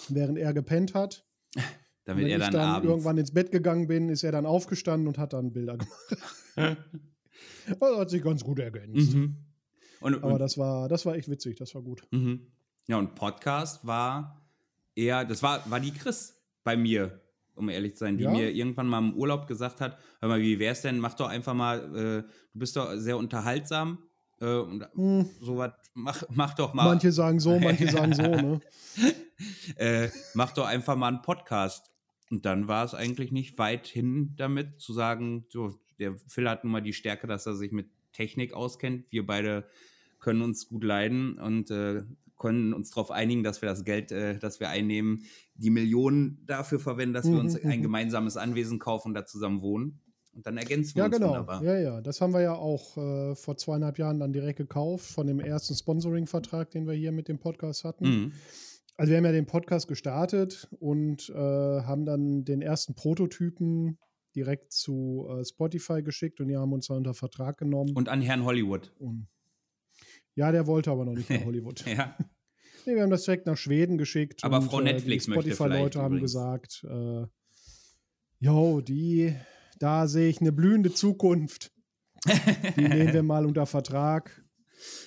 während 0.08 0.38
er 0.38 0.54
gepennt 0.54 0.94
hat. 0.94 1.26
Damit 2.04 2.24
Wenn 2.24 2.30
er 2.30 2.38
ich 2.38 2.44
dann, 2.44 2.52
dann 2.52 2.84
irgendwann 2.84 3.18
ins 3.18 3.32
Bett 3.32 3.50
gegangen 3.50 3.88
bin, 3.88 4.08
ist 4.08 4.22
er 4.22 4.32
dann 4.32 4.46
aufgestanden 4.46 5.06
und 5.06 5.18
hat 5.18 5.32
dann 5.32 5.52
Bilder 5.52 5.76
gemacht. 5.76 6.16
Das 6.56 7.80
hat 7.98 8.10
sich 8.10 8.22
ganz 8.22 8.42
gut 8.42 8.58
ergänzt. 8.58 9.14
mhm. 9.14 9.36
Und, 10.00 10.14
Aber 10.22 10.34
und, 10.34 10.38
das 10.38 10.56
war, 10.56 10.88
das 10.88 11.04
war 11.04 11.14
echt 11.16 11.28
witzig, 11.28 11.56
das 11.58 11.74
war 11.74 11.82
gut. 11.82 12.06
mhm. 12.10 12.46
Ja, 12.86 12.98
und 12.98 13.14
Podcast 13.14 13.86
war 13.86 14.40
eher, 14.96 15.24
das 15.24 15.42
war, 15.42 15.68
war 15.70 15.78
die 15.78 15.92
Chris 15.92 16.36
bei 16.64 16.76
mir, 16.76 17.20
um 17.61 17.68
ehrlich 17.68 17.92
zu 17.92 18.01
sein, 18.01 18.16
die 18.18 18.25
Ja? 18.25 18.31
mir 18.33 18.51
irgendwann 18.51 18.88
mal 18.88 18.99
im 18.99 19.14
Urlaub 19.14 19.46
gesagt 19.46 19.81
hat, 19.81 19.96
hör 20.20 20.29
mal, 20.29 20.40
wie 20.40 20.59
wär's 20.59 20.83
denn, 20.83 20.99
mach 20.99 21.14
doch 21.14 21.29
einfach 21.29 21.55
mal, 21.55 21.79
äh, 21.94 22.23
du 22.53 22.59
bist 22.59 22.77
doch 22.77 22.94
sehr 22.96 23.16
unterhaltsam, 23.16 23.99
äh, 24.40 24.57
und 24.57 24.85
Hm, 24.94 25.29
sowas, 25.40 25.73
mach, 25.94 26.23
mach 26.31 26.55
doch 26.55 26.75
mal. 26.75 26.87
manche 26.87 27.12
sagen 27.12 27.38
so, 27.38 27.59
manche 27.61 27.88
sagen 27.92 28.14
so, 28.14 28.23
ne? 28.23 28.61
äh, 29.77 30.09
mach 30.35 30.53
doch 30.53 30.66
einfach 30.66 30.96
mal 30.96 31.09
einen 31.09 31.23
Podcast. 31.23 31.90
Und 32.31 32.46
dann 32.46 32.68
war 32.68 32.85
es 32.85 32.94
eigentlich 32.94 33.33
nicht 33.33 33.59
weit 33.59 33.87
hin 33.87 34.35
damit 34.37 34.81
zu 34.81 34.92
sagen, 34.92 35.46
so, 35.49 35.79
der 35.99 36.14
Phil 36.29 36.49
hat 36.49 36.64
nun 36.64 36.73
mal 36.73 36.81
die 36.81 36.92
Stärke, 36.92 37.27
dass 37.27 37.46
er 37.46 37.55
sich 37.57 37.73
mit 37.73 37.88
Technik 38.12 38.55
auskennt. 38.55 39.05
Wir 39.11 39.27
beide 39.27 39.66
können 40.20 40.42
uns 40.42 40.68
gut 40.68 40.85
leiden 40.85 41.38
und 41.38 41.70
äh, 41.70 42.03
können 42.40 42.72
uns 42.72 42.90
darauf 42.90 43.12
einigen, 43.12 43.44
dass 43.44 43.62
wir 43.62 43.68
das 43.68 43.85
Geld, 43.85 44.11
äh, 44.11 44.38
das 44.38 44.59
wir 44.59 44.68
einnehmen, 44.70 45.22
die 45.55 45.70
Millionen 45.70 46.44
dafür 46.46 46.81
verwenden, 46.81 47.14
dass 47.14 47.26
wir 47.26 47.35
Mhm, 47.35 47.38
uns 47.40 47.62
ein 47.62 47.79
mhm. 47.79 47.83
gemeinsames 47.83 48.37
Anwesen 48.37 48.81
kaufen 48.81 49.09
und 49.09 49.14
da 49.14 49.24
zusammen 49.26 49.62
wohnen. 49.62 50.00
Und 50.33 50.46
dann 50.46 50.57
ergänzen 50.57 50.94
wir 50.94 51.03
Ja, 51.03 51.07
uns 51.07 51.16
genau. 51.16 51.29
wunderbar. 51.29 51.62
Ja, 51.62 51.79
ja. 51.79 52.00
Das 52.00 52.20
haben 52.20 52.33
wir 52.33 52.40
ja 52.40 52.55
auch 52.55 52.96
äh, 52.96 53.35
vor 53.35 53.57
zweieinhalb 53.57 53.98
Jahren 53.98 54.18
dann 54.20 54.33
direkt 54.33 54.59
gekauft 54.59 55.07
von 55.07 55.26
dem 55.26 55.38
ersten 55.40 55.74
Sponsoring-Vertrag, 55.74 56.70
den 56.70 56.87
wir 56.87 56.94
hier 56.94 57.12
mit 57.12 57.29
dem 57.29 57.38
Podcast 57.38 57.85
hatten. 57.85 58.05
Mhm. 58.09 58.33
Also 58.96 59.11
wir 59.11 59.16
haben 59.18 59.24
ja 59.24 59.33
den 59.33 59.46
Podcast 59.46 59.88
gestartet 59.88 60.68
und 60.79 61.31
äh, 61.31 61.35
haben 61.35 62.05
dann 62.05 62.44
den 62.44 62.62
ersten 62.62 62.94
Prototypen 62.94 63.98
direkt 64.37 64.72
zu 64.72 65.26
äh, 65.29 65.44
Spotify 65.44 66.03
geschickt 66.03 66.40
und 66.40 66.48
die 66.48 66.57
haben 66.57 66.72
uns 66.72 66.87
dann 66.87 66.98
unter 66.98 67.14
Vertrag 67.14 67.59
genommen. 67.59 67.92
Und 67.94 68.09
an 68.09 68.20
Herrn 68.20 68.44
Hollywood. 68.44 68.92
Und 68.98 69.26
ja, 70.40 70.50
der 70.53 70.66
wollte 70.66 70.90
aber 70.90 71.05
noch 71.05 71.12
nicht 71.12 71.29
nach 71.29 71.44
Hollywood. 71.44 71.85
Ja. 71.87 72.16
Nee, 72.87 72.94
wir 72.94 73.03
haben 73.03 73.11
das 73.11 73.24
direkt 73.24 73.44
nach 73.44 73.59
Schweden 73.59 73.98
geschickt. 73.98 74.42
Aber 74.42 74.57
und, 74.57 74.62
Frau 74.64 74.81
Netflix 74.81 75.24
die 75.24 75.33
möchte 75.33 75.53
Spotify-Leute 75.53 76.00
haben 76.00 76.16
übrigens. 76.16 76.33
gesagt, 76.33 76.87
äh, 76.88 77.26
jo, 78.38 78.81
die, 78.81 79.37
da 79.79 80.07
sehe 80.09 80.31
ich 80.31 80.40
eine 80.40 80.50
blühende 80.50 80.94
Zukunft. 80.94 81.72
Die 82.24 82.81
nehmen 82.88 83.12
wir 83.12 83.22
mal 83.22 83.44
unter 83.44 83.66
Vertrag. 83.66 84.42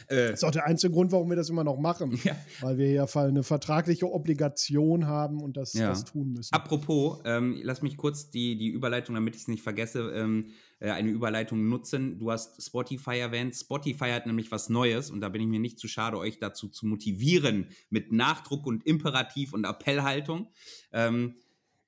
Äh, 0.07 0.29
Das 0.29 0.39
ist 0.39 0.43
auch 0.43 0.51
der 0.51 0.65
einzige 0.65 0.93
Grund, 0.93 1.11
warum 1.11 1.29
wir 1.29 1.35
das 1.35 1.49
immer 1.49 1.63
noch 1.63 1.77
machen. 1.77 2.19
ja. 2.23 2.35
Weil 2.61 2.77
wir 2.77 2.91
ja 2.91 3.05
eine 3.15 3.43
vertragliche 3.43 4.11
Obligation 4.11 5.07
haben 5.07 5.41
und 5.41 5.57
das, 5.57 5.73
Ja. 5.73 5.89
das 5.89 6.05
tun 6.05 6.33
müssen. 6.33 6.53
Apropos, 6.53 7.19
ähm, 7.25 7.59
lass 7.63 7.81
mich 7.81 7.97
kurz 7.97 8.29
die, 8.29 8.57
die 8.57 8.69
Überleitung, 8.69 9.15
damit 9.15 9.35
ich 9.35 9.43
es 9.43 9.47
nicht 9.47 9.63
vergesse, 9.63 10.11
ähm, 10.15 10.51
äh, 10.79 10.89
eine 10.91 11.09
Überleitung 11.09 11.69
nutzen. 11.69 12.19
Du 12.19 12.31
hast 12.31 12.61
Spotify 12.61 13.17
erwähnt. 13.17 13.55
Spotify 13.55 14.09
hat 14.11 14.25
nämlich 14.25 14.51
was 14.51 14.69
Neues 14.69 15.09
und 15.11 15.21
da 15.21 15.29
bin 15.29 15.41
ich 15.41 15.47
mir 15.47 15.59
nicht 15.59 15.79
zu 15.79 15.87
schade, 15.87 16.17
euch 16.17 16.39
dazu 16.39 16.67
zu 16.67 16.85
motivieren, 16.85 17.67
mit 17.89 18.11
Nachdruck 18.11 18.65
und 18.65 18.85
Imperativ 18.85 19.53
und 19.53 19.65
Appellhaltung 19.65 20.49
ähm, 20.91 21.35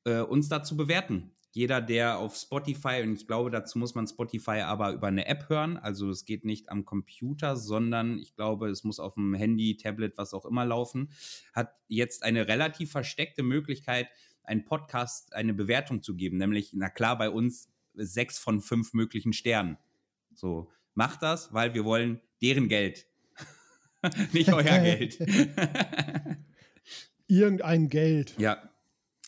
äh, 0.05 0.21
uns 0.21 0.47
dazu 0.49 0.77
bewerten. 0.77 1.34
Jeder, 1.55 1.79
der 1.79 2.17
auf 2.17 2.35
Spotify, 2.35 3.01
und 3.01 3.13
ich 3.13 3.27
glaube, 3.27 3.49
dazu 3.49 3.79
muss 3.79 3.95
man 3.95 4.05
Spotify 4.05 4.59
aber 4.59 4.91
über 4.91 5.07
eine 5.07 5.25
App 5.25 5.47
hören, 5.47 5.77
also 5.77 6.09
es 6.09 6.25
geht 6.25 6.43
nicht 6.43 6.67
am 6.67 6.83
Computer, 6.83 7.55
sondern 7.55 8.19
ich 8.19 8.35
glaube, 8.35 8.67
es 8.67 8.83
muss 8.83 8.99
auf 8.99 9.13
dem 9.13 9.33
Handy, 9.33 9.77
Tablet, 9.77 10.17
was 10.17 10.33
auch 10.33 10.45
immer 10.45 10.65
laufen, 10.65 11.13
hat 11.53 11.79
jetzt 11.87 12.23
eine 12.23 12.49
relativ 12.49 12.91
versteckte 12.91 13.41
Möglichkeit, 13.41 14.09
einen 14.43 14.65
Podcast 14.65 15.33
eine 15.33 15.53
Bewertung 15.53 16.03
zu 16.03 16.17
geben, 16.17 16.35
nämlich, 16.35 16.73
na 16.73 16.89
klar, 16.89 17.17
bei 17.17 17.29
uns 17.29 17.69
sechs 17.93 18.37
von 18.37 18.59
fünf 18.59 18.93
möglichen 18.93 19.31
Sternen. 19.31 19.77
So, 20.33 20.69
macht 20.93 21.23
das, 21.23 21.53
weil 21.53 21.73
wir 21.73 21.85
wollen 21.85 22.19
deren 22.41 22.67
Geld. 22.67 23.07
Nicht 24.33 24.51
euer 24.51 24.61
Geld. 24.61 25.19
Irgendein 27.27 27.87
Geld. 27.87 28.35
ja. 28.37 28.61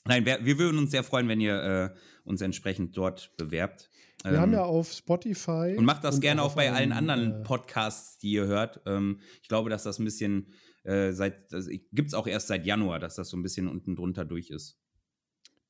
Nein, 0.07 0.25
wir, 0.25 0.39
wir 0.45 0.57
würden 0.57 0.77
uns 0.77 0.91
sehr 0.91 1.03
freuen, 1.03 1.27
wenn 1.27 1.41
ihr 1.41 1.93
äh, 1.93 1.99
uns 2.27 2.41
entsprechend 2.41 2.95
dort 2.97 3.35
bewerbt. 3.37 3.89
Wir 4.23 4.33
Ähm, 4.33 4.39
haben 4.39 4.53
ja 4.53 4.63
auf 4.65 4.91
Spotify. 4.91 5.75
und 5.77 5.85
macht 5.85 6.03
das 6.03 6.19
gerne 6.19 6.41
auch 6.43 6.55
bei 6.55 6.71
allen 6.71 6.91
anderen 6.91 7.31
äh, 7.41 7.43
Podcasts, 7.43 8.17
die 8.19 8.31
ihr 8.31 8.45
hört. 8.45 8.81
Ähm, 8.85 9.19
ich 9.41 9.47
glaube, 9.47 9.69
dass 9.69 9.83
das 9.83 9.99
ein 9.99 10.05
bisschen 10.05 10.47
äh, 10.83 11.11
seit, 11.13 11.51
das 11.51 11.67
gibt 11.67 12.07
es 12.09 12.13
auch 12.13 12.27
erst 12.27 12.47
seit 12.47 12.65
Januar, 12.65 12.99
dass 12.99 13.15
das 13.15 13.29
so 13.29 13.37
ein 13.37 13.43
bisschen 13.43 13.67
unten 13.67 13.95
drunter 13.95 14.25
durch 14.25 14.49
ist. 14.49 14.79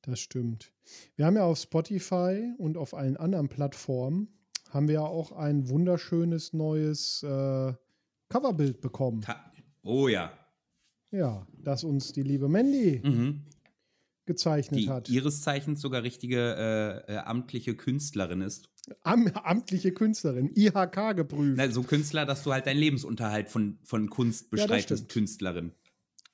Das 0.02 0.20
stimmt. 0.20 0.72
Wir 1.16 1.26
haben 1.26 1.36
ja 1.36 1.44
auf 1.44 1.58
Spotify 1.58 2.52
und 2.58 2.76
auf 2.76 2.94
allen 2.94 3.16
anderen 3.16 3.48
Plattformen 3.48 4.28
haben 4.70 4.86
wir 4.88 4.94
ja 4.94 5.02
auch 5.04 5.32
ein 5.32 5.68
wunderschönes 5.68 6.52
neues 6.52 7.22
äh, 7.22 7.72
Coverbild 8.28 8.80
bekommen. 8.80 9.20
Ta 9.22 9.52
oh 9.82 10.08
ja. 10.08 10.32
Ja, 11.10 11.46
das 11.58 11.84
uns 11.84 12.12
die 12.12 12.22
liebe 12.22 12.48
Mandy 12.48 13.00
Mhm. 13.04 13.44
Gezeichnet 14.28 14.78
Die 14.78 14.88
hat. 14.88 15.08
ihres 15.08 15.42
Zeichens 15.42 15.80
sogar 15.80 16.04
richtige 16.04 17.04
äh, 17.08 17.14
äh, 17.14 17.16
amtliche 17.18 17.74
Künstlerin 17.74 18.40
ist. 18.42 18.68
Am, 19.02 19.26
amtliche 19.28 19.92
Künstlerin, 19.92 20.50
IHK 20.54 21.16
geprüft. 21.16 21.54
Na, 21.56 21.68
so 21.70 21.82
Künstler, 21.82 22.24
dass 22.24 22.44
du 22.44 22.52
halt 22.52 22.66
deinen 22.66 22.78
Lebensunterhalt 22.78 23.48
von, 23.48 23.78
von 23.82 24.08
Kunst 24.08 24.44
Ja, 24.44 24.48
bestreitest, 24.52 25.04
stimmt. 25.04 25.12
Künstlerin. 25.12 25.72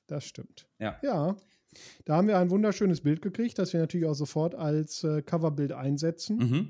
Das 0.07 0.23
stimmt. 0.25 0.67
Ja. 0.79 0.97
Ja. 1.01 1.35
Da 2.05 2.15
haben 2.15 2.27
wir 2.29 2.37
ein 2.37 2.51
wunderschönes 2.51 3.01
Bild 3.01 3.21
gekriegt, 3.21 3.57
das 3.59 3.73
wir 3.73 3.79
natürlich 3.81 4.05
auch 4.05 4.13
sofort 4.13 4.55
als 4.55 5.03
äh, 5.03 5.21
Coverbild 5.23 5.71
einsetzen, 5.73 6.37
Mhm. 6.37 6.69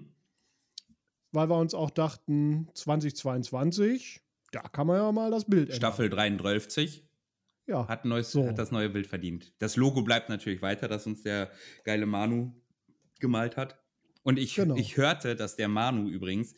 weil 1.31 1.49
wir 1.49 1.57
uns 1.59 1.73
auch 1.75 1.91
dachten, 1.91 2.69
2022, 2.73 4.21
da 4.51 4.61
kann 4.61 4.87
man 4.87 4.97
ja 4.97 5.11
mal 5.11 5.29
das 5.29 5.45
Bild 5.45 5.63
ändern. 5.69 5.75
Staffel 5.77 6.09
33 6.09 7.04
Ja, 7.67 7.87
hat, 7.87 8.05
neues, 8.05 8.31
So. 8.31 8.47
hat 8.47 8.57
das 8.59 8.71
neue 8.71 8.89
Bild 8.89 9.07
verdient. 9.07 9.53
Das 9.59 9.75
Logo 9.75 10.01
bleibt 10.03 10.29
natürlich 10.29 10.61
weiter, 10.61 10.87
das 10.87 11.07
uns 11.07 11.23
der 11.23 11.51
geile 11.83 12.05
Manu 12.05 12.53
gemalt 13.19 13.57
hat. 13.57 13.79
Und 14.23 14.37
ich, 14.39 14.55
Genau. 14.55 14.75
ich 14.75 14.97
hörte, 14.97 15.35
dass 15.35 15.55
der 15.55 15.67
Manu 15.67 16.07
übrigens 16.09 16.55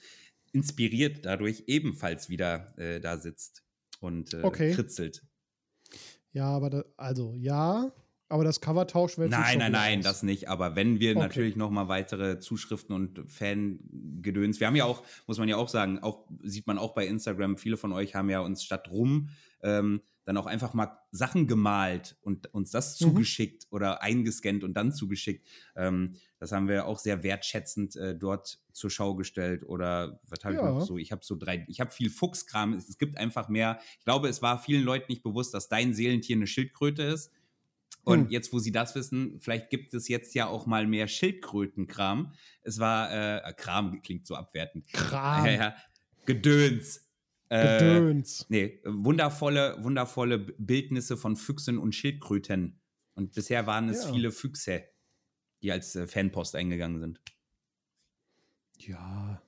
inspiriert 0.53 1.25
dadurch 1.25 1.63
ebenfalls 1.67 2.29
wieder 2.29 2.77
äh, 2.77 2.99
da 2.99 3.17
sitzt 3.17 3.63
und 3.99 4.33
äh, 4.33 4.43
Okay. 4.43 4.71
kritzelt. 4.73 5.23
ja, 6.31 6.45
aber 6.45 6.69
da, 6.69 6.83
also 6.97 7.33
ja, 7.35 7.91
aber 8.29 8.43
das 8.43 8.59
Cover 8.61 8.85
tauschen 8.87 9.21
wir 9.21 9.25
jetzt 9.25 9.37
nicht 9.37 9.39
Nein, 9.39 9.57
nein, 9.59 9.71
nein, 9.71 9.99
aus. 9.99 10.03
das 10.03 10.23
nicht. 10.23 10.49
Aber 10.49 10.75
wenn 10.75 10.99
wir 10.99 11.11
Okay. 11.11 11.19
natürlich 11.19 11.55
noch 11.55 11.71
mal 11.71 11.87
weitere 11.87 12.39
Zuschriften 12.39 12.93
und 12.93 13.31
Fangedöns, 13.31 14.59
wir 14.59 14.67
haben 14.67 14.75
ja 14.75 14.85
auch, 14.85 15.03
muss 15.27 15.37
man 15.37 15.47
ja 15.49 15.55
auch 15.57 15.69
sagen, 15.69 15.99
auch 15.99 16.27
sieht 16.43 16.67
man 16.67 16.77
auch 16.77 16.93
bei 16.93 17.07
Instagram, 17.07 17.57
viele 17.57 17.77
von 17.77 17.93
euch 17.93 18.15
haben 18.15 18.29
ja 18.29 18.41
uns 18.41 18.63
statt 18.63 18.89
rum 18.89 19.29
ähm, 19.63 20.01
dann 20.27 20.35
auch 20.37 20.45
einfach 20.45 20.73
mal 20.73 20.99
Sachen 21.11 21.47
gemalt 21.47 22.17
und 22.21 22.53
uns 22.53 22.69
das 22.71 22.99
Mhm. 22.99 23.05
zugeschickt 23.05 23.65
oder 23.71 24.01
eingescannt 24.03 24.63
und 24.65 24.73
dann 24.73 24.91
zugeschickt. 24.91 25.47
Ähm, 25.77 26.15
das 26.37 26.51
haben 26.51 26.67
wir 26.67 26.85
auch 26.85 26.99
sehr 26.99 27.23
wertschätzend 27.23 27.95
äh, 27.95 28.13
dort 28.13 28.59
zur 28.73 28.89
Schau 28.91 29.15
gestellt. 29.15 29.63
Oder 29.65 30.19
was 30.27 30.43
habe 30.43 30.55
ich 30.55 30.59
Ja. 30.61 30.69
noch 30.69 30.81
so? 30.81 30.97
Ich 30.97 31.13
habe 31.13 31.23
so 31.23 31.37
drei, 31.37 31.65
ich 31.69 31.79
habe 31.79 31.91
viel 31.91 32.09
Fuchskram. 32.09 32.73
Es, 32.73 32.89
es 32.89 32.97
gibt 32.97 33.17
einfach 33.17 33.47
mehr. 33.47 33.79
Ich 33.99 34.03
glaube, 34.03 34.27
es 34.27 34.41
war 34.41 34.59
vielen 34.61 34.83
Leuten 34.83 35.05
nicht 35.09 35.23
bewusst, 35.23 35.53
dass 35.53 35.69
dein 35.69 35.93
Seelentier 35.93 36.35
eine 36.35 36.45
Schildkröte 36.45 37.03
ist. 37.03 37.31
Und 38.03 38.25
Hm. 38.25 38.29
jetzt, 38.29 38.51
wo 38.51 38.59
sie 38.59 38.71
das 38.73 38.95
wissen, 38.95 39.39
vielleicht 39.39 39.69
gibt 39.69 39.93
es 39.93 40.09
jetzt 40.09 40.35
ja 40.35 40.47
auch 40.47 40.65
mal 40.65 40.87
mehr 40.87 41.07
Schildkrötenkram. 41.07 42.33
Es 42.63 42.79
war, 42.79 43.11
äh, 43.47 43.53
Kram 43.53 44.01
klingt 44.01 44.27
so 44.27 44.35
abwertend. 44.35 44.87
Kram, 44.91 45.45
Ja, 45.45 45.51
ja. 45.51 45.75
Gedöns. 46.25 47.06
Äh, 47.49 47.79
Gedöns. 47.79 48.45
nee, 48.49 48.79
wundervolle, 48.83 49.81
wundervolle 49.83 50.37
Bildnisse 50.39 51.15
von 51.17 51.35
Füchsen 51.35 51.77
und 51.77 51.93
Schildkröten. 51.95 52.79
Und 53.15 53.33
bisher 53.33 53.65
waren 53.67 53.89
es 53.89 54.03
Ja. 54.03 54.13
viele 54.13 54.31
Füchse, 54.31 54.83
die 55.61 55.71
als 55.71 55.95
äh, 55.95 56.07
Fanpost 56.07 56.55
eingegangen 56.55 56.99
sind. 56.99 57.21
Ja. 58.79 59.41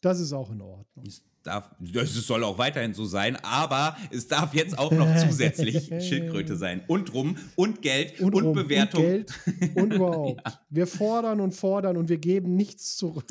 Das 0.00 0.20
ist 0.20 0.32
auch 0.32 0.50
in 0.50 0.60
Ordnung. 0.60 1.06
Es, 1.06 1.24
darf, 1.42 1.70
das 1.78 2.12
soll 2.12 2.44
auch 2.44 2.58
weiterhin 2.58 2.94
so 2.94 3.04
sein, 3.04 3.36
aber 3.42 3.96
es 4.10 4.28
darf 4.28 4.54
jetzt 4.54 4.78
auch 4.78 4.92
noch 4.92 5.16
zusätzlich 5.16 5.86
Schildkröte 6.08 6.56
sein. 6.56 6.82
Und 6.86 7.12
rum 7.14 7.36
und 7.56 7.82
Geld 7.82 8.20
und, 8.20 8.34
rum, 8.34 8.52
Bewertung. 8.52 9.04
Und 9.04 9.10
Geld 9.10 9.32
und 9.76 9.92
überhaupt. 9.94 10.42
Wir 10.70 10.86
fordern 10.86 11.40
und 11.40 11.52
fordern 11.52 11.96
und 11.96 12.08
wir 12.08 12.18
geben 12.18 12.56
nichts 12.56 12.96
zurück. 12.96 13.26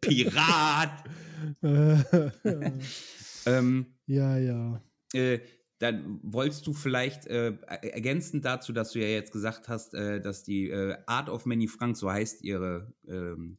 Pirat! 0.00 1.04
ja, 1.62 2.02
ähm, 3.46 3.86
ja. 4.06 4.80
äh, 5.12 5.40
dann 5.78 6.20
wolltest 6.22 6.64
du 6.68 6.74
vielleicht 6.74 7.26
äh, 7.26 7.54
ergänzend 7.66 8.44
dazu, 8.44 8.72
dass 8.72 8.92
du 8.92 9.00
ja 9.00 9.08
jetzt 9.08 9.32
gesagt 9.32 9.68
hast, 9.68 9.94
äh, 9.94 10.20
dass 10.20 10.44
die 10.44 10.70
äh, 10.70 10.96
Art 11.06 11.28
of 11.28 11.44
Many 11.44 11.66
Frank, 11.66 11.96
so 11.96 12.10
heißt 12.10 12.44
ihre 12.44 12.92
ähm, 13.08 13.58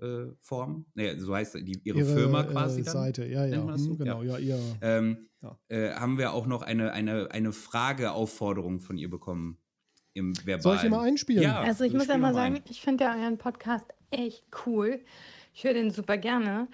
Kunstform, 0.00 0.86
nee, 0.94 1.14
so 1.16 1.34
heißt 1.34 1.54
die, 1.56 1.78
ihre, 1.84 1.98
ihre 1.98 2.14
Firma 2.14 2.42
quasi. 2.44 2.80
Äh, 2.80 2.84
Seite, 2.84 3.26
ja, 3.26 3.44
ja. 3.44 3.78
So? 3.78 3.90
Hm, 3.90 3.98
genau, 3.98 4.22
ja, 4.22 4.38
ja. 4.38 4.56
Ihr, 4.56 4.76
ähm, 4.80 5.28
ja. 5.42 5.58
Äh, 5.68 5.94
haben 5.94 6.18
wir 6.18 6.32
auch 6.32 6.46
noch 6.46 6.62
eine, 6.62 6.92
eine, 6.92 7.30
eine 7.30 7.52
Frageaufforderung 7.52 8.80
von 8.80 8.96
ihr 8.96 9.10
bekommen. 9.10 9.58
Im 10.12 10.34
Verbalen. 10.44 10.62
Soll 10.62 10.76
ich 10.76 10.84
immer 10.84 11.02
einspielen? 11.02 11.42
Ja, 11.42 11.60
also 11.60 11.84
ich 11.84 11.92
muss 11.92 12.08
ja 12.08 12.18
mal 12.18 12.34
sagen, 12.34 12.60
ich 12.68 12.80
finde 12.80 13.04
ja 13.04 13.14
euren 13.14 13.38
Podcast 13.38 13.86
echt 14.10 14.44
cool. 14.66 15.00
Ich 15.54 15.62
höre 15.62 15.74
den 15.74 15.92
super 15.92 16.18
gerne. 16.18 16.66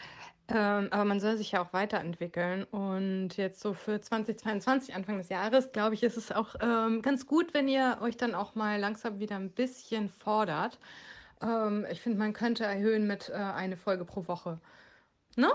Ähm, 0.49 0.89
aber 0.91 1.05
man 1.05 1.21
soll 1.21 1.37
sich 1.37 1.53
ja 1.53 1.63
auch 1.63 1.73
weiterentwickeln. 1.75 2.65
Und 2.65 3.37
jetzt 3.37 3.61
so 3.61 3.75
für 3.75 4.01
2022, 4.01 4.95
Anfang 4.95 5.19
des 5.19 5.29
Jahres, 5.29 5.71
glaube 5.73 5.95
ich, 5.95 6.03
ist 6.03 6.17
es 6.17 6.33
auch 6.33 6.55
ähm, 6.61 7.03
ganz 7.03 7.27
gut, 7.27 7.53
wenn 7.53 7.69
ihr 7.69 7.99
euch 8.01 8.17
dann 8.17 8.35
auch 8.35 8.55
mal 8.55 8.81
langsam 8.81 9.19
wieder 9.19 9.37
ein 9.37 9.51
bisschen 9.51 10.09
fordert. 10.09 10.79
Ähm, 11.43 11.87
ich 11.91 12.01
finde, 12.01 12.19
man 12.19 12.33
könnte 12.33 12.65
erhöhen 12.65 13.07
mit 13.07 13.29
äh, 13.29 13.35
eine 13.35 13.77
Folge 13.77 14.05
pro 14.05 14.27
Woche. 14.29 14.59
Ne? 15.37 15.51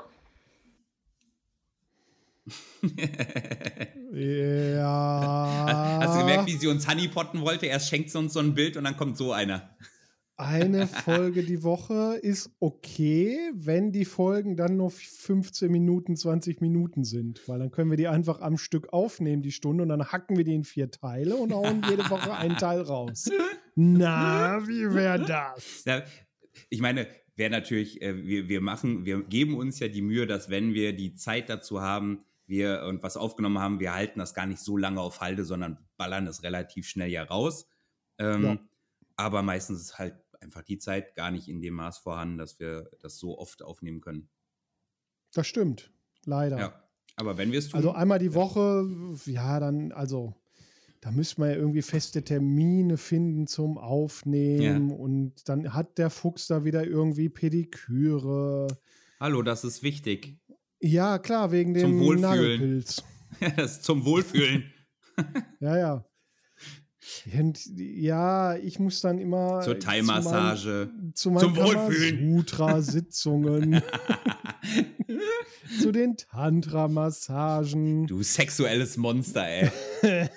ja. 4.11 5.99
Hast 6.01 6.15
du 6.15 6.19
gemerkt, 6.19 6.47
wie 6.47 6.57
sie 6.57 6.67
uns 6.67 6.87
Honeypotten 6.87 7.41
wollte? 7.41 7.65
Erst 7.67 7.89
schenkt 7.89 8.09
sie 8.09 8.17
uns 8.17 8.33
so 8.33 8.39
ein 8.39 8.53
Bild 8.53 8.77
und 8.77 8.83
dann 8.83 8.97
kommt 8.97 9.17
so 9.17 9.31
einer 9.31 9.69
eine 10.37 10.87
Folge 10.87 11.43
die 11.43 11.63
Woche 11.63 12.19
ist 12.21 12.51
okay, 12.59 13.51
wenn 13.53 13.91
die 13.91 14.05
Folgen 14.05 14.55
dann 14.55 14.77
nur 14.77 14.91
15 14.91 15.71
Minuten, 15.71 16.15
20 16.15 16.61
Minuten 16.61 17.03
sind. 17.03 17.47
Weil 17.47 17.59
dann 17.59 17.71
können 17.71 17.89
wir 17.89 17.97
die 17.97 18.07
einfach 18.07 18.41
am 18.41 18.57
Stück 18.57 18.91
aufnehmen, 18.93 19.41
die 19.41 19.51
Stunde, 19.51 19.83
und 19.83 19.89
dann 19.89 20.11
hacken 20.11 20.37
wir 20.37 20.43
die 20.43 20.55
in 20.55 20.63
vier 20.63 20.89
Teile 20.91 21.35
und 21.35 21.53
hauen 21.53 21.83
jede 21.89 22.09
Woche 22.09 22.33
einen 22.33 22.57
Teil 22.57 22.81
raus. 22.81 23.29
Na, 23.75 24.67
wie 24.67 24.93
wäre 24.93 25.25
das? 25.25 25.83
Ja, 25.85 26.03
ich 26.69 26.81
meine, 26.81 27.07
wäre 27.35 27.49
natürlich, 27.49 28.01
äh, 28.01 28.23
wir, 28.25 28.49
wir 28.49 28.61
machen, 28.61 29.05
wir 29.05 29.23
geben 29.23 29.55
uns 29.55 29.79
ja 29.79 29.87
die 29.87 30.01
Mühe, 30.01 30.27
dass 30.27 30.49
wenn 30.49 30.73
wir 30.73 30.93
die 30.93 31.15
Zeit 31.15 31.49
dazu 31.49 31.81
haben, 31.81 32.25
wir 32.45 32.83
und 32.87 33.01
was 33.01 33.17
aufgenommen 33.17 33.59
haben, 33.59 33.79
wir 33.79 33.93
halten 33.93 34.19
das 34.19 34.33
gar 34.33 34.45
nicht 34.45 34.59
so 34.59 34.77
lange 34.77 34.99
auf 34.99 35.21
Halde, 35.21 35.45
sondern 35.45 35.77
ballern 35.97 36.27
es 36.27 36.43
relativ 36.43 36.87
schnell 36.87 37.09
ja 37.09 37.23
raus. 37.23 37.67
Ähm, 38.17 38.43
ja. 38.43 38.57
Aber 39.21 39.43
meistens 39.43 39.81
ist 39.81 39.99
halt 39.99 40.15
einfach 40.39 40.63
die 40.63 40.79
Zeit 40.79 41.15
gar 41.15 41.29
nicht 41.31 41.47
in 41.47 41.61
dem 41.61 41.75
Maß 41.75 41.99
vorhanden, 41.99 42.37
dass 42.37 42.59
wir 42.59 42.89
das 42.99 43.17
so 43.17 43.37
oft 43.37 43.61
aufnehmen 43.61 44.01
können. 44.01 44.29
Das 45.33 45.47
stimmt, 45.47 45.91
leider. 46.25 46.57
Ja, 46.57 46.89
aber 47.15 47.37
wenn 47.37 47.51
wir 47.51 47.59
es 47.59 47.69
tun. 47.69 47.77
Also 47.77 47.91
einmal 47.91 48.19
die 48.19 48.33
Woche, 48.33 48.87
ja, 49.25 49.59
dann, 49.59 49.91
also 49.91 50.33
da 51.01 51.11
müssen 51.11 51.41
wir 51.41 51.51
ja 51.51 51.55
irgendwie 51.55 51.83
feste 51.83 52.23
Termine 52.23 52.97
finden 52.97 53.47
zum 53.47 53.77
Aufnehmen 53.77 54.89
ja. 54.89 54.95
und 54.95 55.47
dann 55.47 55.73
hat 55.73 55.97
der 55.97 56.09
Fuchs 56.09 56.47
da 56.47 56.63
wieder 56.63 56.85
irgendwie 56.85 57.29
Pediküre. 57.29 58.67
Hallo, 59.19 59.43
das 59.43 59.63
ist 59.63 59.83
wichtig. 59.83 60.39
Ja, 60.79 61.19
klar, 61.19 61.51
wegen 61.51 61.75
dem 61.75 61.99
Wohlfühlen. 61.99 62.21
Nagelpilz. 62.21 63.03
das 63.55 63.77
ist 63.77 63.83
zum 63.83 64.03
Wohlfühlen. 64.03 64.73
ja, 65.59 65.77
ja. 65.77 66.10
Ja, 67.75 68.55
ich 68.55 68.79
muss 68.79 69.01
dann 69.01 69.19
immer. 69.19 69.61
Zur 69.61 69.79
Thai-Massage. 69.79 70.89
Zu 71.13 71.35
zum 71.35 71.55
Wohlfühlen. 71.55 72.37
Sutra-Sitzungen. 72.37 73.81
zu 75.79 75.91
den 75.91 76.17
Tantra-Massagen. 76.17 78.07
Du 78.07 78.23
sexuelles 78.23 78.97
Monster, 78.97 79.47
ey. 79.47 79.69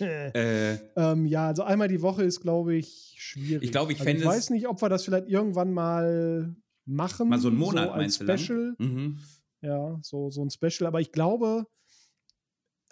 äh, 0.00 0.78
ähm, 0.96 1.26
ja, 1.26 1.48
also 1.48 1.62
einmal 1.62 1.88
die 1.88 2.02
Woche 2.02 2.22
ist, 2.24 2.40
glaube 2.40 2.74
ich, 2.76 3.14
schwierig. 3.16 3.64
Ich 3.64 3.72
glaube, 3.72 3.92
ich 3.92 3.98
also 3.98 4.08
fände 4.08 4.22
Ich 4.22 4.28
weiß 4.28 4.50
nicht, 4.50 4.68
ob 4.68 4.80
wir 4.82 4.88
das 4.88 5.04
vielleicht 5.04 5.28
irgendwann 5.28 5.72
mal 5.72 6.54
machen. 6.84 7.28
Mal 7.28 7.38
so 7.38 7.48
einen 7.48 7.58
Monat, 7.58 7.90
so 7.90 7.96
meinst 7.96 8.22
Special. 8.22 8.74
du? 8.78 8.84
Mhm. 8.84 9.18
Ja, 9.60 9.98
so, 10.02 10.30
so 10.30 10.42
ein 10.42 10.50
Special. 10.50 10.86
Aber 10.86 11.00
ich 11.00 11.12
glaube, 11.12 11.66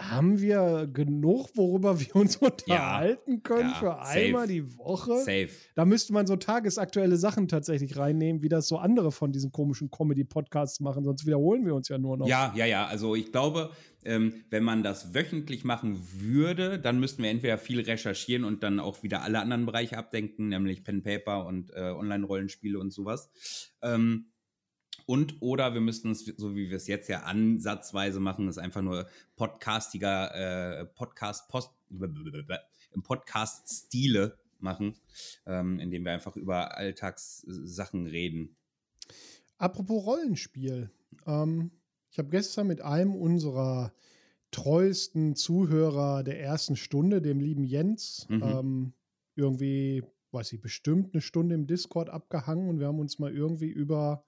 haben 0.01 0.41
wir 0.41 0.89
genug, 0.93 1.51
worüber 1.55 2.01
wir 2.01 2.17
uns 2.17 2.37
unterhalten 2.37 3.33
ja, 3.33 3.41
können 3.43 3.71
ja, 3.71 3.75
für 3.75 3.87
safe. 3.87 4.19
einmal 4.19 4.47
die 4.49 4.77
Woche? 4.77 5.19
Safe. 5.19 5.51
Da 5.75 5.85
müsste 5.85 6.13
man 6.13 6.27
so 6.27 6.37
tagesaktuelle 6.37 7.17
Sachen 7.17 7.49
tatsächlich 7.49 7.97
reinnehmen, 7.97 8.43
wie 8.43 8.49
das 8.49 8.67
so 8.67 8.79
andere 8.79 9.13
von 9.13 9.33
diesen 9.33 9.53
komischen 9.53 9.91
Comedy-Podcasts 9.91 10.81
machen, 10.81 11.05
sonst 11.05 11.27
wiederholen 11.27 11.65
wir 11.65 11.75
uns 11.75 11.89
ja 11.89 11.99
nur 11.99 12.17
noch. 12.17 12.27
Ja, 12.27 12.53
ja, 12.57 12.67
ja. 12.67 12.87
Also 12.87 13.15
ich 13.15 13.31
glaube, 13.31 13.71
ähm, 14.05 14.45
wenn 14.51 14.65
man 14.65 14.83
das 14.83 15.15
wöchentlich 15.15 15.65
machen 15.65 15.99
würde, 16.13 16.79
dann 16.79 16.99
müssten 16.99 17.23
wir 17.23 17.31
entweder 17.31 17.57
viel 17.57 17.81
recherchieren 17.81 18.45
und 18.45 18.63
dann 18.63 18.81
auch 18.81 19.03
wieder 19.03 19.23
alle 19.23 19.41
anderen 19.41 19.65
Bereiche 19.65 19.97
abdenken, 19.97 20.49
nämlich 20.49 20.85
Pen 20.85 21.03
Paper 21.03 21.47
und 21.47 21.71
äh, 21.73 21.91
Online-Rollenspiele 21.91 22.79
und 22.79 22.93
sowas. 22.93 23.31
Ähm, 23.83 24.27
und 25.07 25.41
oder 25.41 25.75
wir 25.75 25.81
müssten 25.81 26.11
es, 26.11 26.25
so 26.25 26.55
wie 26.55 26.71
wir 26.71 26.77
es 26.77 26.87
jetzt 26.87 27.09
ja 27.09 27.21
ansatzweise 27.21 28.21
machen, 28.21 28.49
ist 28.49 28.59
einfach 28.59 28.83
nur 28.83 29.07
podcastiger, 29.37 30.81
äh, 30.81 30.85
Podcast, 30.87 31.49
Post, 31.49 31.71
im 31.91 33.03
Podcast-Stile 33.03 34.39
machen, 34.59 34.97
ähm, 35.47 35.79
indem 35.79 36.05
wir 36.05 36.13
einfach 36.13 36.37
über 36.37 36.77
Alltagssachen 36.77 38.07
reden. 38.07 38.57
Apropos 39.59 40.05
Rollenspiel. 40.05 40.91
Ähm, 41.27 41.71
ich 42.11 42.19
habe 42.19 42.31
gestern 42.31 42.67
mit 42.67 42.81
einem 42.81 43.15
unserer 43.15 43.93
treuesten 44.51 45.35
Zuhörer 45.35 46.23
der 46.23 46.41
ersten 46.41 46.77
Stunde, 46.77 47.21
dem 47.21 47.41
lieben 47.41 47.65
Jens, 47.65 48.27
mhm. 48.29 48.43
ähm, 48.43 48.93
irgendwie, 49.35 50.05
weiß 50.31 50.53
ich, 50.53 50.61
bestimmt 50.61 51.13
eine 51.13 51.21
Stunde 51.21 51.57
im 51.57 51.67
Discord 51.67 52.09
abgehangen 52.09 52.69
und 52.69 52.79
wir 52.79 52.87
haben 52.87 53.01
uns 53.01 53.19
mal 53.19 53.35
irgendwie 53.35 53.71
über 53.71 54.25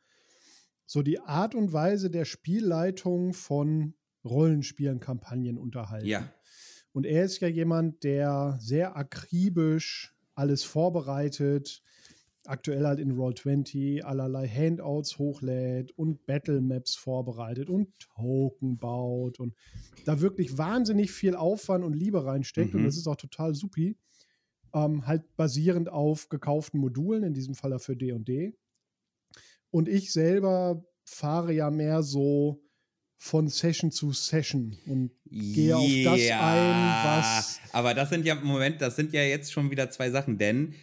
so 0.86 1.02
die 1.02 1.20
Art 1.20 1.54
und 1.54 1.72
Weise 1.72 2.10
der 2.10 2.24
Spielleitung 2.24 3.32
von 3.34 3.94
Rollenspielen, 4.24 5.00
Kampagnen 5.00 5.58
unterhalten. 5.58 6.06
Ja. 6.06 6.32
Und 6.92 7.04
er 7.04 7.24
ist 7.24 7.40
ja 7.40 7.48
jemand, 7.48 8.04
der 8.04 8.56
sehr 8.60 8.96
akribisch 8.96 10.14
alles 10.34 10.64
vorbereitet, 10.64 11.82
aktuell 12.46 12.86
halt 12.86 13.00
in 13.00 13.12
Roll20 13.12 14.02
allerlei 14.02 14.48
Handouts 14.48 15.18
hochlädt 15.18 15.92
und 15.92 16.26
Battle 16.26 16.60
Maps 16.60 16.94
vorbereitet 16.94 17.68
und 17.68 17.98
Token 17.98 18.78
baut 18.78 19.40
und 19.40 19.54
da 20.04 20.20
wirklich 20.20 20.56
wahnsinnig 20.56 21.10
viel 21.10 21.34
Aufwand 21.34 21.84
und 21.84 21.94
Liebe 21.94 22.24
reinsteckt 22.24 22.72
mhm. 22.72 22.80
und 22.80 22.86
das 22.86 22.96
ist 22.96 23.08
auch 23.08 23.16
total 23.16 23.54
supi. 23.54 23.96
Ähm, 24.72 25.06
halt 25.06 25.36
basierend 25.36 25.88
auf 25.88 26.28
gekauften 26.28 26.80
Modulen, 26.80 27.24
in 27.24 27.34
diesem 27.34 27.54
Fall 27.54 27.78
für 27.78 27.96
D&D. 27.96 28.56
Und 29.70 29.88
ich 29.88 30.12
selber 30.12 30.84
fahre 31.04 31.52
ja 31.52 31.70
mehr 31.70 32.02
so 32.02 32.62
von 33.18 33.48
Session 33.48 33.90
zu 33.90 34.12
Session 34.12 34.76
und 34.86 35.10
gehe 35.24 35.76
yeah, 35.76 35.76
auf 35.76 36.18
das 36.18 36.30
ein, 36.30 37.04
was. 37.04 37.60
Aber 37.72 37.94
das 37.94 38.10
sind 38.10 38.26
ja, 38.26 38.34
Moment, 38.34 38.80
das 38.80 38.96
sind 38.96 39.12
ja 39.12 39.22
jetzt 39.22 39.52
schon 39.52 39.70
wieder 39.70 39.90
zwei 39.90 40.10
Sachen, 40.10 40.38
denn 40.38 40.74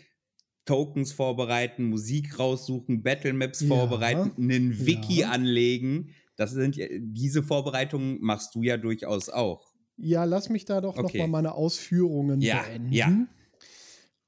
Tokens 0.65 1.11
vorbereiten, 1.11 1.85
Musik 1.85 2.39
raussuchen, 2.39 3.03
Battle 3.03 3.33
Maps 3.33 3.61
ja, 3.61 3.67
vorbereiten, 3.67 4.31
einen 4.37 4.85
Wiki 4.85 5.21
ja. 5.21 5.29
anlegen. 5.29 6.09
Das 6.35 6.51
sind 6.51 6.77
diese 6.99 7.43
Vorbereitungen 7.43 8.19
machst 8.21 8.55
du 8.55 8.63
ja 8.63 8.77
durchaus 8.77 9.29
auch. 9.29 9.73
Ja, 9.97 10.23
lass 10.23 10.49
mich 10.49 10.65
da 10.65 10.81
doch 10.81 10.97
okay. 10.97 11.19
noch 11.19 11.27
mal 11.27 11.41
meine 11.41 11.53
Ausführungen 11.53 12.41
ja, 12.41 12.63
beenden. 12.63 12.91
Ja. 12.91 13.27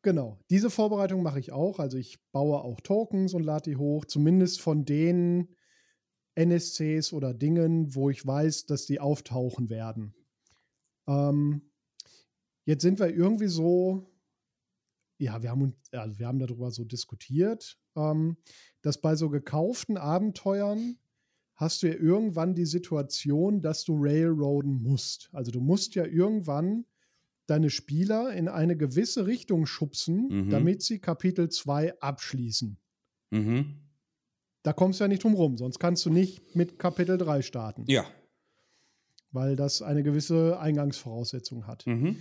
Genau, 0.05 0.37
diese 0.51 0.69
Vorbereitung 0.69 1.23
mache 1.23 1.39
ich 1.39 1.51
auch. 1.51 1.79
Also 1.79 1.97
ich 1.97 2.19
baue 2.31 2.61
auch 2.61 2.79
Tokens 2.79 3.33
und 3.33 3.41
lade 3.41 3.71
die 3.71 3.75
hoch, 3.75 4.05
zumindest 4.05 4.61
von 4.61 4.85
den 4.85 5.55
NSCs 6.35 7.11
oder 7.11 7.33
Dingen, 7.33 7.95
wo 7.95 8.11
ich 8.11 8.23
weiß, 8.23 8.67
dass 8.67 8.85
die 8.85 8.99
auftauchen 8.99 9.71
werden. 9.71 10.13
Ähm, 11.07 11.71
jetzt 12.65 12.83
sind 12.83 12.99
wir 12.99 13.15
irgendwie 13.15 13.47
so, 13.47 14.07
ja, 15.17 15.41
wir 15.41 15.49
haben, 15.49 15.75
also 15.91 16.19
wir 16.19 16.27
haben 16.27 16.37
darüber 16.37 16.69
so 16.69 16.83
diskutiert, 16.83 17.79
ähm, 17.95 18.37
dass 18.83 19.01
bei 19.01 19.15
so 19.15 19.31
gekauften 19.31 19.97
Abenteuern 19.97 20.99
hast 21.55 21.81
du 21.81 21.87
ja 21.87 21.95
irgendwann 21.95 22.53
die 22.53 22.67
Situation, 22.67 23.59
dass 23.59 23.83
du 23.83 23.95
Railroaden 23.97 24.83
musst. 24.83 25.31
Also 25.33 25.51
du 25.51 25.61
musst 25.61 25.95
ja 25.95 26.05
irgendwann 26.05 26.85
deine 27.47 27.69
Spieler 27.69 28.33
in 28.33 28.47
eine 28.47 28.75
gewisse 28.75 29.27
Richtung 29.27 29.65
schubsen, 29.65 30.27
mhm. 30.29 30.49
damit 30.49 30.81
sie 30.81 30.99
Kapitel 30.99 31.49
2 31.49 31.99
abschließen. 31.99 32.77
Mhm. 33.31 33.81
Da 34.63 34.73
kommst 34.73 34.99
du 34.99 35.03
ja 35.03 35.07
nicht 35.07 35.23
drum 35.23 35.35
rum, 35.35 35.57
sonst 35.57 35.79
kannst 35.79 36.05
du 36.05 36.09
nicht 36.09 36.55
mit 36.55 36.79
Kapitel 36.79 37.17
3 37.17 37.41
starten. 37.43 37.85
Ja. 37.87 38.05
Weil 39.31 39.55
das 39.55 39.81
eine 39.81 40.01
gewisse 40.01 40.59
Eingangsvoraussetzung 40.59 41.67
hat. 41.67 41.85
Mhm. 41.85 42.17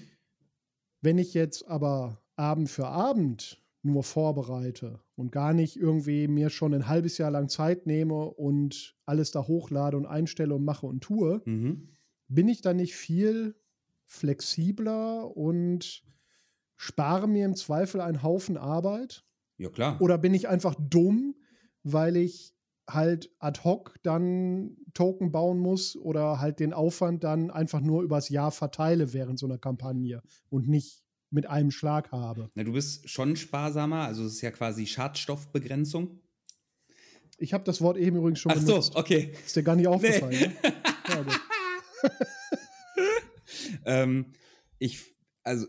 Wenn 1.00 1.18
ich 1.18 1.32
jetzt 1.32 1.66
aber 1.68 2.22
Abend 2.36 2.68
für 2.68 2.88
Abend 2.88 3.62
nur 3.82 4.02
vorbereite 4.02 5.00
und 5.14 5.30
gar 5.30 5.52
nicht 5.52 5.76
irgendwie 5.76 6.26
mir 6.26 6.50
schon 6.50 6.74
ein 6.74 6.88
halbes 6.88 7.18
Jahr 7.18 7.30
lang 7.30 7.48
Zeit 7.48 7.86
nehme 7.86 8.30
und 8.30 8.96
alles 9.04 9.30
da 9.30 9.46
hochlade 9.46 9.96
und 9.96 10.06
einstelle 10.06 10.54
und 10.54 10.64
mache 10.64 10.86
und 10.86 11.02
tue, 11.02 11.42
mhm. 11.44 11.96
bin 12.28 12.48
ich 12.48 12.62
da 12.62 12.74
nicht 12.74 12.94
viel 12.94 13.54
flexibler 14.06 15.36
und 15.36 16.02
spare 16.76 17.28
mir 17.28 17.44
im 17.44 17.56
Zweifel 17.56 18.00
einen 18.00 18.22
Haufen 18.22 18.56
Arbeit? 18.56 19.24
Ja, 19.56 19.68
klar. 19.68 20.00
Oder 20.00 20.18
bin 20.18 20.34
ich 20.34 20.48
einfach 20.48 20.74
dumm, 20.78 21.34
weil 21.82 22.16
ich 22.16 22.54
halt 22.88 23.30
ad 23.38 23.60
hoc 23.64 23.96
dann 24.02 24.76
Token 24.92 25.32
bauen 25.32 25.58
muss 25.58 25.96
oder 25.96 26.40
halt 26.40 26.60
den 26.60 26.72
Aufwand 26.72 27.24
dann 27.24 27.50
einfach 27.50 27.80
nur 27.80 28.02
übers 28.02 28.28
Jahr 28.28 28.50
verteile 28.50 29.12
während 29.12 29.38
so 29.38 29.46
einer 29.46 29.58
Kampagne 29.58 30.22
und 30.50 30.68
nicht 30.68 31.02
mit 31.30 31.46
einem 31.46 31.70
Schlag 31.70 32.12
habe. 32.12 32.50
Na, 32.54 32.62
du 32.62 32.72
bist 32.72 33.08
schon 33.08 33.36
sparsamer, 33.36 34.02
also 34.02 34.24
es 34.24 34.34
ist 34.34 34.40
ja 34.42 34.50
quasi 34.50 34.86
Schadstoffbegrenzung. 34.86 36.20
Ich 37.38 37.52
habe 37.52 37.64
das 37.64 37.80
Wort 37.80 37.96
eben 37.96 38.16
übrigens 38.16 38.38
schon 38.38 38.52
Ach 38.52 38.60
benutzt. 38.60 38.92
so, 38.92 38.98
okay. 38.98 39.32
Ist 39.44 39.56
dir 39.56 39.62
gar 39.64 39.74
nicht 39.74 39.88
aufgefallen. 39.88 40.36
Nee. 40.38 40.46
Ne? 40.46 40.54
Ja. 41.08 42.10
ähm, 43.86 44.32
ich, 44.78 45.00
also, 45.42 45.66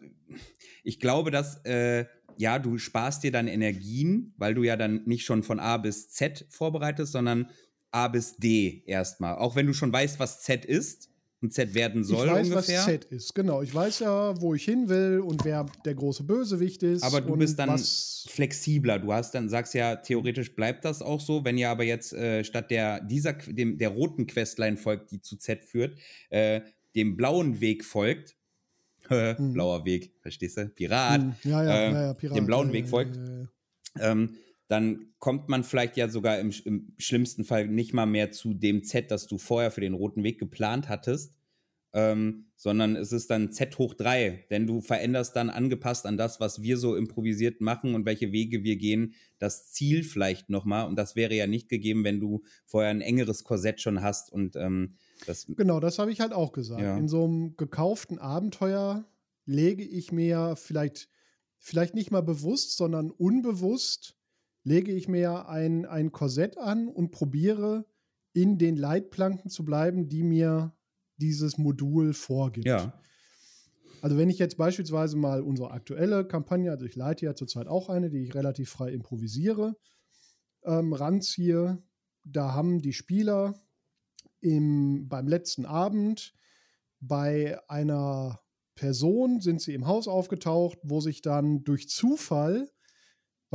ich 0.83 0.99
glaube, 0.99 1.31
dass, 1.31 1.63
äh, 1.65 2.05
ja, 2.37 2.59
du 2.59 2.77
sparst 2.77 3.23
dir 3.23 3.31
dann 3.31 3.47
Energien, 3.47 4.33
weil 4.37 4.53
du 4.53 4.63
ja 4.63 4.75
dann 4.75 5.03
nicht 5.05 5.25
schon 5.25 5.43
von 5.43 5.59
A 5.59 5.77
bis 5.77 6.09
Z 6.09 6.45
vorbereitest, 6.49 7.11
sondern 7.11 7.49
A 7.91 8.07
bis 8.09 8.35
D 8.35 8.83
erstmal. 8.85 9.35
Auch 9.35 9.55
wenn 9.55 9.67
du 9.67 9.73
schon 9.73 9.93
weißt, 9.93 10.19
was 10.19 10.41
Z 10.41 10.65
ist 10.65 11.09
und 11.41 11.53
Z 11.53 11.73
werden 11.75 12.03
soll 12.03 12.27
ich 12.27 12.33
weiß, 12.33 12.47
ungefähr. 12.49 12.79
was 12.79 12.85
Z 12.85 13.05
ist, 13.05 13.35
genau. 13.35 13.61
Ich 13.61 13.73
weiß 13.73 13.99
ja, 13.99 14.39
wo 14.41 14.53
ich 14.53 14.65
hin 14.65 14.89
will 14.89 15.19
und 15.19 15.45
wer 15.45 15.65
der 15.85 15.95
große 15.95 16.23
Bösewicht 16.23 16.83
ist. 16.83 17.03
Aber 17.03 17.21
du 17.21 17.37
bist 17.37 17.57
dann 17.57 17.79
flexibler. 18.27 18.99
Du 18.99 19.13
hast 19.13 19.33
dann, 19.33 19.47
sagst 19.47 19.73
ja, 19.73 19.95
theoretisch 19.95 20.55
bleibt 20.55 20.83
das 20.83 21.01
auch 21.01 21.21
so. 21.21 21.45
Wenn 21.45 21.57
ihr 21.57 21.69
aber 21.69 21.83
jetzt 21.83 22.13
äh, 22.13 22.43
statt 22.43 22.69
der, 22.71 22.99
dieser, 22.99 23.33
dem, 23.33 23.77
der 23.77 23.89
roten 23.89 24.27
Questline 24.27 24.75
folgt, 24.75 25.11
die 25.11 25.21
zu 25.21 25.37
Z 25.37 25.63
führt, 25.63 25.97
äh, 26.29 26.61
dem 26.95 27.17
blauen 27.17 27.61
Weg 27.61 27.83
folgt, 27.83 28.35
hm. 29.07 29.53
blauer 29.53 29.85
Weg, 29.85 30.13
verstehst 30.21 30.57
du? 30.57 30.69
Pirat. 30.69 31.21
Hm. 31.21 31.35
Ja, 31.43 31.63
ja, 31.63 31.69
äh, 31.69 31.91
ja, 31.91 32.01
ja, 32.01 32.13
Pirat. 32.13 32.37
Dem 32.37 32.45
blauen 32.45 32.73
Weg 32.73 32.87
folgt. 32.87 33.19
Ähm, 33.99 34.35
dann 34.67 35.13
kommt 35.19 35.47
man 35.47 35.63
vielleicht 35.63 35.95
ja 35.95 36.09
sogar 36.09 36.39
im, 36.39 36.51
im, 36.65 36.93
schlimmsten 36.97 37.43
Fall 37.43 37.67
nicht 37.67 37.93
mal 37.93 38.07
mehr 38.07 38.31
zu 38.31 38.53
dem 38.53 38.83
Z, 38.83 39.11
das 39.11 39.27
du 39.27 39.37
vorher 39.37 39.71
für 39.71 39.81
den 39.81 39.93
roten 39.93 40.23
Weg 40.23 40.39
geplant 40.39 40.89
hattest, 40.89 41.35
ähm, 41.93 42.47
sondern 42.55 42.95
es 42.95 43.11
ist 43.11 43.29
dann 43.29 43.51
Z 43.51 43.77
hoch 43.77 43.93
3, 43.93 44.47
denn 44.49 44.65
du 44.65 44.81
veränderst 44.81 45.35
dann 45.35 45.49
angepasst 45.49 46.05
an 46.05 46.17
das, 46.17 46.39
was 46.39 46.63
wir 46.63 46.77
so 46.77 46.95
improvisiert 46.95 47.61
machen 47.61 47.93
und 47.93 48.05
welche 48.05 48.31
Wege 48.31 48.63
wir 48.63 48.75
gehen, 48.75 49.13
das 49.37 49.71
Ziel 49.71 50.03
vielleicht 50.03 50.49
nochmal. 50.49 50.87
Und 50.87 50.95
das 50.95 51.15
wäre 51.15 51.35
ja 51.35 51.47
nicht 51.47 51.69
gegeben, 51.69 52.03
wenn 52.03 52.19
du 52.19 52.43
vorher 52.65 52.89
ein 52.89 53.01
engeres 53.01 53.43
Korsett 53.43 53.81
schon 53.81 54.01
hast 54.01 54.31
und 54.31 54.55
ähm, 54.55 54.95
das. 55.25 55.45
Genau, 55.47 55.79
das 55.79 55.99
habe 55.99 56.11
ich 56.11 56.19
halt 56.19 56.33
auch 56.33 56.51
gesagt. 56.51 56.81
Ja. 56.81 56.97
In 56.97 57.07
so 57.07 57.23
einem 57.23 57.55
gekauften 57.57 58.19
Abenteuer 58.19 59.05
lege 59.45 59.83
ich 59.83 60.11
mir 60.11 60.55
vielleicht, 60.55 61.09
vielleicht 61.57 61.95
nicht 61.95 62.11
mal 62.11 62.23
bewusst, 62.23 62.77
sondern 62.77 63.11
unbewusst 63.11 64.17
lege 64.63 64.91
ich 64.91 65.07
mir 65.07 65.47
ein, 65.47 65.85
ein 65.85 66.11
Korsett 66.11 66.57
an 66.57 66.87
und 66.87 67.11
probiere 67.11 67.85
in 68.33 68.57
den 68.57 68.75
Leitplanken 68.75 69.49
zu 69.49 69.63
bleiben, 69.63 70.09
die 70.09 70.23
mir 70.23 70.75
dieses 71.17 71.57
Modul 71.57 72.13
vorgibt. 72.13 72.67
Ja. 72.67 72.99
Also 74.01 74.17
wenn 74.17 74.29
ich 74.29 74.37
jetzt 74.37 74.57
beispielsweise 74.57 75.17
mal 75.17 75.41
unsere 75.41 75.71
aktuelle 75.71 76.25
Kampagne, 76.27 76.69
also 76.69 76.85
ich 76.85 76.95
leite 76.95 77.25
ja 77.25 77.35
zurzeit 77.35 77.67
auch 77.67 77.89
eine, 77.89 78.09
die 78.09 78.23
ich 78.23 78.35
relativ 78.35 78.69
frei 78.69 78.91
improvisiere, 78.91 79.75
ähm, 80.63 80.93
ranziehe, 80.93 81.81
da 82.23 82.53
haben 82.53 82.81
die 82.81 82.93
Spieler 82.93 83.53
im, 84.45 85.07
beim 85.09 85.27
letzten 85.27 85.65
Abend 85.65 86.33
bei 86.99 87.59
einer 87.67 88.41
Person 88.75 89.41
sind 89.41 89.61
sie 89.61 89.73
im 89.73 89.87
Haus 89.87 90.07
aufgetaucht, 90.07 90.77
wo 90.83 91.01
sich 91.01 91.21
dann 91.21 91.63
durch 91.63 91.89
Zufall 91.89 92.69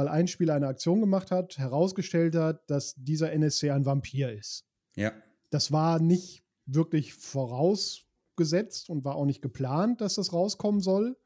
weil 0.00 0.08
ein 0.08 0.28
Spieler 0.28 0.54
eine 0.54 0.68
Aktion 0.68 1.00
gemacht 1.00 1.30
hat, 1.30 1.58
herausgestellt 1.58 2.34
hat, 2.34 2.70
dass 2.70 2.94
dieser 2.96 3.32
NSC 3.32 3.70
ein 3.70 3.84
Vampir 3.84 4.32
ist. 4.32 4.64
Ja. 4.96 5.12
Das 5.50 5.72
war 5.72 6.00
nicht 6.00 6.42
wirklich 6.64 7.12
vorausgesetzt 7.12 8.88
und 8.88 9.04
war 9.04 9.16
auch 9.16 9.26
nicht 9.26 9.42
geplant, 9.42 10.00
dass 10.00 10.14
das 10.14 10.32
rauskommen 10.32 10.80
soll. 10.80 11.18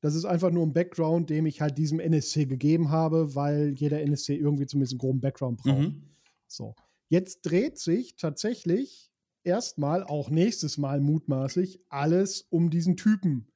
Das 0.00 0.14
ist 0.14 0.24
einfach 0.24 0.50
nur 0.50 0.66
ein 0.66 0.72
Background, 0.72 1.28
dem 1.28 1.44
ich 1.44 1.60
halt 1.60 1.76
diesem 1.76 2.00
NSC 2.00 2.46
gegeben 2.46 2.90
habe, 2.90 3.34
weil 3.34 3.74
jeder 3.76 4.00
NSC 4.00 4.34
irgendwie 4.34 4.64
zumindest 4.64 4.94
einen 4.94 5.00
groben 5.00 5.20
Background 5.20 5.58
braucht. 5.58 5.78
Mhm. 5.78 6.16
So. 6.46 6.74
Jetzt 7.10 7.42
dreht 7.42 7.78
sich 7.78 8.16
tatsächlich 8.16 9.11
erstmal, 9.44 10.04
auch 10.04 10.30
nächstes 10.30 10.78
Mal 10.78 11.00
mutmaßlich, 11.00 11.80
alles 11.88 12.46
um 12.50 12.70
diesen 12.70 12.96
Typen 12.96 13.52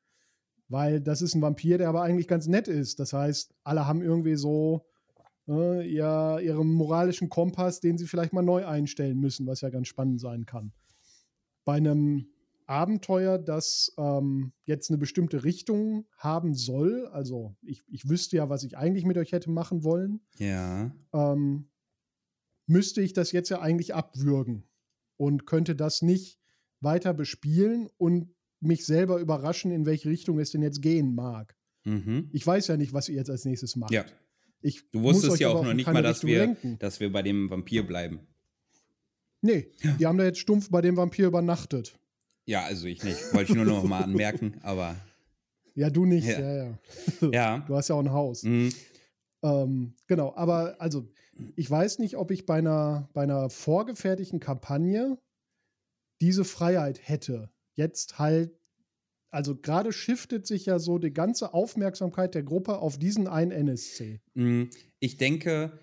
weil 0.68 1.00
das 1.00 1.22
ist 1.22 1.34
ein 1.34 1.42
Vampir, 1.42 1.78
der 1.78 1.88
aber 1.88 2.02
eigentlich 2.02 2.28
ganz 2.28 2.46
nett 2.46 2.68
ist. 2.68 2.98
Das 2.98 3.12
heißt, 3.12 3.54
alle 3.64 3.86
haben 3.86 4.02
irgendwie 4.02 4.36
so 4.36 4.86
äh, 5.48 5.88
ja, 5.88 6.38
ihren 6.38 6.72
moralischen 6.72 7.28
Kompass, 7.28 7.80
den 7.80 7.98
sie 7.98 8.06
vielleicht 8.06 8.32
mal 8.32 8.42
neu 8.42 8.66
einstellen 8.66 9.18
müssen, 9.18 9.46
was 9.46 9.60
ja 9.60 9.70
ganz 9.70 9.88
spannend 9.88 10.20
sein 10.20 10.46
kann. 10.46 10.72
Bei 11.64 11.74
einem 11.74 12.28
Abenteuer, 12.66 13.38
das 13.38 13.92
ähm, 13.96 14.52
jetzt 14.64 14.90
eine 14.90 14.98
bestimmte 14.98 15.44
Richtung 15.44 16.06
haben 16.18 16.54
soll, 16.54 17.06
also 17.08 17.54
ich, 17.62 17.82
ich 17.86 18.08
wüsste 18.08 18.36
ja, 18.36 18.48
was 18.48 18.64
ich 18.64 18.76
eigentlich 18.76 19.04
mit 19.04 19.16
euch 19.18 19.30
hätte 19.30 19.50
machen 19.50 19.84
wollen, 19.84 20.20
ja. 20.38 20.90
ähm, 21.12 21.68
müsste 22.66 23.02
ich 23.02 23.12
das 23.12 23.30
jetzt 23.30 23.50
ja 23.50 23.60
eigentlich 23.60 23.94
abwürgen 23.94 24.64
und 25.16 25.46
könnte 25.46 25.76
das 25.76 26.02
nicht 26.02 26.38
weiter 26.80 27.14
bespielen 27.14 27.88
und 27.96 28.34
mich 28.60 28.84
selber 28.84 29.18
überraschen, 29.18 29.70
in 29.70 29.86
welche 29.86 30.08
Richtung 30.08 30.38
es 30.38 30.50
denn 30.50 30.62
jetzt 30.62 30.82
gehen 30.82 31.14
mag. 31.14 31.56
Mhm. 31.84 32.30
Ich 32.32 32.46
weiß 32.46 32.66
ja 32.68 32.76
nicht, 32.76 32.92
was 32.92 33.08
ihr 33.08 33.16
jetzt 33.16 33.30
als 33.30 33.44
nächstes 33.44 33.76
macht. 33.76 33.92
Ja. 33.92 34.04
Ich 34.60 34.90
du 34.90 35.02
wusstest 35.02 35.38
ja 35.38 35.48
auch 35.48 35.62
noch 35.62 35.74
nicht 35.74 35.86
mal, 35.86 36.02
dass 36.02 36.24
wir, 36.24 36.56
dass 36.78 36.98
wir 36.98 37.12
bei 37.12 37.22
dem 37.22 37.50
Vampir 37.50 37.86
bleiben. 37.86 38.20
Nee, 39.42 39.70
ja. 39.82 39.92
die 39.92 40.06
haben 40.06 40.18
da 40.18 40.24
jetzt 40.24 40.38
stumpf 40.38 40.70
bei 40.70 40.80
dem 40.80 40.96
Vampir 40.96 41.28
übernachtet. 41.28 41.98
Ja, 42.46 42.64
also 42.64 42.86
ich 42.86 43.02
nicht. 43.04 43.32
Wollte 43.32 43.52
ich 43.52 43.56
nur 43.56 43.64
noch 43.64 43.84
mal 43.84 44.02
anmerken, 44.02 44.58
aber. 44.62 44.96
Ja, 45.74 45.90
du 45.90 46.06
nicht, 46.06 46.26
ja, 46.26 46.40
ja. 46.40 46.78
ja. 47.20 47.30
ja. 47.32 47.58
Du 47.66 47.76
hast 47.76 47.88
ja 47.88 47.94
auch 47.94 48.00
ein 48.00 48.12
Haus. 48.12 48.42
Mhm. 48.42 48.72
Ähm, 49.42 49.94
genau, 50.06 50.34
aber 50.34 50.80
also, 50.80 51.08
ich 51.56 51.70
weiß 51.70 51.98
nicht, 51.98 52.16
ob 52.16 52.30
ich 52.30 52.46
bei 52.46 52.58
einer, 52.58 53.08
bei 53.12 53.22
einer 53.22 53.50
vorgefertigten 53.50 54.40
Kampagne 54.40 55.18
diese 56.20 56.44
Freiheit 56.44 57.00
hätte 57.02 57.50
jetzt 57.74 58.18
halt, 58.18 58.52
also 59.30 59.54
gerade 59.56 59.92
shiftet 59.92 60.46
sich 60.46 60.66
ja 60.66 60.78
so 60.78 60.98
die 60.98 61.12
ganze 61.12 61.52
Aufmerksamkeit 61.52 62.34
der 62.34 62.42
Gruppe 62.42 62.78
auf 62.78 62.98
diesen 62.98 63.28
einen 63.28 63.50
NSC. 63.50 64.20
Mm, 64.34 64.64
ich 64.98 65.18
denke, 65.18 65.78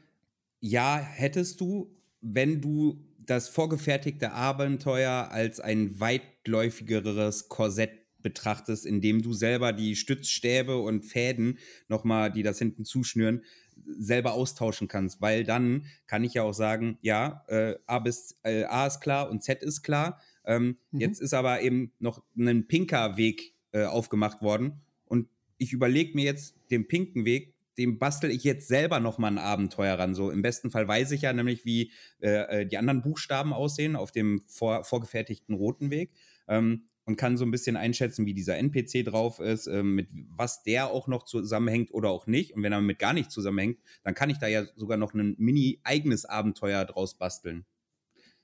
ja, 0.59 0.97
hättest 0.97 1.61
du, 1.61 1.95
wenn 2.21 2.61
du 2.61 3.05
das 3.19 3.47
vorgefertigte 3.49 4.31
Abenteuer 4.31 5.29
als 5.31 5.59
ein 5.59 5.99
weitläufigeres 5.99 7.47
Korsett 7.47 7.91
betrachtest, 8.21 8.85
in 8.85 9.01
dem 9.01 9.21
du 9.21 9.33
selber 9.33 9.73
die 9.73 9.95
Stützstäbe 9.95 10.77
und 10.77 11.03
Fäden 11.03 11.59
nochmal, 11.89 12.31
die 12.31 12.43
das 12.43 12.57
hinten 12.57 12.85
zuschnüren, 12.85 13.43
selber 13.85 14.33
austauschen 14.33 14.87
kannst, 14.87 15.21
weil 15.21 15.43
dann 15.43 15.85
kann 16.07 16.23
ich 16.23 16.33
ja 16.33 16.43
auch 16.43 16.53
sagen, 16.53 16.97
ja, 17.01 17.43
äh, 17.47 17.75
A 17.85 17.99
bis 17.99 18.37
äh, 18.43 18.63
A 18.65 18.87
ist 18.87 19.01
klar 19.01 19.29
und 19.29 19.43
Z 19.43 19.61
ist 19.61 19.83
klar. 19.83 20.19
Ähm, 20.45 20.77
mhm. 20.91 20.99
Jetzt 20.99 21.21
ist 21.21 21.33
aber 21.33 21.61
eben 21.61 21.91
noch 21.99 22.23
ein 22.37 22.67
pinker 22.67 23.17
Weg 23.17 23.55
äh, 23.71 23.85
aufgemacht 23.85 24.41
worden 24.41 24.81
und 25.05 25.27
ich 25.57 25.73
überlege 25.73 26.15
mir 26.15 26.25
jetzt 26.25 26.55
den 26.71 26.87
pinken 26.87 27.25
Weg, 27.25 27.53
dem 27.77 27.97
bastel 27.97 28.29
ich 28.31 28.43
jetzt 28.43 28.67
selber 28.67 28.99
noch 28.99 29.17
mal 29.17 29.29
ein 29.29 29.37
Abenteuer 29.37 29.97
ran. 29.97 30.13
So 30.13 30.29
im 30.29 30.41
besten 30.41 30.69
Fall 30.69 30.87
weiß 30.87 31.11
ich 31.11 31.23
ja 31.23 31.33
nämlich, 31.33 31.65
wie 31.65 31.91
äh, 32.21 32.61
äh, 32.61 32.65
die 32.65 32.77
anderen 32.77 33.01
Buchstaben 33.01 33.53
aussehen 33.53 33.95
auf 33.95 34.11
dem 34.11 34.43
vor, 34.47 34.83
vorgefertigten 34.83 35.55
roten 35.55 35.89
Weg. 35.89 36.11
Ähm, 36.47 36.83
und 37.05 37.17
kann 37.17 37.37
so 37.37 37.45
ein 37.45 37.51
bisschen 37.51 37.75
einschätzen, 37.75 38.25
wie 38.25 38.33
dieser 38.33 38.57
NPC 38.57 39.03
drauf 39.05 39.39
ist, 39.39 39.67
äh, 39.67 39.83
mit 39.83 40.07
was 40.29 40.63
der 40.63 40.87
auch 40.87 41.07
noch 41.07 41.23
zusammenhängt 41.23 41.93
oder 41.93 42.09
auch 42.09 42.27
nicht. 42.27 42.53
Und 42.53 42.63
wenn 42.63 42.71
er 42.71 42.81
mit 42.81 42.99
gar 42.99 43.13
nicht 43.13 43.31
zusammenhängt, 43.31 43.79
dann 44.03 44.13
kann 44.13 44.29
ich 44.29 44.37
da 44.37 44.47
ja 44.47 44.65
sogar 44.75 44.97
noch 44.97 45.13
ein 45.13 45.35
mini 45.37 45.79
eigenes 45.83 46.25
Abenteuer 46.25 46.85
draus 46.85 47.15
basteln. 47.17 47.65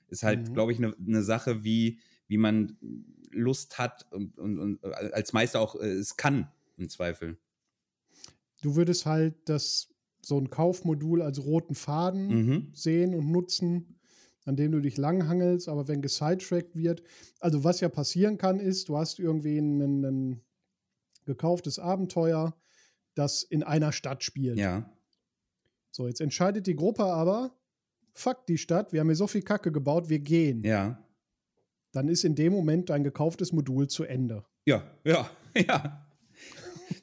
Ist 0.08 0.22
halt, 0.22 0.48
mhm. 0.48 0.54
glaube 0.54 0.72
ich, 0.72 0.78
eine 0.78 0.94
ne 0.98 1.22
Sache, 1.22 1.64
wie, 1.64 2.00
wie 2.26 2.36
man 2.36 2.76
Lust 3.30 3.78
hat 3.78 4.06
und, 4.12 4.38
und, 4.38 4.58
und 4.58 4.84
äh, 4.84 5.12
als 5.12 5.32
Meister 5.32 5.60
auch 5.60 5.76
äh, 5.76 5.86
es 5.86 6.16
kann, 6.16 6.50
im 6.76 6.88
Zweifel. 6.88 7.38
Du 8.62 8.76
würdest 8.76 9.06
halt 9.06 9.34
das 9.48 9.94
so 10.22 10.38
ein 10.38 10.50
Kaufmodul 10.50 11.22
als 11.22 11.44
roten 11.44 11.74
Faden 11.74 12.28
mhm. 12.28 12.68
sehen 12.74 13.14
und 13.14 13.30
nutzen 13.30 13.99
an 14.44 14.56
dem 14.56 14.72
du 14.72 14.80
dich 14.80 14.96
langhangelst, 14.96 15.68
aber 15.68 15.88
wenn 15.88 16.02
gesidetrackt 16.02 16.74
wird, 16.76 17.02
also 17.40 17.64
was 17.64 17.80
ja 17.80 17.88
passieren 17.88 18.38
kann, 18.38 18.58
ist, 18.58 18.88
du 18.88 18.96
hast 18.96 19.18
irgendwie 19.18 19.58
ein, 19.58 20.04
ein 20.04 20.40
gekauftes 21.26 21.78
Abenteuer, 21.78 22.54
das 23.14 23.42
in 23.42 23.62
einer 23.62 23.92
Stadt 23.92 24.24
spielt. 24.24 24.58
Ja. 24.58 24.90
So, 25.90 26.06
jetzt 26.06 26.20
entscheidet 26.20 26.66
die 26.66 26.76
Gruppe 26.76 27.04
aber, 27.04 27.54
fuck 28.12 28.46
die 28.46 28.58
Stadt, 28.58 28.92
wir 28.92 29.00
haben 29.00 29.08
hier 29.08 29.16
so 29.16 29.26
viel 29.26 29.42
Kacke 29.42 29.72
gebaut, 29.72 30.08
wir 30.08 30.20
gehen. 30.20 30.62
Ja. 30.62 31.04
dann 31.92 32.08
ist 32.08 32.24
in 32.24 32.36
dem 32.36 32.52
Moment 32.52 32.88
dein 32.88 33.02
gekauftes 33.02 33.52
Modul 33.52 33.88
zu 33.88 34.04
Ende. 34.04 34.44
Ja, 34.64 34.84
ja, 35.04 35.28
ja. 35.56 36.06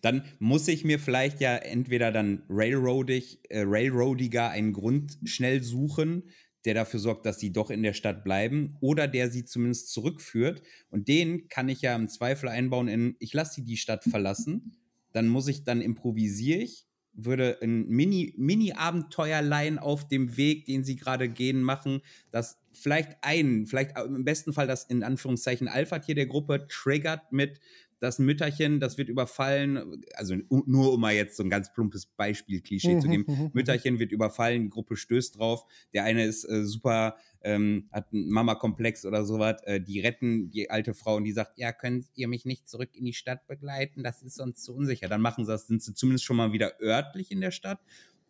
Dann 0.02 0.24
muss 0.40 0.68
ich 0.68 0.84
mir 0.84 1.00
vielleicht 1.00 1.40
ja 1.40 1.56
entweder 1.56 2.12
dann 2.12 2.44
railroadig, 2.50 3.40
äh, 3.50 3.64
railroadiger 3.66 4.50
einen 4.50 4.74
Grund 4.74 5.18
schnell 5.24 5.64
suchen, 5.64 6.24
der 6.68 6.74
dafür 6.74 7.00
sorgt, 7.00 7.26
dass 7.26 7.40
sie 7.40 7.54
doch 7.54 7.70
in 7.70 7.82
der 7.82 7.94
Stadt 7.94 8.24
bleiben 8.24 8.76
oder 8.82 9.08
der 9.08 9.32
sie 9.32 9.46
zumindest 9.46 9.90
zurückführt. 9.92 10.62
Und 10.90 11.08
den 11.08 11.48
kann 11.48 11.70
ich 11.70 11.82
ja 11.82 11.96
im 11.96 12.10
Zweifel 12.10 12.50
einbauen 12.50 12.90
in, 12.90 13.16
ich 13.20 13.34
lasse 13.34 13.56
sie 13.56 13.64
die 13.64 13.78
Stadt 13.78 14.04
verlassen. 14.10 14.76
Dann 15.14 15.30
muss 15.30 15.48
ich, 15.48 15.64
dann 15.64 15.82
improvisiere 15.82 16.60
ich, 16.60 16.86
würde 17.14 17.58
ein 17.64 17.88
Mini, 17.88 18.34
Mini-Abenteuerlein 18.38 19.80
auf 19.80 20.08
dem 20.08 20.38
Weg, 20.38 20.66
den 20.66 20.84
sie 20.84 20.98
gerade 20.98 21.30
gehen, 21.30 21.64
machen, 21.64 22.02
das 22.32 22.60
vielleicht 22.74 23.18
einen, 23.22 23.66
vielleicht 23.66 23.98
im 23.98 24.24
besten 24.24 24.54
Fall 24.54 24.68
das 24.68 24.84
in 24.84 25.02
Anführungszeichen 25.02 25.68
Alpha-Tier 25.68 26.14
der 26.14 26.28
Gruppe 26.28 26.68
triggert 26.68 27.32
mit, 27.32 27.60
das 28.00 28.20
Mütterchen, 28.20 28.80
das 28.80 28.98
wird 28.98 29.10
überfallen, 29.10 30.04
also 30.14 30.36
nur 30.50 30.94
um 30.94 31.02
mal 31.02 31.14
jetzt 31.14 31.36
so 31.36 31.44
ein 31.44 31.50
ganz 31.50 31.74
plumpes 31.74 32.06
Beispiel-Klischee 32.06 32.96
mhm, 32.96 33.02
zu 33.02 33.08
geben. 33.08 33.26
Mhm, 33.28 33.34
mhm. 33.34 33.50
Mütterchen 33.54 34.00
wird 34.00 34.12
überfallen, 34.12 34.64
die 34.64 34.70
Gruppe 34.70 34.96
stößt 34.96 35.38
drauf. 35.38 35.64
Der 35.94 36.04
eine 36.04 36.26
ist 36.26 36.44
äh, 36.46 36.64
super, 36.64 37.18
ähm, 37.42 37.88
hat 37.92 38.14
einen 38.14 38.30
Mama-Komplex 38.30 39.06
oder 39.06 39.26
sowas. 39.26 39.62
Äh, 39.64 39.82
die 39.82 40.00
retten 40.00 40.52
die 40.52 40.70
alte 40.70 40.94
Frau 40.94 41.16
und 41.16 41.24
die 41.24 41.32
sagt, 41.32 41.58
ja, 41.58 41.72
könnt 41.72 42.08
ihr 42.14 42.28
mich 42.28 42.46
nicht 42.46 42.70
zurück 42.70 42.90
in 42.94 43.06
die 43.06 43.14
Stadt 43.14 43.48
begleiten? 43.48 44.04
Das 44.04 44.22
ist 44.22 44.36
sonst 44.36 44.64
zu 44.64 44.76
unsicher. 44.76 45.08
Dann 45.08 45.22
machen 45.22 45.46
sie 45.46 45.52
das, 45.52 45.68
sind 45.68 45.82
sie 45.82 45.94
zumindest 45.94 46.26
schon 46.26 46.38
mal 46.38 46.54
wieder 46.54 46.80
örtlich 46.82 47.32
in 47.32 47.42
der 47.42 47.52
Stadt. 47.52 47.80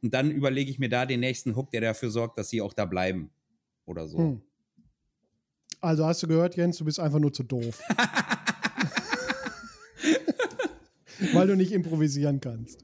Und 0.01 0.13
dann 0.13 0.31
überlege 0.31 0.71
ich 0.71 0.79
mir 0.79 0.89
da 0.89 1.05
den 1.05 1.19
nächsten 1.19 1.55
Hook, 1.55 1.71
der 1.71 1.81
dafür 1.81 2.09
sorgt, 2.09 2.37
dass 2.37 2.49
sie 2.49 2.61
auch 2.61 2.73
da 2.73 2.85
bleiben. 2.85 3.31
Oder 3.85 4.07
so. 4.07 4.17
Hm. 4.17 4.41
Also 5.81 6.05
hast 6.05 6.23
du 6.23 6.27
gehört, 6.27 6.55
Jens, 6.55 6.77
du 6.77 6.85
bist 6.85 6.99
einfach 6.99 7.19
nur 7.19 7.33
zu 7.33 7.43
doof. 7.43 7.81
Weil 11.33 11.47
du 11.47 11.55
nicht 11.55 11.71
improvisieren 11.71 12.39
kannst. 12.39 12.83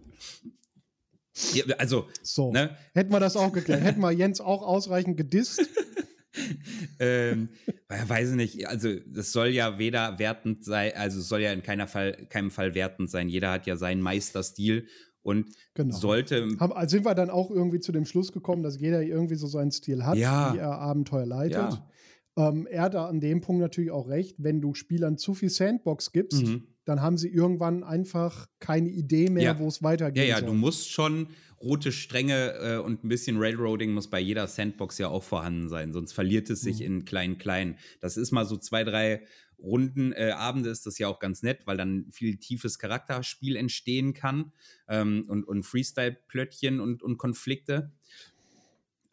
Ja, 1.53 1.65
also, 1.77 2.07
so. 2.21 2.51
Ne? 2.51 2.77
Hätten 2.93 3.11
wir 3.11 3.19
das 3.19 3.35
auch 3.35 3.51
geklärt. 3.51 3.81
Hätten 3.81 4.01
wir 4.01 4.11
Jens 4.11 4.39
auch 4.39 4.61
ausreichend 4.61 5.17
gedisst. 5.17 5.67
ähm, 6.99 7.49
weiß 7.87 8.31
ich 8.31 8.35
nicht, 8.35 8.67
also 8.67 8.89
das 9.07 9.31
soll 9.31 9.47
ja 9.47 9.77
weder 9.79 10.19
wertend 10.19 10.63
sein, 10.63 10.93
also 10.95 11.19
es 11.19 11.27
soll 11.27 11.41
ja 11.41 11.51
in 11.51 11.63
keiner 11.63 11.87
Fall, 11.87 12.13
keinem 12.29 12.51
Fall 12.51 12.75
wertend 12.75 13.09
sein. 13.09 13.29
Jeder 13.29 13.51
hat 13.51 13.65
ja 13.65 13.75
seinen 13.75 14.01
Meisterstil 14.01 14.87
und 15.21 15.47
genau. 15.73 15.95
sollte. 15.95 16.47
Haben, 16.59 16.73
also 16.73 16.97
sind 16.97 17.05
wir 17.05 17.15
dann 17.15 17.29
auch 17.29 17.49
irgendwie 17.49 17.79
zu 17.79 17.91
dem 17.91 18.05
Schluss 18.05 18.31
gekommen, 18.31 18.61
dass 18.61 18.79
jeder 18.79 19.01
irgendwie 19.01 19.35
so 19.35 19.47
seinen 19.47 19.71
Stil 19.71 20.05
hat, 20.05 20.17
ja. 20.17 20.53
wie 20.53 20.59
er 20.59 20.79
Abenteuer 20.79 21.25
leitet. 21.25 21.53
Ja. 21.55 21.89
Ähm, 22.35 22.67
er 22.67 22.83
hat 22.83 22.93
da 22.95 23.07
an 23.07 23.19
dem 23.19 23.41
Punkt 23.41 23.61
natürlich 23.61 23.91
auch 23.91 24.07
recht, 24.07 24.35
wenn 24.39 24.59
du 24.61 24.73
Spielern 24.73 25.17
zu 25.17 25.33
viel 25.33 25.49
Sandbox 25.49 26.11
gibst, 26.11 26.43
mhm 26.45 26.67
dann 26.85 27.01
haben 27.01 27.17
sie 27.17 27.29
irgendwann 27.29 27.83
einfach 27.83 28.47
keine 28.59 28.89
Idee 28.89 29.29
mehr, 29.29 29.43
ja. 29.43 29.59
wo 29.59 29.67
es 29.67 29.83
weitergeht. 29.83 30.23
Ja, 30.23 30.29
ja, 30.29 30.39
soll. 30.39 30.47
du 30.47 30.53
musst 30.53 30.91
schon 30.91 31.27
rote 31.61 31.91
Stränge 31.91 32.53
äh, 32.59 32.77
und 32.77 33.03
ein 33.03 33.07
bisschen 33.07 33.37
Railroading 33.37 33.93
muss 33.93 34.09
bei 34.09 34.19
jeder 34.19 34.47
Sandbox 34.47 34.97
ja 34.97 35.07
auch 35.07 35.23
vorhanden 35.23 35.69
sein, 35.69 35.93
sonst 35.93 36.11
verliert 36.11 36.49
es 36.49 36.61
sich 36.61 36.79
mhm. 36.79 36.85
in 36.85 37.05
klein 37.05 37.37
klein. 37.37 37.77
Das 38.01 38.17
ist 38.17 38.31
mal 38.31 38.45
so 38.45 38.57
zwei, 38.57 38.83
drei 38.83 39.23
Runden, 39.59 40.11
äh, 40.11 40.31
Abende 40.31 40.69
ist 40.69 40.85
das 40.85 40.97
ja 40.99 41.07
auch 41.07 41.19
ganz 41.19 41.41
nett, 41.41 41.61
weil 41.65 41.77
dann 41.77 42.11
viel 42.11 42.37
tiefes 42.37 42.77
Charakterspiel 42.79 43.55
entstehen 43.55 44.13
kann 44.13 44.51
ähm, 44.89 45.23
und, 45.27 45.47
und 45.47 45.63
Freestyle-Plöttchen 45.63 46.81
und, 46.81 47.01
und 47.01 47.17
Konflikte 47.17 47.93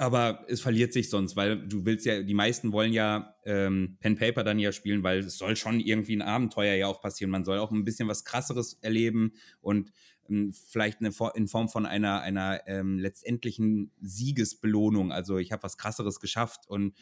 aber 0.01 0.47
es 0.49 0.63
verliert 0.63 0.95
sich 0.95 1.11
sonst, 1.11 1.37
weil 1.37 1.69
du 1.69 1.85
willst 1.85 2.07
ja, 2.07 2.23
die 2.23 2.33
meisten 2.33 2.73
wollen 2.73 2.95
ja 2.95 3.35
ähm, 3.45 3.99
Pen 4.01 4.17
Paper 4.17 4.43
dann 4.45 4.59
ja 4.59 4.73
spielen, 4.73 5.03
weil 5.03 5.19
es 5.19 5.37
soll 5.37 5.57
schon 5.57 5.79
irgendwie 5.79 6.17
ein 6.17 6.23
Abenteuer 6.23 6.75
ja 6.75 6.87
auch 6.87 7.03
passieren. 7.03 7.31
Man 7.31 7.45
soll 7.45 7.59
auch 7.59 7.71
ein 7.71 7.85
bisschen 7.85 8.09
was 8.09 8.25
krasseres 8.25 8.79
erleben 8.81 9.35
und 9.61 9.93
ähm, 10.31 10.55
vielleicht 10.55 11.01
eine, 11.01 11.11
in 11.35 11.49
Form 11.49 11.69
von 11.69 11.85
einer, 11.85 12.23
einer 12.23 12.67
ähm, 12.67 12.99
letztendlichen 12.99 13.91
Siegesbelohnung. 14.01 15.13
Also 15.13 15.37
ich 15.37 15.53
habe 15.53 15.65
was 15.65 15.77
krasseres 15.77 16.19
geschafft 16.19 16.67
und 16.67 16.95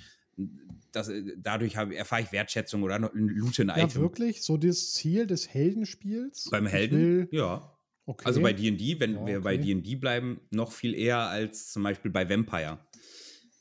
das, 0.90 1.08
dadurch 1.36 1.76
erfahre 1.76 2.22
ich 2.22 2.32
Wertschätzung 2.32 2.82
oder 2.82 2.98
loot 2.98 3.60
ein 3.60 3.68
Item. 3.68 3.88
Ja, 3.88 3.94
wirklich? 3.94 4.42
So 4.42 4.56
das 4.56 4.94
Ziel 4.94 5.28
des 5.28 5.48
Heldenspiels? 5.48 6.48
Beim 6.50 6.66
Helden? 6.66 7.28
Ja. 7.30 7.78
Okay. 8.06 8.24
Also 8.24 8.40
bei 8.40 8.54
D&D, 8.54 8.98
wenn 9.00 9.16
ja, 9.16 9.26
wir 9.26 9.40
bei 9.42 9.58
D&D 9.58 9.96
bleiben, 9.96 10.40
noch 10.50 10.72
viel 10.72 10.94
eher 10.94 11.18
als 11.18 11.70
zum 11.70 11.82
Beispiel 11.82 12.10
bei 12.10 12.28
Vampire. 12.28 12.78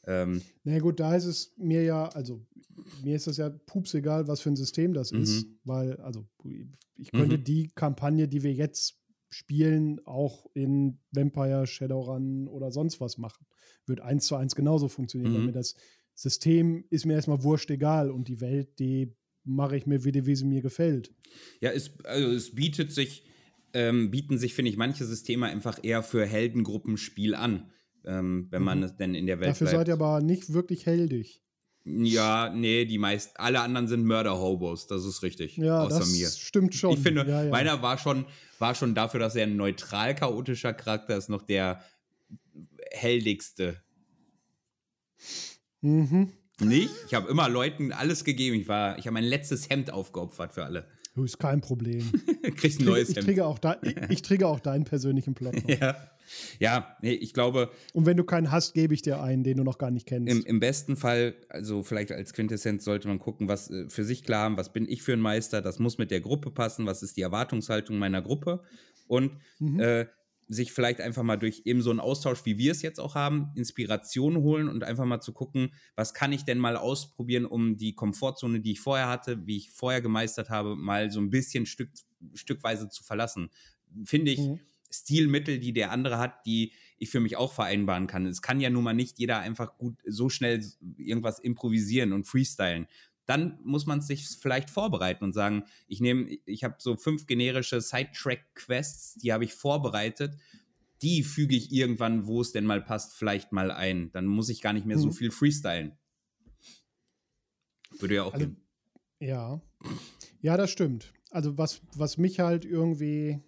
Ähm, 0.07 0.41
Na 0.63 0.79
gut, 0.79 0.99
da 0.99 1.15
ist 1.15 1.25
es 1.25 1.53
mir 1.57 1.83
ja, 1.83 2.07
also 2.07 2.45
mir 3.03 3.15
ist 3.15 3.27
das 3.27 3.37
ja 3.37 3.49
pups 3.49 3.93
egal, 3.93 4.27
was 4.27 4.39
für 4.39 4.49
ein 4.49 4.55
System 4.55 4.93
das 4.93 5.11
mhm. 5.11 5.21
ist, 5.21 5.47
weil, 5.65 5.97
also 5.97 6.25
ich 6.95 7.11
könnte 7.11 7.37
mhm. 7.37 7.43
die 7.43 7.69
Kampagne, 7.75 8.27
die 8.27 8.41
wir 8.41 8.53
jetzt 8.53 8.99
spielen, 9.29 9.99
auch 10.05 10.45
in 10.53 10.99
Vampire, 11.11 11.67
Shadowrun 11.67 12.47
oder 12.47 12.71
sonst 12.71 13.01
was 13.01 13.17
machen. 13.17 13.45
Wird 13.85 13.99
eins 13.99 14.25
zu 14.25 14.35
eins 14.35 14.55
genauso 14.55 14.87
funktionieren, 14.87 15.33
mhm. 15.33 15.37
weil 15.37 15.45
mir 15.47 15.51
das 15.51 15.75
System 16.13 16.85
ist 16.89 17.05
mir 17.05 17.13
erstmal 17.13 17.43
wurscht 17.43 17.69
egal 17.69 18.09
und 18.09 18.29
die 18.29 18.41
Welt, 18.41 18.79
die 18.79 19.13
mache 19.43 19.77
ich 19.77 19.85
mir 19.85 20.03
wie 20.03 20.35
sie 20.35 20.45
mir 20.45 20.61
gefällt. 20.61 21.13
Ja, 21.61 21.71
es, 21.71 21.91
also 22.05 22.31
es 22.31 22.55
bietet 22.55 22.91
sich, 22.91 23.23
ähm, 23.73 24.09
bieten 24.09 24.37
sich, 24.37 24.53
finde 24.53 24.71
ich, 24.71 24.77
manche 24.77 25.05
Systeme 25.05 25.47
einfach 25.47 25.79
eher 25.83 26.03
für 26.03 26.25
Heldengruppenspiel 26.25 27.35
an 27.35 27.69
ähm, 28.07 28.47
wenn 28.49 28.63
man 28.63 28.79
mhm. 28.79 28.83
es 28.85 28.95
denn 28.95 29.13
in 29.13 29.27
der 29.27 29.39
Welt 29.39 29.51
Dafür 29.51 29.67
bleibt. 29.67 29.79
seid 29.79 29.87
ihr 29.89 29.93
aber 29.93 30.21
nicht 30.21 30.53
wirklich 30.53 30.85
heldig. 30.85 31.43
Ja, 31.85 32.51
nee, 32.53 32.83
die 32.85 32.97
meisten, 32.97 33.33
alle 33.37 33.61
anderen 33.61 33.87
sind 33.87 34.03
Mörder-Hobos, 34.05 34.87
das 34.87 35.05
ist 35.05 35.23
richtig. 35.23 35.55
Ja, 35.55 35.83
außer 35.83 35.99
das 35.99 36.11
mir. 36.11 36.27
stimmt 36.27 36.75
schon. 36.75 36.93
Ich 36.93 36.99
finde, 36.99 37.25
ja, 37.25 37.43
ja. 37.43 37.49
meiner 37.49 37.81
war 37.81 37.97
schon, 37.97 38.25
war 38.59 38.75
schon 38.75 38.93
dafür, 38.93 39.21
dass 39.21 39.35
er 39.35 39.43
ein 39.43 39.55
neutral 39.55 40.13
chaotischer 40.13 40.73
Charakter 40.73 41.15
ist, 41.15 41.29
noch 41.29 41.43
der 41.43 41.81
heldigste. 42.91 43.81
Mhm. 45.81 46.33
Nicht? 46.59 46.91
Ich 47.07 47.13
habe 47.13 47.29
immer 47.29 47.47
Leuten 47.47 47.93
alles 47.93 48.25
gegeben. 48.25 48.55
Ich, 48.57 48.63
ich 48.63 48.67
habe 48.69 49.11
mein 49.11 49.23
letztes 49.23 49.69
Hemd 49.69 49.91
aufgeopfert 49.91 50.53
für 50.53 50.65
alle. 50.65 50.87
Du 51.15 51.23
ist 51.23 51.39
kein 51.39 51.61
Problem. 51.61 52.03
Kriegst 52.57 52.79
ein 52.81 52.85
neues 52.85 53.09
ich, 53.09 53.17
ich 53.17 53.23
Trigger 53.23 53.47
auch 53.47 53.59
da, 53.59 53.77
ich, 53.81 53.95
ich 54.09 54.21
trigger 54.21 54.49
auch 54.49 54.59
deinen 54.59 54.83
persönlichen 54.83 55.35
Plot. 55.35 55.55
ja. 55.69 55.95
Ja, 56.59 56.97
nee, 57.01 57.13
ich 57.13 57.33
glaube. 57.33 57.71
Und 57.93 58.05
wenn 58.05 58.17
du 58.17 58.23
keinen 58.23 58.51
hast, 58.51 58.73
gebe 58.73 58.93
ich 58.93 59.01
dir 59.01 59.21
einen, 59.21 59.43
den 59.43 59.57
du 59.57 59.63
noch 59.63 59.77
gar 59.77 59.91
nicht 59.91 60.07
kennst. 60.07 60.31
Im, 60.31 60.43
im 60.45 60.59
besten 60.59 60.95
Fall, 60.95 61.35
also 61.49 61.83
vielleicht 61.83 62.11
als 62.11 62.33
Quintessenz 62.33 62.83
sollte 62.83 63.07
man 63.07 63.19
gucken, 63.19 63.47
was 63.47 63.69
äh, 63.69 63.89
für 63.89 64.03
sich 64.03 64.23
klar 64.23 64.43
haben, 64.43 64.57
was 64.57 64.73
bin 64.73 64.87
ich 64.87 65.03
für 65.03 65.13
ein 65.13 65.21
Meister, 65.21 65.61
das 65.61 65.79
muss 65.79 65.97
mit 65.97 66.11
der 66.11 66.21
Gruppe 66.21 66.51
passen, 66.51 66.85
was 66.85 67.03
ist 67.03 67.17
die 67.17 67.21
Erwartungshaltung 67.21 67.97
meiner 67.97 68.21
Gruppe 68.21 68.63
und 69.07 69.31
mhm. 69.59 69.79
äh, 69.79 70.05
sich 70.49 70.71
vielleicht 70.71 71.01
einfach 71.01 71.23
mal 71.23 71.37
durch 71.37 71.63
eben 71.65 71.81
so 71.81 71.89
einen 71.89 71.99
Austausch, 71.99 72.45
wie 72.45 72.57
wir 72.57 72.71
es 72.71 72.81
jetzt 72.81 72.99
auch 72.99 73.15
haben, 73.15 73.51
Inspiration 73.55 74.37
holen 74.37 74.69
und 74.69 74.83
einfach 74.83 75.05
mal 75.05 75.19
zu 75.19 75.33
gucken, 75.33 75.73
was 75.95 76.13
kann 76.13 76.31
ich 76.31 76.45
denn 76.45 76.57
mal 76.57 76.77
ausprobieren, 76.77 77.45
um 77.45 77.75
die 77.75 77.93
Komfortzone, 77.93 78.61
die 78.61 78.71
ich 78.71 78.79
vorher 78.79 79.09
hatte, 79.09 79.45
wie 79.45 79.57
ich 79.57 79.71
vorher 79.71 80.01
gemeistert 80.01 80.49
habe, 80.49 80.75
mal 80.75 81.11
so 81.11 81.19
ein 81.19 81.29
bisschen 81.29 81.65
Stück, 81.65 81.89
stückweise 82.33 82.87
zu 82.87 83.03
verlassen. 83.03 83.49
Finde 84.05 84.31
ich. 84.31 84.39
Mhm 84.39 84.59
Stilmittel, 84.89 85.59
die 85.59 85.73
der 85.73 85.91
andere 85.91 86.17
hat, 86.17 86.45
die 86.45 86.73
ich 86.97 87.09
für 87.09 87.19
mich 87.19 87.35
auch 87.37 87.53
vereinbaren 87.53 88.07
kann. 88.07 88.25
Es 88.25 88.41
kann 88.41 88.59
ja 88.59 88.69
nun 88.69 88.83
mal 88.83 88.93
nicht 88.93 89.19
jeder 89.19 89.39
einfach 89.39 89.77
gut 89.77 90.01
so 90.05 90.29
schnell 90.29 90.65
irgendwas 90.97 91.39
improvisieren 91.39 92.13
und 92.13 92.25
freestylen. 92.25 92.87
Dann 93.25 93.59
muss 93.63 93.85
man 93.85 94.01
sich 94.01 94.25
vielleicht 94.25 94.69
vorbereiten 94.69 95.23
und 95.23 95.33
sagen, 95.33 95.65
ich 95.87 95.99
nehme, 95.99 96.37
ich 96.45 96.63
habe 96.63 96.75
so 96.79 96.95
fünf 96.95 97.27
generische 97.27 97.81
Sidetrack-Quests, 97.81 99.15
die 99.15 99.33
habe 99.33 99.43
ich 99.43 99.53
vorbereitet. 99.53 100.37
Die 101.01 101.23
füge 101.23 101.55
ich 101.55 101.71
irgendwann, 101.71 102.25
wo 102.25 102.41
es 102.41 102.53
denn 102.53 102.65
mal 102.65 102.81
passt, 102.81 103.13
vielleicht 103.13 103.51
mal 103.51 103.69
ein. 103.69 104.11
Dann 104.13 104.25
muss 104.25 104.49
ich 104.49 104.61
gar 104.61 104.73
nicht 104.73 104.85
mehr 104.85 104.97
so 104.97 105.07
mhm. 105.07 105.11
viel 105.11 105.31
freestylen. 105.31 105.97
Würde 107.99 108.15
ja 108.15 108.23
auch 108.23 108.33
also, 108.33 108.47
gehen. 108.47 108.61
Ja. 109.19 109.61
Ja, 110.41 110.57
das 110.57 110.71
stimmt. 110.71 111.13
Also 111.29 111.57
was, 111.57 111.81
was 111.95 112.17
mich 112.17 112.39
halt 112.39 112.65
irgendwie 112.65 113.41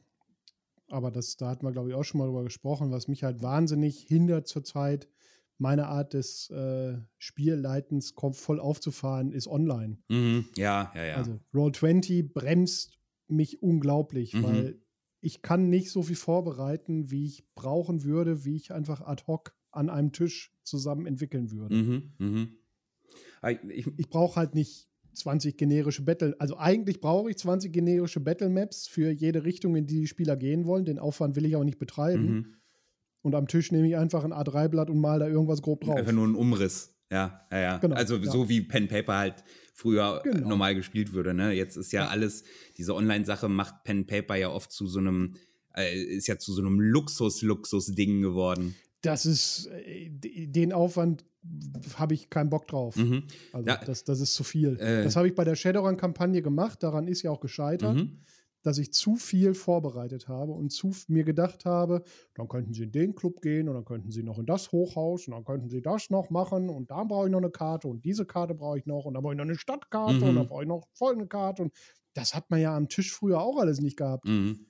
aber 0.90 1.12
das, 1.12 1.38
da 1.38 1.50
hatten 1.50 1.66
wir, 1.66 1.72
glaube 1.72 1.90
ich, 1.90 1.96
auch 1.96 2.04
schon 2.04 2.20
mal 2.20 2.28
drüber 2.28 2.44
gesprochen, 2.44 2.92
was 2.92 3.08
mich 3.08 3.24
halt 3.24 3.42
wahnsinnig 3.42 4.00
hindert 4.02 4.48
zurzeit, 4.48 5.08
meine 5.58 5.88
Art 5.88 6.14
des 6.14 6.50
äh, 6.52 6.98
Spielleitens 7.18 8.14
voll 8.32 8.60
aufzufahren, 8.60 9.32
ist 9.32 9.48
online. 9.48 9.98
Mhm. 10.08 10.46
Ja, 10.56 10.92
ja, 10.96 11.06
ja. 11.06 11.16
Also 11.16 11.40
Roll20 11.54 12.32
bremst 12.34 12.98
mich 13.28 13.62
unglaublich, 13.62 14.34
mhm. 14.34 14.44
weil 14.44 14.82
ich 15.22 15.42
kann 15.42 15.70
nicht 15.70 15.92
so 15.92 16.04
viel 16.04 16.16
vorbereiten, 16.16 17.12
wie 17.12 17.26
ich 17.26 17.46
brauchen 17.56 18.04
würde, 18.04 18.46
wie 18.46 18.56
ich 18.56 18.72
einfach 18.72 19.02
ad 19.02 19.24
hoc 19.28 19.54
an 19.72 19.90
einem 19.90 20.14
Tisch 20.14 20.54
zusammen 20.64 21.06
entwickeln 21.06 21.52
würde. 21.52 21.76
Mhm. 21.76 22.14
mhm. 22.18 22.56
Ich, 23.70 23.88
ich 23.98 24.10
brauche 24.10 24.36
halt 24.36 24.54
nicht 24.54 24.89
20 25.20 25.57
generische 25.57 26.03
Battle. 26.03 26.36
Also 26.39 26.57
eigentlich 26.57 27.01
brauche 27.01 27.30
ich 27.30 27.38
20 27.38 27.72
generische 27.72 28.20
Battle 28.20 28.49
Maps 28.49 28.88
für 28.88 29.11
jede 29.11 29.43
Richtung, 29.43 29.76
in 29.76 29.86
die 29.86 30.01
die 30.01 30.07
Spieler 30.07 30.36
gehen 30.36 30.65
wollen. 30.65 30.86
Den 30.86 30.99
Aufwand 30.99 31.36
will 31.36 31.45
ich 31.45 31.55
auch 31.55 31.63
nicht 31.63 31.80
betreiben. 31.80 32.32
Mhm. 32.32 32.55
Und 33.22 33.36
am 33.36 33.47
Tisch 33.47 33.72
nehme 33.72 33.88
ich 33.88 33.97
einfach 33.97 34.24
ein 34.24 34.34
A3-Blatt 34.34 34.89
und 34.89 34.99
mal 34.99 35.20
da 35.20 35.28
irgendwas 35.28 35.61
grob 35.61 35.82
drauf. 35.82 35.97
Einfach 35.97 36.13
nur 36.13 36.28
ein 36.28 36.36
Umriss. 36.36 36.95
Ja, 37.11 37.41
ja, 37.51 37.59
ja. 37.59 37.78
Genau, 37.78 37.95
also 37.95 38.17
ja. 38.17 38.32
so 38.32 38.49
wie 38.49 38.61
Pen 38.61 38.88
Paper 38.88 39.17
halt 39.17 39.43
früher 39.74 40.22
genau. 40.24 40.47
normal 40.47 40.76
gespielt 40.76 41.13
würde. 41.13 41.34
Ne? 41.34 41.51
Jetzt 41.53 41.76
ist 41.76 41.91
ja, 41.91 42.03
ja. 42.03 42.07
alles, 42.09 42.43
diese 42.78 42.95
Online-Sache 42.95 43.49
macht 43.49 43.84
Pen 43.84 44.05
Paper 44.05 44.36
ja 44.36 44.49
oft 44.49 44.72
zu 44.72 44.86
so 44.88 44.99
einem, 44.99 45.36
äh, 45.76 46.01
ist 46.01 46.28
ja 46.28 46.38
zu 46.38 46.53
so 46.53 46.61
einem 46.61 46.80
Luxus-Luxus-Ding 46.80 48.22
geworden. 48.22 48.76
Das 49.02 49.26
ist, 49.26 49.68
äh, 49.68 50.10
den 50.10 50.74
Aufwand 50.74 51.26
habe 51.95 52.14
ich 52.14 52.30
keinen 52.30 52.50
Bock 52.50 52.68
drauf. 52.68 52.95
Mhm. 52.97 53.24
Also 53.54 53.70
ja. 53.70 53.78
das, 53.86 54.04
das 54.04 54.20
ist 54.20 54.34
zu 54.34 54.43
viel. 54.43 54.78
Äh. 54.80 55.04
Das 55.04 55.16
habe 55.16 55.28
ich 55.28 55.36
bei 55.36 55.45
der 55.45 55.56
Shadowrun-Kampagne 55.56 56.41
gemacht, 56.41 56.84
daran 56.84 57.08
ist 57.08 57.22
ja 57.22 57.32
auch 57.32 57.39
gescheitert. 57.39 57.95
Mhm 57.95 58.20
dass 58.64 58.78
ich 58.78 58.93
zu 58.93 59.16
viel 59.16 59.54
vorbereitet 59.54 60.28
habe 60.28 60.52
und 60.52 60.72
zu 60.72 60.91
mir 61.08 61.24
gedacht 61.24 61.66
habe, 61.66 62.04
dann 62.36 62.47
könnten 62.47 62.74
Sie 62.74 62.84
in 62.84 62.91
den 62.91 63.16
Club 63.16 63.41
gehen 63.41 63.70
und 63.70 63.76
dann 63.76 63.86
könnten 63.86 64.12
Sie 64.12 64.24
noch 64.24 64.38
in 64.38 64.45
das 64.45 64.72
Hochhaus 64.72 65.28
und 65.28 65.34
dann 65.34 65.45
könnten 65.45 65.70
Sie 65.70 65.82
das 65.82 66.10
noch 66.10 66.30
machen 66.30 66.70
und 66.70 66.91
da 66.91 67.04
brauche 67.04 67.28
ich 67.28 67.32
noch 67.32 67.39
eine 67.39 67.52
Karte 67.52 67.88
und 67.88 68.04
diese 68.04 68.26
Karte 68.26 68.54
brauche 68.54 68.80
ich 68.80 68.86
noch 68.86 69.06
und 69.06 69.14
dann 69.14 69.24
brauche 69.24 69.34
ich 69.34 69.38
noch 69.38 69.45
eine 69.45 69.58
Stadtkarte 69.58 70.16
mhm. 70.16 70.24
und 70.24 70.36
dann 70.36 70.47
brauche 70.47 70.64
ich 70.64 70.68
noch 70.68 70.88
folgende 70.93 71.28
Karte 71.28 71.64
und 71.64 71.74
das 72.14 72.36
hat 72.36 72.50
man 72.50 72.60
ja 72.60 72.76
am 72.76 72.89
Tisch 72.89 73.14
früher 73.14 73.39
auch 73.39 73.58
alles 73.58 73.80
nicht 73.80 73.97
gehabt. 73.97 74.26
Mhm. 74.26 74.66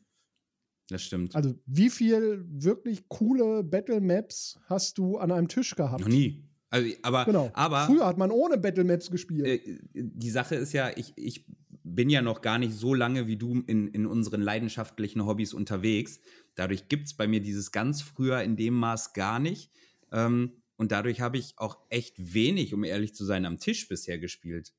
Das 0.90 1.04
stimmt. 1.04 1.36
Also 1.36 1.56
wie 1.66 1.90
viel 1.90 2.46
wirklich 2.50 3.08
coole 3.08 3.64
Battle 3.64 4.02
Maps 4.02 4.60
hast 4.66 4.98
du 4.98 5.18
an 5.18 5.32
einem 5.32 5.48
Tisch 5.48 5.76
gehabt? 5.76 6.02
Noch 6.02 6.08
nie. 6.08 6.50
Also, 6.72 6.90
aber, 7.02 7.26
genau. 7.26 7.52
aber 7.54 7.86
früher 7.86 8.06
hat 8.06 8.18
man 8.18 8.32
ohne 8.32 8.58
Battle 8.58 8.84
Maps 8.84 9.10
gespielt. 9.10 9.46
Äh, 9.46 9.80
die 9.94 10.30
Sache 10.30 10.56
ist 10.56 10.74
ja, 10.74 10.92
ich, 10.96 11.14
ich 11.16 11.46
bin 11.84 12.10
ja 12.10 12.22
noch 12.22 12.42
gar 12.42 12.60
nicht 12.60 12.74
so 12.74 12.94
lange 12.94 13.28
wie 13.28 13.38
du 13.38 13.64
in, 13.68 13.88
in 13.88 14.06
unseren 14.06 14.42
leidenschaftlichen 14.42 15.26
Hobbys 15.26 15.54
unterwegs. 15.54 16.20
Dadurch 16.56 16.88
gibt 16.88 17.08
es 17.08 17.14
bei 17.16 17.28
mir 17.28 17.40
dieses 17.40 17.72
ganz 17.72 18.02
früher 18.02 18.42
in 18.42 18.56
dem 18.56 18.74
Maß 18.74 19.14
gar 19.14 19.40
nicht. 19.40 19.72
Ähm, 20.12 20.54
und 20.76 20.92
dadurch 20.92 21.22
habe 21.22 21.38
ich 21.38 21.54
auch 21.58 21.78
echt 21.90 22.16
wenig, 22.34 22.74
um 22.74 22.84
ehrlich 22.84 23.14
zu 23.14 23.26
sein, 23.26 23.46
am 23.46 23.60
Tisch 23.60 23.88
bisher 23.88 24.18
gespielt. 24.18 24.74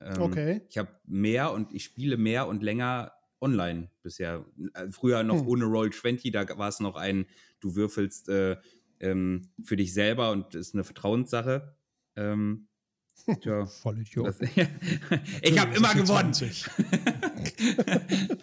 Ähm, 0.00 0.20
okay. 0.20 0.60
Ich 0.68 0.78
habe 0.78 0.90
mehr 1.06 1.52
und 1.52 1.72
ich 1.72 1.84
spiele 1.84 2.16
mehr 2.16 2.48
und 2.48 2.62
länger 2.62 3.12
online 3.44 3.90
bisher. 4.02 4.44
Äh, 4.74 4.90
früher 4.90 5.22
noch 5.22 5.40
hm. 5.40 5.48
ohne 5.48 5.64
Roll 5.66 5.92
20, 5.92 6.32
da 6.32 6.46
war 6.58 6.68
es 6.68 6.80
noch 6.80 6.96
ein, 6.96 7.26
du 7.60 7.76
würfelst 7.76 8.28
äh, 8.28 8.56
ähm, 9.00 9.50
für 9.62 9.76
dich 9.76 9.92
selber 9.92 10.30
und 10.30 10.54
ist 10.54 10.74
eine 10.74 10.84
Vertrauenssache. 10.84 11.76
Ähm, 12.16 12.68
Tja. 13.40 13.66
Voll 13.66 14.00
Idiot. 14.00 14.34
Ich 15.42 15.58
habe 15.58 15.76
immer 15.76 15.94
gewonnen. 15.94 16.34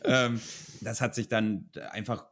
ähm, 0.03 0.39
das 0.81 1.01
hat 1.01 1.13
sich 1.13 1.27
dann 1.27 1.69
einfach 1.91 2.31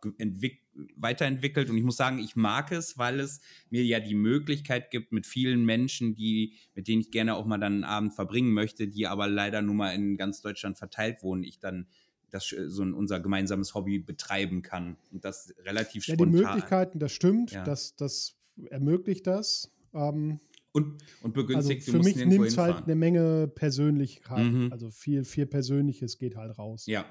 weiterentwickelt 0.96 1.70
und 1.70 1.78
ich 1.78 1.84
muss 1.84 1.98
sagen, 1.98 2.20
ich 2.20 2.36
mag 2.36 2.72
es, 2.72 2.98
weil 2.98 3.20
es 3.20 3.42
mir 3.70 3.84
ja 3.84 4.00
die 4.00 4.16
Möglichkeit 4.16 4.90
gibt, 4.92 5.12
mit 5.12 5.28
vielen 5.28 5.66
Menschen, 5.66 6.16
die, 6.16 6.56
mit 6.74 6.88
denen 6.88 7.02
ich 7.02 7.12
gerne 7.12 7.36
auch 7.36 7.46
mal 7.46 7.58
dann 7.58 7.74
einen 7.74 7.84
Abend 7.84 8.14
verbringen 8.14 8.54
möchte, 8.54 8.88
die 8.88 9.08
aber 9.08 9.28
leider 9.28 9.62
nur 9.62 9.76
mal 9.76 9.92
in 9.92 10.18
ganz 10.18 10.42
Deutschland 10.42 10.78
verteilt 10.78 11.22
wohnen, 11.22 11.44
ich 11.44 11.60
dann 11.60 11.88
das 12.30 12.54
so 12.68 12.84
ein, 12.84 12.94
unser 12.94 13.20
gemeinsames 13.20 13.76
Hobby 13.76 14.00
betreiben 14.00 14.62
kann 14.62 14.98
und 15.12 15.26
das 15.26 15.54
relativ 15.64 16.08
ja, 16.08 16.16
spontan. 16.16 16.34
Ja, 16.34 16.40
die 16.40 16.46
Möglichkeiten, 16.46 17.00
das 17.00 17.12
stimmt, 17.12 17.52
ja. 17.52 17.64
das, 17.64 17.96
das 17.96 18.36
ermöglicht 18.70 19.28
das. 19.28 19.72
Ähm, 19.94 20.40
und, 20.72 21.02
und 21.24 21.34
begünstigt, 21.34 21.88
also 21.88 21.98
für 21.98 22.04
mich 22.04 22.16
nimmt 22.16 22.46
es 22.46 22.58
halt 22.58 22.84
eine 22.84 22.96
Menge 22.96 23.48
Persönlichkeit. 23.48 24.52
Mhm. 24.52 24.72
Also 24.72 24.92
viel, 24.92 25.24
viel 25.24 25.46
Persönliches 25.46 26.18
geht 26.18 26.36
halt 26.36 26.58
raus. 26.58 26.86
Ja. 26.86 27.06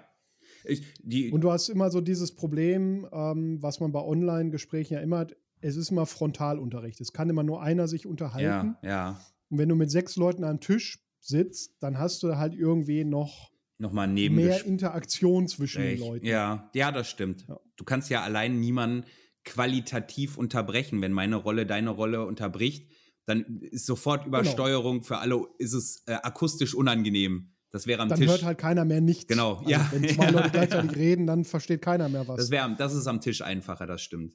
Ich, 0.65 1.33
und 1.33 1.41
du 1.41 1.51
hast 1.51 1.69
immer 1.69 1.91
so 1.91 2.01
dieses 2.01 2.35
Problem, 2.35 3.07
ähm, 3.13 3.63
was 3.63 3.81
man 3.81 3.93
bei 3.93 4.01
Online-Gesprächen 4.01 4.95
ja 4.95 5.01
immer 5.01 5.19
hat, 5.19 5.37
es 5.61 5.77
ist 5.77 5.91
immer 5.91 6.07
Frontalunterricht. 6.07 7.01
Es 7.01 7.13
kann 7.13 7.29
immer 7.31 7.43
nur 7.43 7.63
einer 7.63 7.89
sich 7.89 8.07
unterhalten. 8.07 8.77
Ja, 8.83 8.89
ja. 8.89 9.21
Und 9.51 9.59
wenn 9.59 9.69
du 9.69 9.75
mit 9.75 9.91
sechs 9.91 10.17
Leuten 10.17 10.45
am 10.45 10.61
Tisch 10.61 11.05
sitzt, 11.21 11.77
dann 11.81 11.99
hast 11.99 12.23
du 12.23 12.37
halt 12.37 12.55
irgendwie 12.55 13.05
noch 13.05 13.51
Nochmal 13.79 14.09
neben 14.09 14.35
mehr 14.35 14.65
Interaktion 14.65 15.47
zwischen 15.47 15.83
den 15.83 16.01
Leuten. 16.01 16.27
Ja, 16.27 16.69
ja, 16.75 16.91
das 16.91 17.09
stimmt. 17.09 17.47
Ja. 17.49 17.61
Du 17.77 17.85
kannst 17.85 18.11
ja 18.11 18.23
allein 18.23 18.59
niemanden 18.59 19.05
qualitativ 19.45 20.37
unterbrechen, 20.37 21.01
wenn 21.01 21.13
meine 21.13 21.37
Rolle 21.37 21.65
deine 21.65 21.91
Rolle 21.91 22.27
unterbricht 22.27 22.91
dann 23.29 23.61
ist 23.61 23.85
sofort 23.85 24.25
genau. 24.25 24.39
Übersteuerung 24.39 24.97
genau. 24.97 25.07
für 25.07 25.19
alle, 25.19 25.45
ist 25.59 25.75
es 25.75 26.03
äh, 26.07 26.15
akustisch 26.15 26.75
unangenehm. 26.75 27.53
Das 27.71 27.87
wäre 27.87 28.01
am 28.01 28.09
dann 28.09 28.19
Tisch. 28.19 28.27
Dann 28.27 28.37
hört 28.37 28.45
halt 28.45 28.59
keiner 28.59 28.87
mehr 28.87 29.03
nichts. 29.03 29.27
Genau, 29.27 29.57
also 29.57 29.69
ja. 29.69 29.87
Wenn 29.93 30.09
zwei 30.09 30.31
Leute 30.31 30.51
gleichzeitig 30.51 30.97
reden, 30.97 31.27
dann 31.27 31.45
versteht 31.45 31.83
keiner 31.83 32.09
mehr 32.09 32.27
was. 32.27 32.37
Das, 32.39 32.51
wär, 32.51 32.67
das 32.71 32.95
ist 32.95 33.07
am 33.07 33.21
Tisch 33.21 33.43
einfacher, 33.43 33.87
das 33.87 34.01
stimmt. 34.01 34.33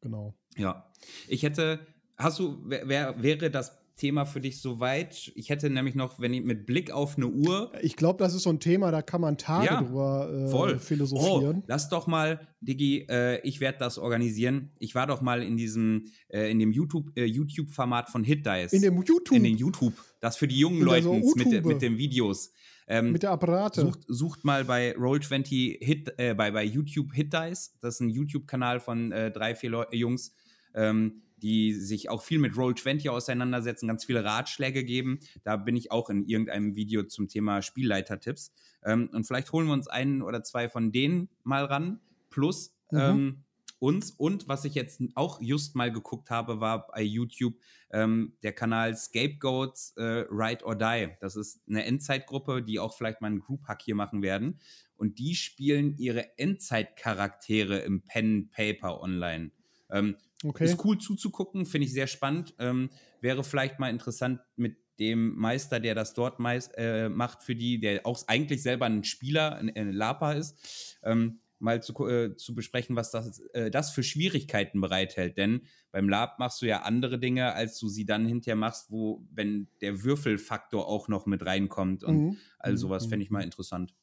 Genau. 0.00 0.34
Ja. 0.56 0.90
Ich 1.28 1.42
hätte, 1.42 1.86
hast 2.16 2.38
du, 2.38 2.58
wär, 2.64 3.22
wäre 3.22 3.50
das 3.50 3.78
Thema 3.96 4.26
für 4.26 4.40
dich 4.40 4.60
soweit? 4.60 5.32
Ich 5.34 5.48
hätte 5.48 5.70
nämlich 5.70 5.94
noch, 5.94 6.20
wenn 6.20 6.34
ich 6.34 6.44
mit 6.44 6.66
Blick 6.66 6.90
auf 6.90 7.16
eine 7.16 7.28
Uhr. 7.28 7.72
Ich 7.80 7.96
glaube, 7.96 8.22
das 8.22 8.34
ist 8.34 8.42
so 8.42 8.50
ein 8.50 8.60
Thema, 8.60 8.90
da 8.90 9.00
kann 9.00 9.22
man 9.22 9.38
Tage 9.38 9.66
ja, 9.66 9.82
drüber 9.82 10.30
äh, 10.30 10.50
voll. 10.50 10.78
philosophieren. 10.78 11.58
Oh, 11.60 11.64
lass 11.66 11.88
doch 11.88 12.06
mal, 12.06 12.46
Digi, 12.60 13.06
äh, 13.08 13.40
ich 13.40 13.60
werde 13.60 13.78
das 13.78 13.98
organisieren. 13.98 14.70
Ich 14.78 14.94
war 14.94 15.06
doch 15.06 15.22
mal 15.22 15.42
in 15.42 15.56
diesem, 15.56 16.04
äh, 16.28 16.50
in 16.50 16.58
dem 16.58 16.72
YouTube, 16.72 17.10
äh, 17.16 17.24
YouTube-Format 17.24 18.10
von 18.10 18.22
Hit 18.22 18.44
Dice. 18.44 18.74
In 18.74 18.82
dem 18.82 19.02
YouTube? 19.02 19.32
In 19.32 19.44
den 19.44 19.56
YouTube. 19.56 19.94
Das 20.20 20.36
für 20.36 20.46
die 20.46 20.58
jungen 20.58 20.82
Leute 20.82 21.08
mit, 21.10 21.64
mit 21.64 21.82
den 21.82 21.96
Videos. 21.96 22.52
Ähm, 22.88 23.12
mit 23.12 23.22
der 23.22 23.30
Apparate. 23.30 23.80
Sucht, 23.80 24.00
sucht, 24.06 24.44
mal 24.44 24.64
bei 24.64 24.94
Roll20 24.94 25.84
Hit, 25.84 26.12
äh, 26.18 26.34
bei, 26.34 26.50
bei 26.50 26.64
YouTube 26.64 27.12
Hit 27.14 27.32
Dice. 27.32 27.72
Das 27.80 27.94
ist 27.94 28.00
ein 28.00 28.10
YouTube-Kanal 28.10 28.80
von 28.80 29.10
äh, 29.10 29.30
drei, 29.30 29.54
vier 29.54 29.70
Leu 29.70 29.84
Jungs. 29.90 30.32
Ähm, 30.74 31.22
die 31.36 31.74
sich 31.74 32.08
auch 32.08 32.22
viel 32.22 32.38
mit 32.38 32.54
Roll20 32.54 33.10
auseinandersetzen, 33.10 33.88
ganz 33.88 34.04
viele 34.04 34.24
Ratschläge 34.24 34.84
geben. 34.84 35.20
Da 35.44 35.56
bin 35.56 35.76
ich 35.76 35.92
auch 35.92 36.10
in 36.10 36.24
irgendeinem 36.24 36.74
Video 36.74 37.02
zum 37.02 37.28
Thema 37.28 37.62
Spielleitertipps. 37.62 38.52
Ähm, 38.84 39.10
und 39.12 39.26
vielleicht 39.26 39.52
holen 39.52 39.66
wir 39.66 39.74
uns 39.74 39.88
einen 39.88 40.22
oder 40.22 40.42
zwei 40.42 40.68
von 40.68 40.92
denen 40.92 41.28
mal 41.42 41.64
ran. 41.64 42.00
Plus 42.30 42.74
mhm. 42.90 42.98
ähm, 42.98 43.44
uns. 43.78 44.10
Und 44.10 44.48
was 44.48 44.64
ich 44.64 44.74
jetzt 44.74 45.02
auch 45.14 45.40
just 45.40 45.74
mal 45.74 45.92
geguckt 45.92 46.30
habe, 46.30 46.60
war 46.60 46.86
bei 46.88 47.02
YouTube 47.02 47.54
ähm, 47.90 48.36
der 48.42 48.52
Kanal 48.52 48.96
Scapegoats 48.96 49.92
äh, 49.96 50.24
Ride 50.30 50.64
or 50.64 50.76
Die. 50.76 51.08
Das 51.20 51.36
ist 51.36 51.60
eine 51.68 51.84
Endzeitgruppe, 51.84 52.62
die 52.62 52.78
auch 52.78 52.94
vielleicht 52.94 53.20
mal 53.20 53.28
einen 53.28 53.40
Group-Hack 53.40 53.82
hier 53.82 53.94
machen 53.94 54.22
werden. 54.22 54.60
Und 54.96 55.18
die 55.18 55.34
spielen 55.34 55.96
ihre 55.98 56.38
Endzeitcharaktere 56.38 57.78
im 57.78 58.02
Pen 58.02 58.50
Paper 58.50 59.02
online. 59.02 59.50
Ähm, 59.90 60.16
okay. 60.44 60.64
Ist 60.64 60.84
cool 60.84 60.98
zuzugucken, 60.98 61.66
finde 61.66 61.86
ich 61.86 61.92
sehr 61.92 62.06
spannend. 62.06 62.54
Ähm, 62.58 62.90
wäre 63.20 63.44
vielleicht 63.44 63.78
mal 63.78 63.90
interessant 63.90 64.40
mit 64.56 64.76
dem 64.98 65.36
Meister, 65.36 65.80
der 65.80 65.94
das 65.94 66.14
dort 66.14 66.38
meist, 66.38 66.72
äh, 66.76 67.08
macht 67.08 67.42
für 67.42 67.54
die, 67.54 67.78
der 67.78 68.06
auch 68.06 68.22
eigentlich 68.26 68.62
selber 68.62 68.86
ein 68.86 69.04
Spieler, 69.04 69.56
ein, 69.56 69.74
ein 69.74 69.92
Lapa 69.92 70.32
ist, 70.32 70.98
ähm, 71.02 71.40
mal 71.58 71.82
zu, 71.82 72.06
äh, 72.06 72.36
zu 72.36 72.54
besprechen, 72.54 72.96
was 72.96 73.10
das, 73.10 73.40
äh, 73.52 73.70
das 73.70 73.90
für 73.90 74.02
Schwierigkeiten 74.02 74.80
bereithält. 74.80 75.36
Denn 75.36 75.62
beim 75.90 76.08
Lab 76.08 76.38
machst 76.38 76.62
du 76.62 76.66
ja 76.66 76.82
andere 76.82 77.18
Dinge, 77.18 77.54
als 77.54 77.78
du 77.78 77.88
sie 77.88 78.04
dann 78.04 78.26
hinterher 78.26 78.56
machst, 78.56 78.90
wo, 78.90 79.26
wenn 79.32 79.68
der 79.80 80.02
Würfelfaktor 80.02 80.86
auch 80.86 81.08
noch 81.08 81.26
mit 81.26 81.44
reinkommt 81.44 82.04
und 82.04 82.18
mhm. 82.18 82.36
all 82.58 82.76
sowas, 82.76 83.06
mhm. 83.06 83.10
fände 83.10 83.24
ich 83.24 83.30
mal 83.30 83.42
interessant. 83.42 83.94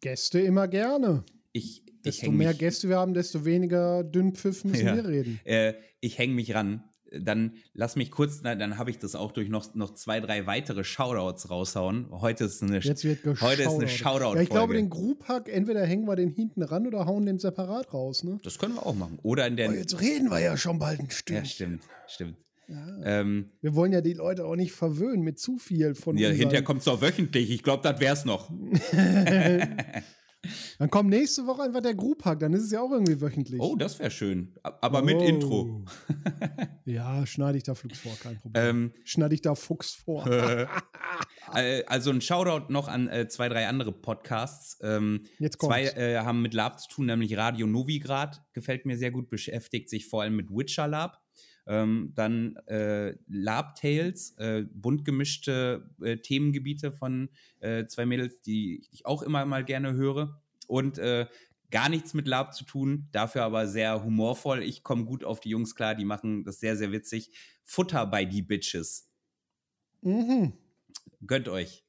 Gäste 0.00 0.40
immer 0.40 0.66
gerne. 0.66 1.24
Ich, 1.52 1.84
Desto 2.04 2.30
mehr 2.30 2.48
mich, 2.48 2.58
Gäste 2.58 2.88
wir 2.88 2.96
haben, 2.96 3.14
desto 3.14 3.44
weniger 3.44 4.02
Dünnpfiff 4.04 4.64
müssen 4.64 4.86
ja, 4.86 4.96
wir 4.96 5.06
reden. 5.06 5.40
Äh, 5.44 5.74
ich 6.00 6.18
hänge 6.18 6.34
mich 6.34 6.54
ran. 6.54 6.84
Dann 7.14 7.56
lass 7.74 7.94
mich 7.94 8.10
kurz, 8.10 8.40
na, 8.42 8.54
dann 8.54 8.78
habe 8.78 8.90
ich 8.90 8.98
das 8.98 9.14
auch 9.14 9.32
durch 9.32 9.50
noch, 9.50 9.74
noch 9.74 9.92
zwei, 9.92 10.20
drei 10.20 10.46
weitere 10.46 10.82
Shoutouts 10.82 11.50
raushauen. 11.50 12.06
Heute 12.10 12.44
ist 12.44 12.62
eine, 12.62 12.78
Jetzt 12.78 13.04
wird 13.04 13.42
heute 13.42 13.62
ist 13.62 13.68
eine 13.68 13.86
Shoutout. 13.86 14.36
Ja, 14.36 14.40
ich 14.40 14.48
glaube, 14.48 14.72
den 14.74 14.88
Group-Hack, 14.88 15.50
entweder 15.50 15.84
hängen 15.84 16.06
wir 16.06 16.16
den 16.16 16.30
hinten 16.30 16.62
ran 16.62 16.86
oder 16.86 17.04
hauen 17.04 17.26
den 17.26 17.38
separat 17.38 17.92
raus. 17.92 18.24
Ne? 18.24 18.38
Das 18.42 18.58
können 18.58 18.76
wir 18.76 18.86
auch 18.86 18.94
machen. 18.94 19.18
Oder 19.22 19.46
in 19.46 19.56
der. 19.56 19.68
Oh, 19.68 19.72
jetzt 19.72 20.00
reden 20.00 20.30
wir 20.30 20.38
ja 20.38 20.56
schon 20.56 20.78
bald 20.78 21.00
ein 21.00 21.10
Stück. 21.10 21.36
Ja, 21.36 21.44
stimmt, 21.44 21.82
stimmt. 22.06 22.38
Ja. 22.68 23.20
Ähm, 23.20 23.50
wir 23.60 23.74
wollen 23.74 23.92
ja 23.92 24.00
die 24.00 24.14
Leute 24.14 24.46
auch 24.46 24.56
nicht 24.56 24.72
verwöhnen 24.72 25.22
mit 25.22 25.38
zu 25.38 25.58
viel 25.58 25.94
von. 25.94 26.16
Ja, 26.16 26.30
hinterher 26.30 26.64
kommt 26.64 26.80
es 26.80 26.88
auch 26.88 27.02
wöchentlich. 27.02 27.50
Ich 27.50 27.62
glaube, 27.62 27.82
das 27.82 28.00
wäre 28.00 28.14
es 28.14 28.24
noch. 28.24 28.50
Dann 30.82 30.90
kommt 30.90 31.10
nächste 31.10 31.46
Woche 31.46 31.62
einfach 31.62 31.80
der 31.80 31.94
Group-Hack, 31.94 32.40
dann 32.40 32.54
ist 32.54 32.64
es 32.64 32.72
ja 32.72 32.80
auch 32.80 32.90
irgendwie 32.90 33.20
wöchentlich. 33.20 33.60
Oh, 33.60 33.76
das 33.76 34.00
wäre 34.00 34.10
schön. 34.10 34.52
Aber 34.64 34.98
oh. 34.98 35.04
mit 35.04 35.22
Intro. 35.22 35.84
ja, 36.84 37.24
schneide 37.24 37.56
ich 37.56 37.62
da 37.62 37.76
Fuchs 37.76 38.00
vor, 38.00 38.10
kein 38.20 38.40
Problem. 38.40 38.64
Ähm, 38.64 38.92
schneide 39.04 39.32
ich 39.32 39.42
da 39.42 39.54
Fuchs 39.54 39.94
vor. 39.94 40.26
Äh, 41.54 41.84
also 41.84 42.10
ein 42.10 42.20
Shoutout 42.20 42.72
noch 42.72 42.88
an 42.88 43.08
äh, 43.08 43.28
zwei, 43.28 43.48
drei 43.48 43.66
andere 43.66 43.92
Podcasts. 43.92 44.78
Ähm, 44.80 45.24
Jetzt 45.38 45.58
kommt's. 45.58 45.92
Zwei 45.92 46.00
äh, 46.00 46.18
haben 46.18 46.40
mit 46.40 46.54
Lab 46.54 46.80
zu 46.80 46.88
tun, 46.88 47.06
nämlich 47.06 47.36
Radio 47.36 47.66
Novigrad, 47.66 48.42
gefällt 48.54 48.86
mir 48.86 48.96
sehr 48.96 49.10
gut, 49.10 49.28
beschäftigt 49.28 49.90
sich 49.90 50.06
vor 50.06 50.22
allem 50.22 50.36
mit 50.36 50.50
Witcher 50.50 50.88
Lab. 50.88 51.20
Ähm, 51.66 52.12
dann 52.14 52.56
äh, 52.66 53.14
Lab 53.28 53.74
Tales, 53.74 54.34
äh, 54.38 54.64
bunt 54.72 55.04
gemischte 55.04 55.90
äh, 56.00 56.16
Themengebiete 56.16 56.90
von 56.90 57.28
äh, 57.60 57.86
zwei 57.86 58.06
Mädels, 58.06 58.40
die 58.40 58.86
ich 58.90 59.04
auch 59.04 59.22
immer 59.22 59.44
mal 59.44 59.64
gerne 59.64 59.92
höre. 59.92 60.40
Und 60.66 60.98
äh, 60.98 61.26
gar 61.70 61.88
nichts 61.88 62.14
mit 62.14 62.28
Lab 62.28 62.54
zu 62.54 62.64
tun, 62.64 63.08
dafür 63.12 63.44
aber 63.44 63.66
sehr 63.66 64.04
humorvoll. 64.04 64.62
Ich 64.62 64.82
komme 64.82 65.04
gut 65.04 65.24
auf 65.24 65.40
die 65.40 65.48
Jungs 65.48 65.74
klar, 65.74 65.94
die 65.94 66.04
machen 66.04 66.44
das 66.44 66.60
sehr, 66.60 66.76
sehr 66.76 66.92
witzig. 66.92 67.30
Futter 67.64 68.06
bei 68.06 68.24
die 68.24 68.42
Bitches. 68.42 69.08
Mhm. 70.02 70.52
Gönnt 71.26 71.48
euch. 71.48 71.84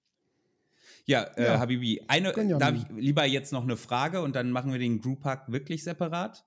Ja, 1.06 1.24
äh, 1.24 1.44
Ja. 1.44 1.60
Habibi, 1.60 2.02
eine, 2.08 2.32
darf 2.32 2.76
ich 2.76 2.86
lieber 2.96 3.26
jetzt 3.26 3.52
noch 3.52 3.64
eine 3.64 3.78
Frage 3.78 4.22
und 4.22 4.36
dann 4.36 4.52
machen 4.52 4.72
wir 4.72 4.80
den 4.80 5.02
Group 5.02 5.26
Hug 5.26 5.42
wirklich 5.48 5.84
separat? 5.84 6.46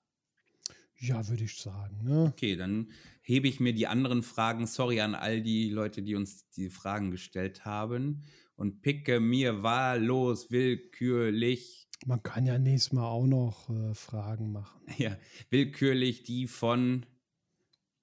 Ja, 0.99 1.29
würde 1.29 1.45
ich 1.45 1.57
sagen. 1.57 2.01
Ne? 2.05 2.33
Okay, 2.33 2.57
dann 2.57 2.91
hebe 3.21 3.49
ich 3.49 3.61
mir 3.61 3.75
die 3.75 3.87
anderen 3.87 4.23
Fragen. 4.23 4.67
Sorry 4.67 5.01
an 5.01 5.15
all 5.15 5.43
die 5.43 5.69
Leute, 5.69 6.03
die 6.03 6.15
uns 6.15 6.49
die 6.51 6.71
Fragen 6.71 7.11
gestellt 7.11 7.65
haben. 7.65 8.23
Und 8.55 8.81
picke 8.81 9.21
mir 9.21 9.63
wahllos, 9.63 10.51
willkürlich, 10.51 11.86
Man 12.05 12.23
kann 12.23 12.47
ja 12.47 12.59
nächstes 12.59 12.93
Mal 12.93 13.07
auch 13.07 13.27
noch 13.27 13.71
äh, 13.71 13.95
Fragen 13.95 14.53
machen. 14.53 14.81
ja, 14.99 15.17
willkürlich 15.51 16.23
die 16.23 16.47
von 16.47 17.07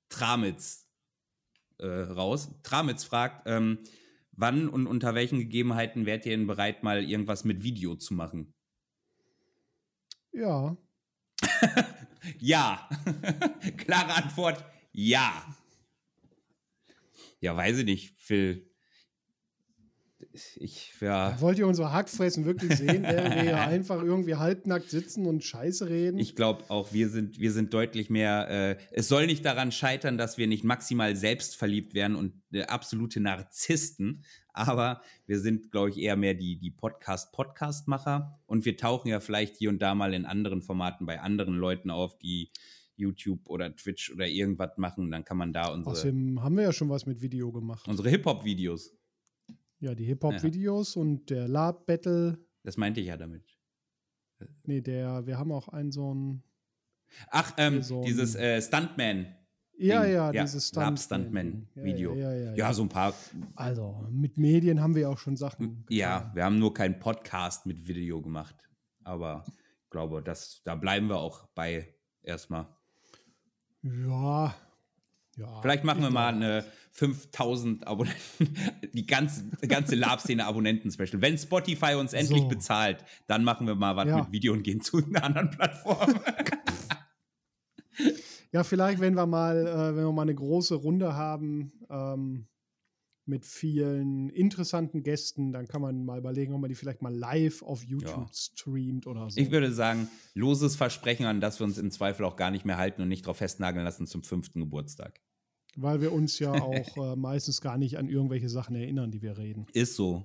Tramitz 0.09 0.89
äh, 1.79 1.85
raus. 1.85 2.49
Tramitz 2.63 3.03
fragt, 3.03 3.43
ähm, 3.47 3.79
wann 4.31 4.67
und 4.67 4.87
unter 4.87 5.15
welchen 5.15 5.39
Gegebenheiten 5.39 6.05
wärt 6.05 6.25
ihr 6.25 6.35
denn 6.35 6.47
bereit, 6.47 6.83
mal 6.83 7.03
irgendwas 7.03 7.43
mit 7.43 7.63
Video 7.63 7.95
zu 7.95 8.13
machen? 8.13 8.53
Ja, 10.31 10.75
Ja. 12.39 12.89
Klare 13.77 14.13
Antwort, 14.13 14.63
ja. 14.91 15.55
Ja, 17.39 17.55
weiß 17.55 17.79
ich 17.79 17.85
nicht, 17.85 18.19
Phil. 18.19 18.72
Ich, 20.55 20.93
ja, 20.99 21.39
wollt 21.41 21.59
ihr 21.59 21.67
unser 21.67 21.93
Hackfressen 21.93 22.45
wirklich 22.45 22.75
sehen, 22.75 23.03
während 23.03 23.35
wir 23.35 23.41
hier 23.41 23.61
einfach 23.61 24.01
irgendwie 24.01 24.35
halbnackt 24.35 24.89
sitzen 24.89 25.27
und 25.27 25.43
Scheiße 25.43 25.87
reden? 25.89 26.17
ich 26.17 26.35
glaube 26.35 26.63
auch, 26.69 26.91
wir 26.91 27.09
sind, 27.09 27.39
wir 27.39 27.51
sind 27.51 27.73
deutlich 27.73 28.09
mehr. 28.09 28.49
Äh, 28.49 28.77
es 28.91 29.07
soll 29.07 29.27
nicht 29.27 29.45
daran 29.45 29.71
scheitern, 29.71 30.17
dass 30.17 30.37
wir 30.37 30.47
nicht 30.47 30.63
maximal 30.63 31.15
selbstverliebt 31.15 31.93
werden 31.93 32.15
und 32.15 32.33
äh, 32.51 32.63
absolute 32.63 33.19
Narzissten, 33.19 34.23
aber 34.53 35.01
wir 35.25 35.39
sind, 35.39 35.71
glaube 35.71 35.89
ich, 35.89 35.97
eher 35.97 36.15
mehr 36.15 36.33
die, 36.33 36.57
die 36.57 36.71
Podcast-Podcast-Macher 36.71 38.39
und 38.45 38.65
wir 38.65 38.75
tauchen 38.75 39.09
ja 39.09 39.19
vielleicht 39.19 39.57
hier 39.57 39.69
und 39.69 39.81
da 39.81 39.93
mal 39.93 40.13
in 40.13 40.25
anderen 40.25 40.61
Formaten 40.61 41.05
bei 41.05 41.19
anderen 41.19 41.55
Leuten 41.55 41.91
auf, 41.91 42.17
die 42.17 42.51
YouTube 42.95 43.49
oder 43.49 43.75
Twitch 43.75 44.11
oder 44.11 44.27
irgendwas 44.27 44.77
machen. 44.77 45.11
Dann 45.11 45.25
kann 45.25 45.37
man 45.37 45.53
da 45.53 45.67
unsere, 45.67 45.91
Außerdem 45.91 46.41
haben 46.41 46.55
wir 46.55 46.63
ja 46.63 46.73
schon 46.73 46.89
was 46.89 47.05
mit 47.05 47.21
Video 47.21 47.51
gemacht. 47.51 47.87
unsere 47.87 48.09
Hip-Hop-Videos. 48.09 48.95
Ja, 49.83 49.93
die 49.93 50.05
Hip-Hop-Videos 50.05 50.95
und 50.95 51.29
der 51.29 51.49
Lab-Battle. 51.49 52.37
Das 52.63 52.77
meinte 52.77 53.01
ich 53.01 53.07
ja 53.07 53.17
damit. 53.17 53.43
Nee, 54.63 54.79
der, 54.79 55.27
wir 55.27 55.37
haben 55.37 55.51
auch 55.51 55.67
einen 55.67 55.91
so 55.91 56.13
ein. 56.15 56.41
Ach, 57.27 57.53
ähm, 57.57 57.83
So 57.83 58.01
dieses 58.01 58.33
äh, 58.35 58.61
Stuntman. 58.61 59.35
Ja, 59.77 60.05
ja, 60.05 60.31
Ja, 60.31 60.43
dieses 60.43 60.69
Stuntman. 60.69 60.95
Stuntman-Video. 60.95 62.15
Ja, 62.15 62.31
ja, 62.31 62.33
ja, 62.33 62.49
Ja, 62.51 62.55
ja. 62.55 62.73
so 62.73 62.83
ein 62.83 62.87
paar. 62.87 63.13
Also, 63.55 64.07
mit 64.09 64.37
Medien 64.37 64.79
haben 64.79 64.95
wir 64.95 65.09
auch 65.09 65.17
schon 65.17 65.35
Sachen. 65.35 65.83
Ja, 65.89 66.19
getan. 66.19 66.35
wir 66.35 66.45
haben 66.45 66.59
nur 66.59 66.73
keinen 66.73 66.99
Podcast 66.99 67.65
mit 67.65 67.85
Video 67.85 68.21
gemacht. 68.21 68.55
Aber 69.03 69.43
ich 69.83 69.89
glaube, 69.89 70.23
das, 70.23 70.61
da 70.63 70.75
bleiben 70.75 71.07
wir 71.09 71.17
auch 71.17 71.49
bei 71.55 71.93
erstmal. 72.21 72.67
Ja. 73.81 74.55
Ja 75.37 75.61
Vielleicht 75.61 75.83
machen 75.83 76.01
wir 76.01 76.09
mal 76.09 76.33
eine 76.33 76.65
5000 76.91 77.87
Abonnenten, 77.87 78.19
die 78.93 79.05
ganze, 79.05 79.43
ganze 79.67 79.95
Lab-Szene-Abonnenten-Special. 79.95 81.21
Wenn 81.21 81.37
Spotify 81.37 81.95
uns 81.95 82.13
endlich 82.13 82.41
So. 82.43 82.47
bezahlt, 82.49 83.03
dann 83.27 83.43
machen 83.43 83.65
wir 83.67 83.75
mal 83.75 83.95
was 83.95 84.07
Ja. 84.07 84.17
mit 84.17 84.31
Video 84.31 84.53
und 84.53 84.63
gehen 84.63 84.81
zu 84.81 84.97
einer 85.03 85.23
anderen 85.23 85.49
Plattform. 85.49 86.13
Ja, 88.51 88.63
vielleicht, 88.63 88.99
wenn 88.99 89.15
wir 89.15 89.25
mal, 89.25 89.65
äh, 89.65 89.95
wenn 89.95 90.03
wir 90.05 90.11
mal 90.11 90.21
eine 90.23 90.35
große 90.35 90.75
Runde 90.75 91.15
haben 91.15 91.71
ähm, 91.89 92.45
mit 93.25 93.45
vielen 93.45 94.29
interessanten 94.29 95.01
Gästen, 95.03 95.51
dann 95.53 95.67
kann 95.67 95.81
man 95.81 96.03
mal 96.05 96.17
überlegen, 96.19 96.53
ob 96.53 96.61
man 96.61 96.69
die 96.69 96.75
vielleicht 96.75 97.01
mal 97.01 97.13
live 97.15 97.61
auf 97.63 97.83
YouTube 97.83 98.09
Ja. 98.09 98.29
streamt 98.33 99.07
oder 99.07 99.29
so. 99.29 99.39
Ich 99.39 99.49
würde 99.51 99.71
sagen, 99.71 100.09
loses 100.33 100.75
Versprechen, 100.75 101.25
an 101.25 101.39
das 101.39 101.59
wir 101.59 101.65
uns 101.65 101.77
im 101.77 101.89
Zweifel 101.91 102.25
auch 102.25 102.35
gar 102.35 102.51
nicht 102.51 102.65
mehr 102.65 102.77
halten 102.77 103.01
und 103.01 103.07
nicht 103.07 103.25
drauf 103.25 103.37
festnageln 103.37 103.85
lassen 103.85 104.07
zum 104.07 104.23
fünften 104.23 104.59
Geburtstag. 104.59 105.21
Weil 105.75 106.01
wir 106.01 106.11
uns 106.11 106.37
ja 106.39 106.51
auch 106.61 106.97
äh, 106.97 107.15
meistens 107.15 107.61
gar 107.61 107.77
nicht 107.77 107.97
an 107.97 108.09
irgendwelche 108.09 108.49
Sachen 108.49 108.75
erinnern, 108.75 109.09
die 109.11 109.21
wir 109.21 109.37
reden. 109.37 109.67
Ist 109.73 109.95
so. 109.95 110.23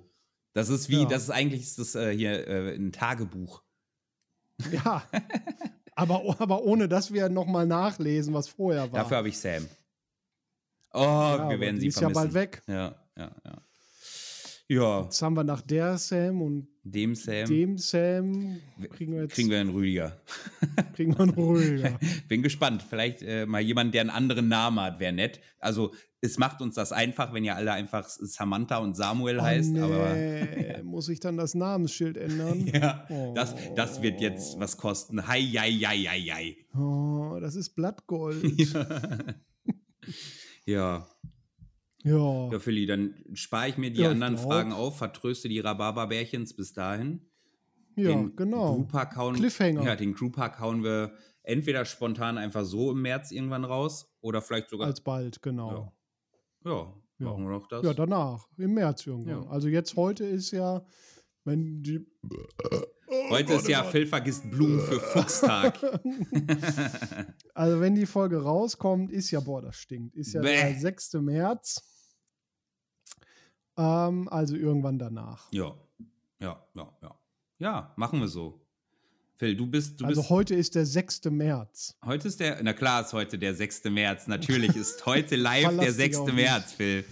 Das 0.52 0.68
ist 0.68 0.88
wie, 0.88 1.02
Ja. 1.02 1.08
das 1.08 1.24
ist 1.24 1.30
eigentlich 1.30 1.62
ist 1.62 1.78
das, 1.78 1.94
äh, 1.94 2.16
hier 2.16 2.46
äh, 2.48 2.74
ein 2.74 2.90
Tagebuch. 2.92 3.62
Ja. 4.72 5.04
aber, 5.94 6.36
aber 6.40 6.62
ohne, 6.64 6.88
dass 6.88 7.12
wir 7.12 7.28
nochmal 7.28 7.66
nachlesen, 7.66 8.34
was 8.34 8.48
vorher 8.48 8.90
war. 8.92 9.00
Dafür 9.02 9.18
habe 9.18 9.28
ich 9.28 9.38
Sam. 9.38 9.66
Oh, 10.92 11.00
Ja, 11.00 11.36
wir 11.38 11.44
aber 11.44 11.60
werden 11.60 11.80
sie 11.80 11.88
ist 11.88 11.98
vermissen. 11.98 12.16
ja 12.16 12.22
bald 12.22 12.34
weg. 12.34 12.62
Ja, 12.66 12.94
ja, 13.16 13.30
ja. 13.44 13.62
Ja, 14.70 15.04
Jetzt 15.04 15.22
haben 15.22 15.32
wir 15.34 15.44
nach 15.44 15.62
der 15.62 15.96
Sam 15.96 16.42
und 16.42 16.68
dem 16.84 17.14
Sam 17.14 17.46
dem 17.46 17.78
Sam 17.78 18.58
kriegen 18.90 19.14
wir 19.14 19.22
jetzt 19.22 19.32
kriegen 19.32 19.48
wir 19.48 19.60
einen 19.60 19.70
Rüdiger. 19.70 20.20
kriegen 20.94 21.14
wir 21.16 21.20
einen 21.20 21.30
ruhiger. 21.30 21.98
Bin 22.28 22.42
gespannt. 22.42 22.84
Vielleicht 22.86 23.22
äh, 23.22 23.46
mal 23.46 23.62
jemand, 23.62 23.94
der 23.94 24.02
einen 24.02 24.10
anderen 24.10 24.48
Namen 24.48 24.78
hat, 24.80 25.00
wäre 25.00 25.14
nett. 25.14 25.40
Also, 25.58 25.94
es 26.20 26.36
macht 26.36 26.60
uns 26.60 26.74
das 26.74 26.92
einfach, 26.92 27.32
wenn 27.32 27.44
ihr 27.44 27.56
alle 27.56 27.72
einfach 27.72 28.06
Samantha 28.10 28.76
und 28.76 28.94
Samuel 28.94 29.40
heißt. 29.40 29.72
oh, 29.78 29.84
Aber 29.84 30.12
nee. 30.12 30.76
muss 30.82 31.08
ich 31.08 31.20
dann 31.20 31.38
das 31.38 31.54
Namensschild 31.54 32.18
ändern? 32.18 32.66
ja, 32.66 33.06
das, 33.34 33.54
das 33.74 34.02
wird 34.02 34.20
jetzt 34.20 34.60
was 34.60 34.76
kosten. 34.76 35.26
Hei, 35.28 35.40
hei, 35.44 35.70
hei, 35.72 35.96
hei, 35.96 36.20
hei. 36.20 36.78
Oh, 36.78 37.38
das 37.40 37.54
ist 37.54 37.70
Blattgold. 37.70 38.44
Ja. 38.58 38.86
Ja. 40.68 41.06
Ja, 42.04 42.58
Philly, 42.60 42.86
dann 42.86 43.14
spare 43.34 43.68
ich 43.68 43.76
mir 43.76 43.90
die 43.90 44.00
Ja, 44.02 44.10
anderen 44.10 44.36
glaub. 44.36 44.46
Fragen 44.46 44.72
auf, 44.72 44.98
vertröste 44.98 45.48
die 45.48 45.58
Rhabarberbärchens 45.58 46.54
bis 46.54 46.72
dahin. 46.72 47.28
Ja, 47.96 48.10
den 48.10 48.36
genau. 48.36 48.76
Group-Hack 48.76 49.16
hauen, 49.16 49.34
Cliffhanger. 49.34 49.82
Ja, 49.82 49.96
den 49.96 50.14
Group-Hack 50.14 50.60
hauen 50.60 50.84
wir 50.84 51.12
entweder 51.42 51.84
spontan 51.84 52.38
einfach 52.38 52.64
so 52.64 52.92
im 52.92 53.02
März 53.02 53.32
irgendwann 53.32 53.64
raus 53.64 54.14
oder 54.20 54.40
vielleicht 54.40 54.70
sogar. 54.70 54.86
Alsbald, 54.86 55.42
genau. 55.42 55.92
ja, 56.64 56.70
Ja. 56.70 56.94
machen 57.18 57.42
wir 57.44 57.50
noch 57.50 57.66
das. 57.66 57.84
Ja, 57.84 57.92
danach, 57.94 58.46
im 58.56 58.74
März 58.74 59.04
irgendwann. 59.06 59.42
Ja. 59.42 59.48
Also 59.50 59.66
jetzt 59.68 59.96
heute 59.96 60.24
ist 60.24 60.52
ja, 60.52 60.86
wenn 61.44 61.82
die. 61.82 62.06
Heute 63.30 63.54
ist 63.54 63.68
ja 63.68 63.84
Phil 63.84 64.06
vergisst 64.06 64.50
Blumen 64.50 64.80
für 64.80 65.00
Fuchstag. 65.00 65.78
Also 67.54 67.80
wenn 67.80 67.96
die 67.96 68.06
Folge 68.06 68.40
rauskommt, 68.40 69.10
ist 69.10 69.32
ja, 69.32 69.40
boah, 69.40 69.60
das 69.60 69.76
stinkt, 69.76 70.14
ist 70.14 70.32
ja 70.32 70.42
Bäh. 70.42 70.54
der 70.54 70.78
6. 70.78 71.14
März. 71.14 71.82
Ähm, 73.76 74.28
also 74.28 74.54
irgendwann 74.54 74.96
danach. 74.96 75.52
ja, 75.52 75.74
ja, 76.38 76.64
ja, 76.74 76.96
ja. 77.02 77.18
Ja, 77.58 77.92
machen 77.96 78.20
wir 78.20 78.28
so. 78.28 78.64
Phil, 79.34 79.56
du 79.56 79.66
bist, 79.66 80.00
du 80.00 80.04
also 80.04 80.20
bist. 80.20 80.30
heute 80.30 80.54
ist 80.54 80.76
der 80.76 80.86
6. 80.86 81.24
März. 81.30 81.96
Heute 82.04 82.28
ist 82.28 82.38
der, 82.38 82.62
na 82.62 82.72
klar 82.72 83.04
ist 83.04 83.12
heute 83.12 83.38
der 83.38 83.54
6. 83.54 83.84
März. 83.84 84.28
Natürlich 84.28 84.76
ist 84.76 85.04
heute 85.06 85.34
live 85.34 85.76
der 85.76 85.86
dich 85.86 85.96
6. 85.96 86.18
auf 86.18 86.26
mich. 86.26 86.34
März, 86.36 86.72
Phil. 86.72 87.04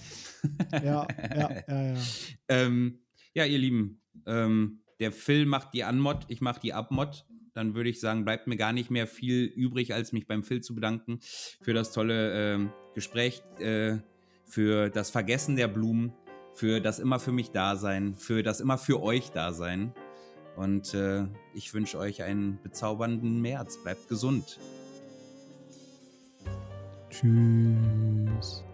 Ja, 0.72 1.06
ja, 1.08 1.50
ja, 1.66 1.82
ja. 1.82 1.94
Ähm, 2.48 3.00
ja, 3.34 3.44
ihr 3.44 3.58
Lieben, 3.58 4.00
ähm, 4.26 4.80
der 5.00 5.12
Phil 5.12 5.46
macht 5.46 5.74
die 5.74 5.84
Anmod, 5.84 6.24
ich 6.28 6.40
mache 6.40 6.60
die 6.60 6.72
Abmod. 6.72 7.24
Dann 7.54 7.74
würde 7.74 7.88
ich 7.88 8.00
sagen, 8.00 8.24
bleibt 8.24 8.46
mir 8.46 8.56
gar 8.56 8.72
nicht 8.72 8.90
mehr 8.90 9.06
viel 9.06 9.44
übrig, 9.44 9.94
als 9.94 10.12
mich 10.12 10.26
beim 10.26 10.44
Phil 10.44 10.60
zu 10.60 10.74
bedanken 10.74 11.20
für 11.62 11.72
das 11.72 11.92
tolle 11.92 12.54
ähm, 12.54 12.72
Gespräch, 12.94 13.42
äh, 13.58 13.96
für 14.44 14.90
das 14.90 15.08
Vergessen 15.10 15.56
der 15.56 15.68
Blumen, 15.68 16.12
für 16.52 16.80
das 16.80 16.98
immer 16.98 17.18
für 17.18 17.32
mich 17.32 17.52
Dasein, 17.52 18.14
für 18.14 18.42
das 18.42 18.60
immer 18.60 18.76
für 18.76 19.02
euch 19.02 19.30
Dasein. 19.30 19.94
Und 20.56 20.94
äh, 20.94 21.26
ich 21.54 21.72
wünsche 21.74 21.98
euch 21.98 22.22
einen 22.22 22.58
bezaubernden 22.62 23.40
März. 23.40 23.82
Bleibt 23.82 24.08
gesund. 24.08 24.58
Tschüss. 27.10 28.65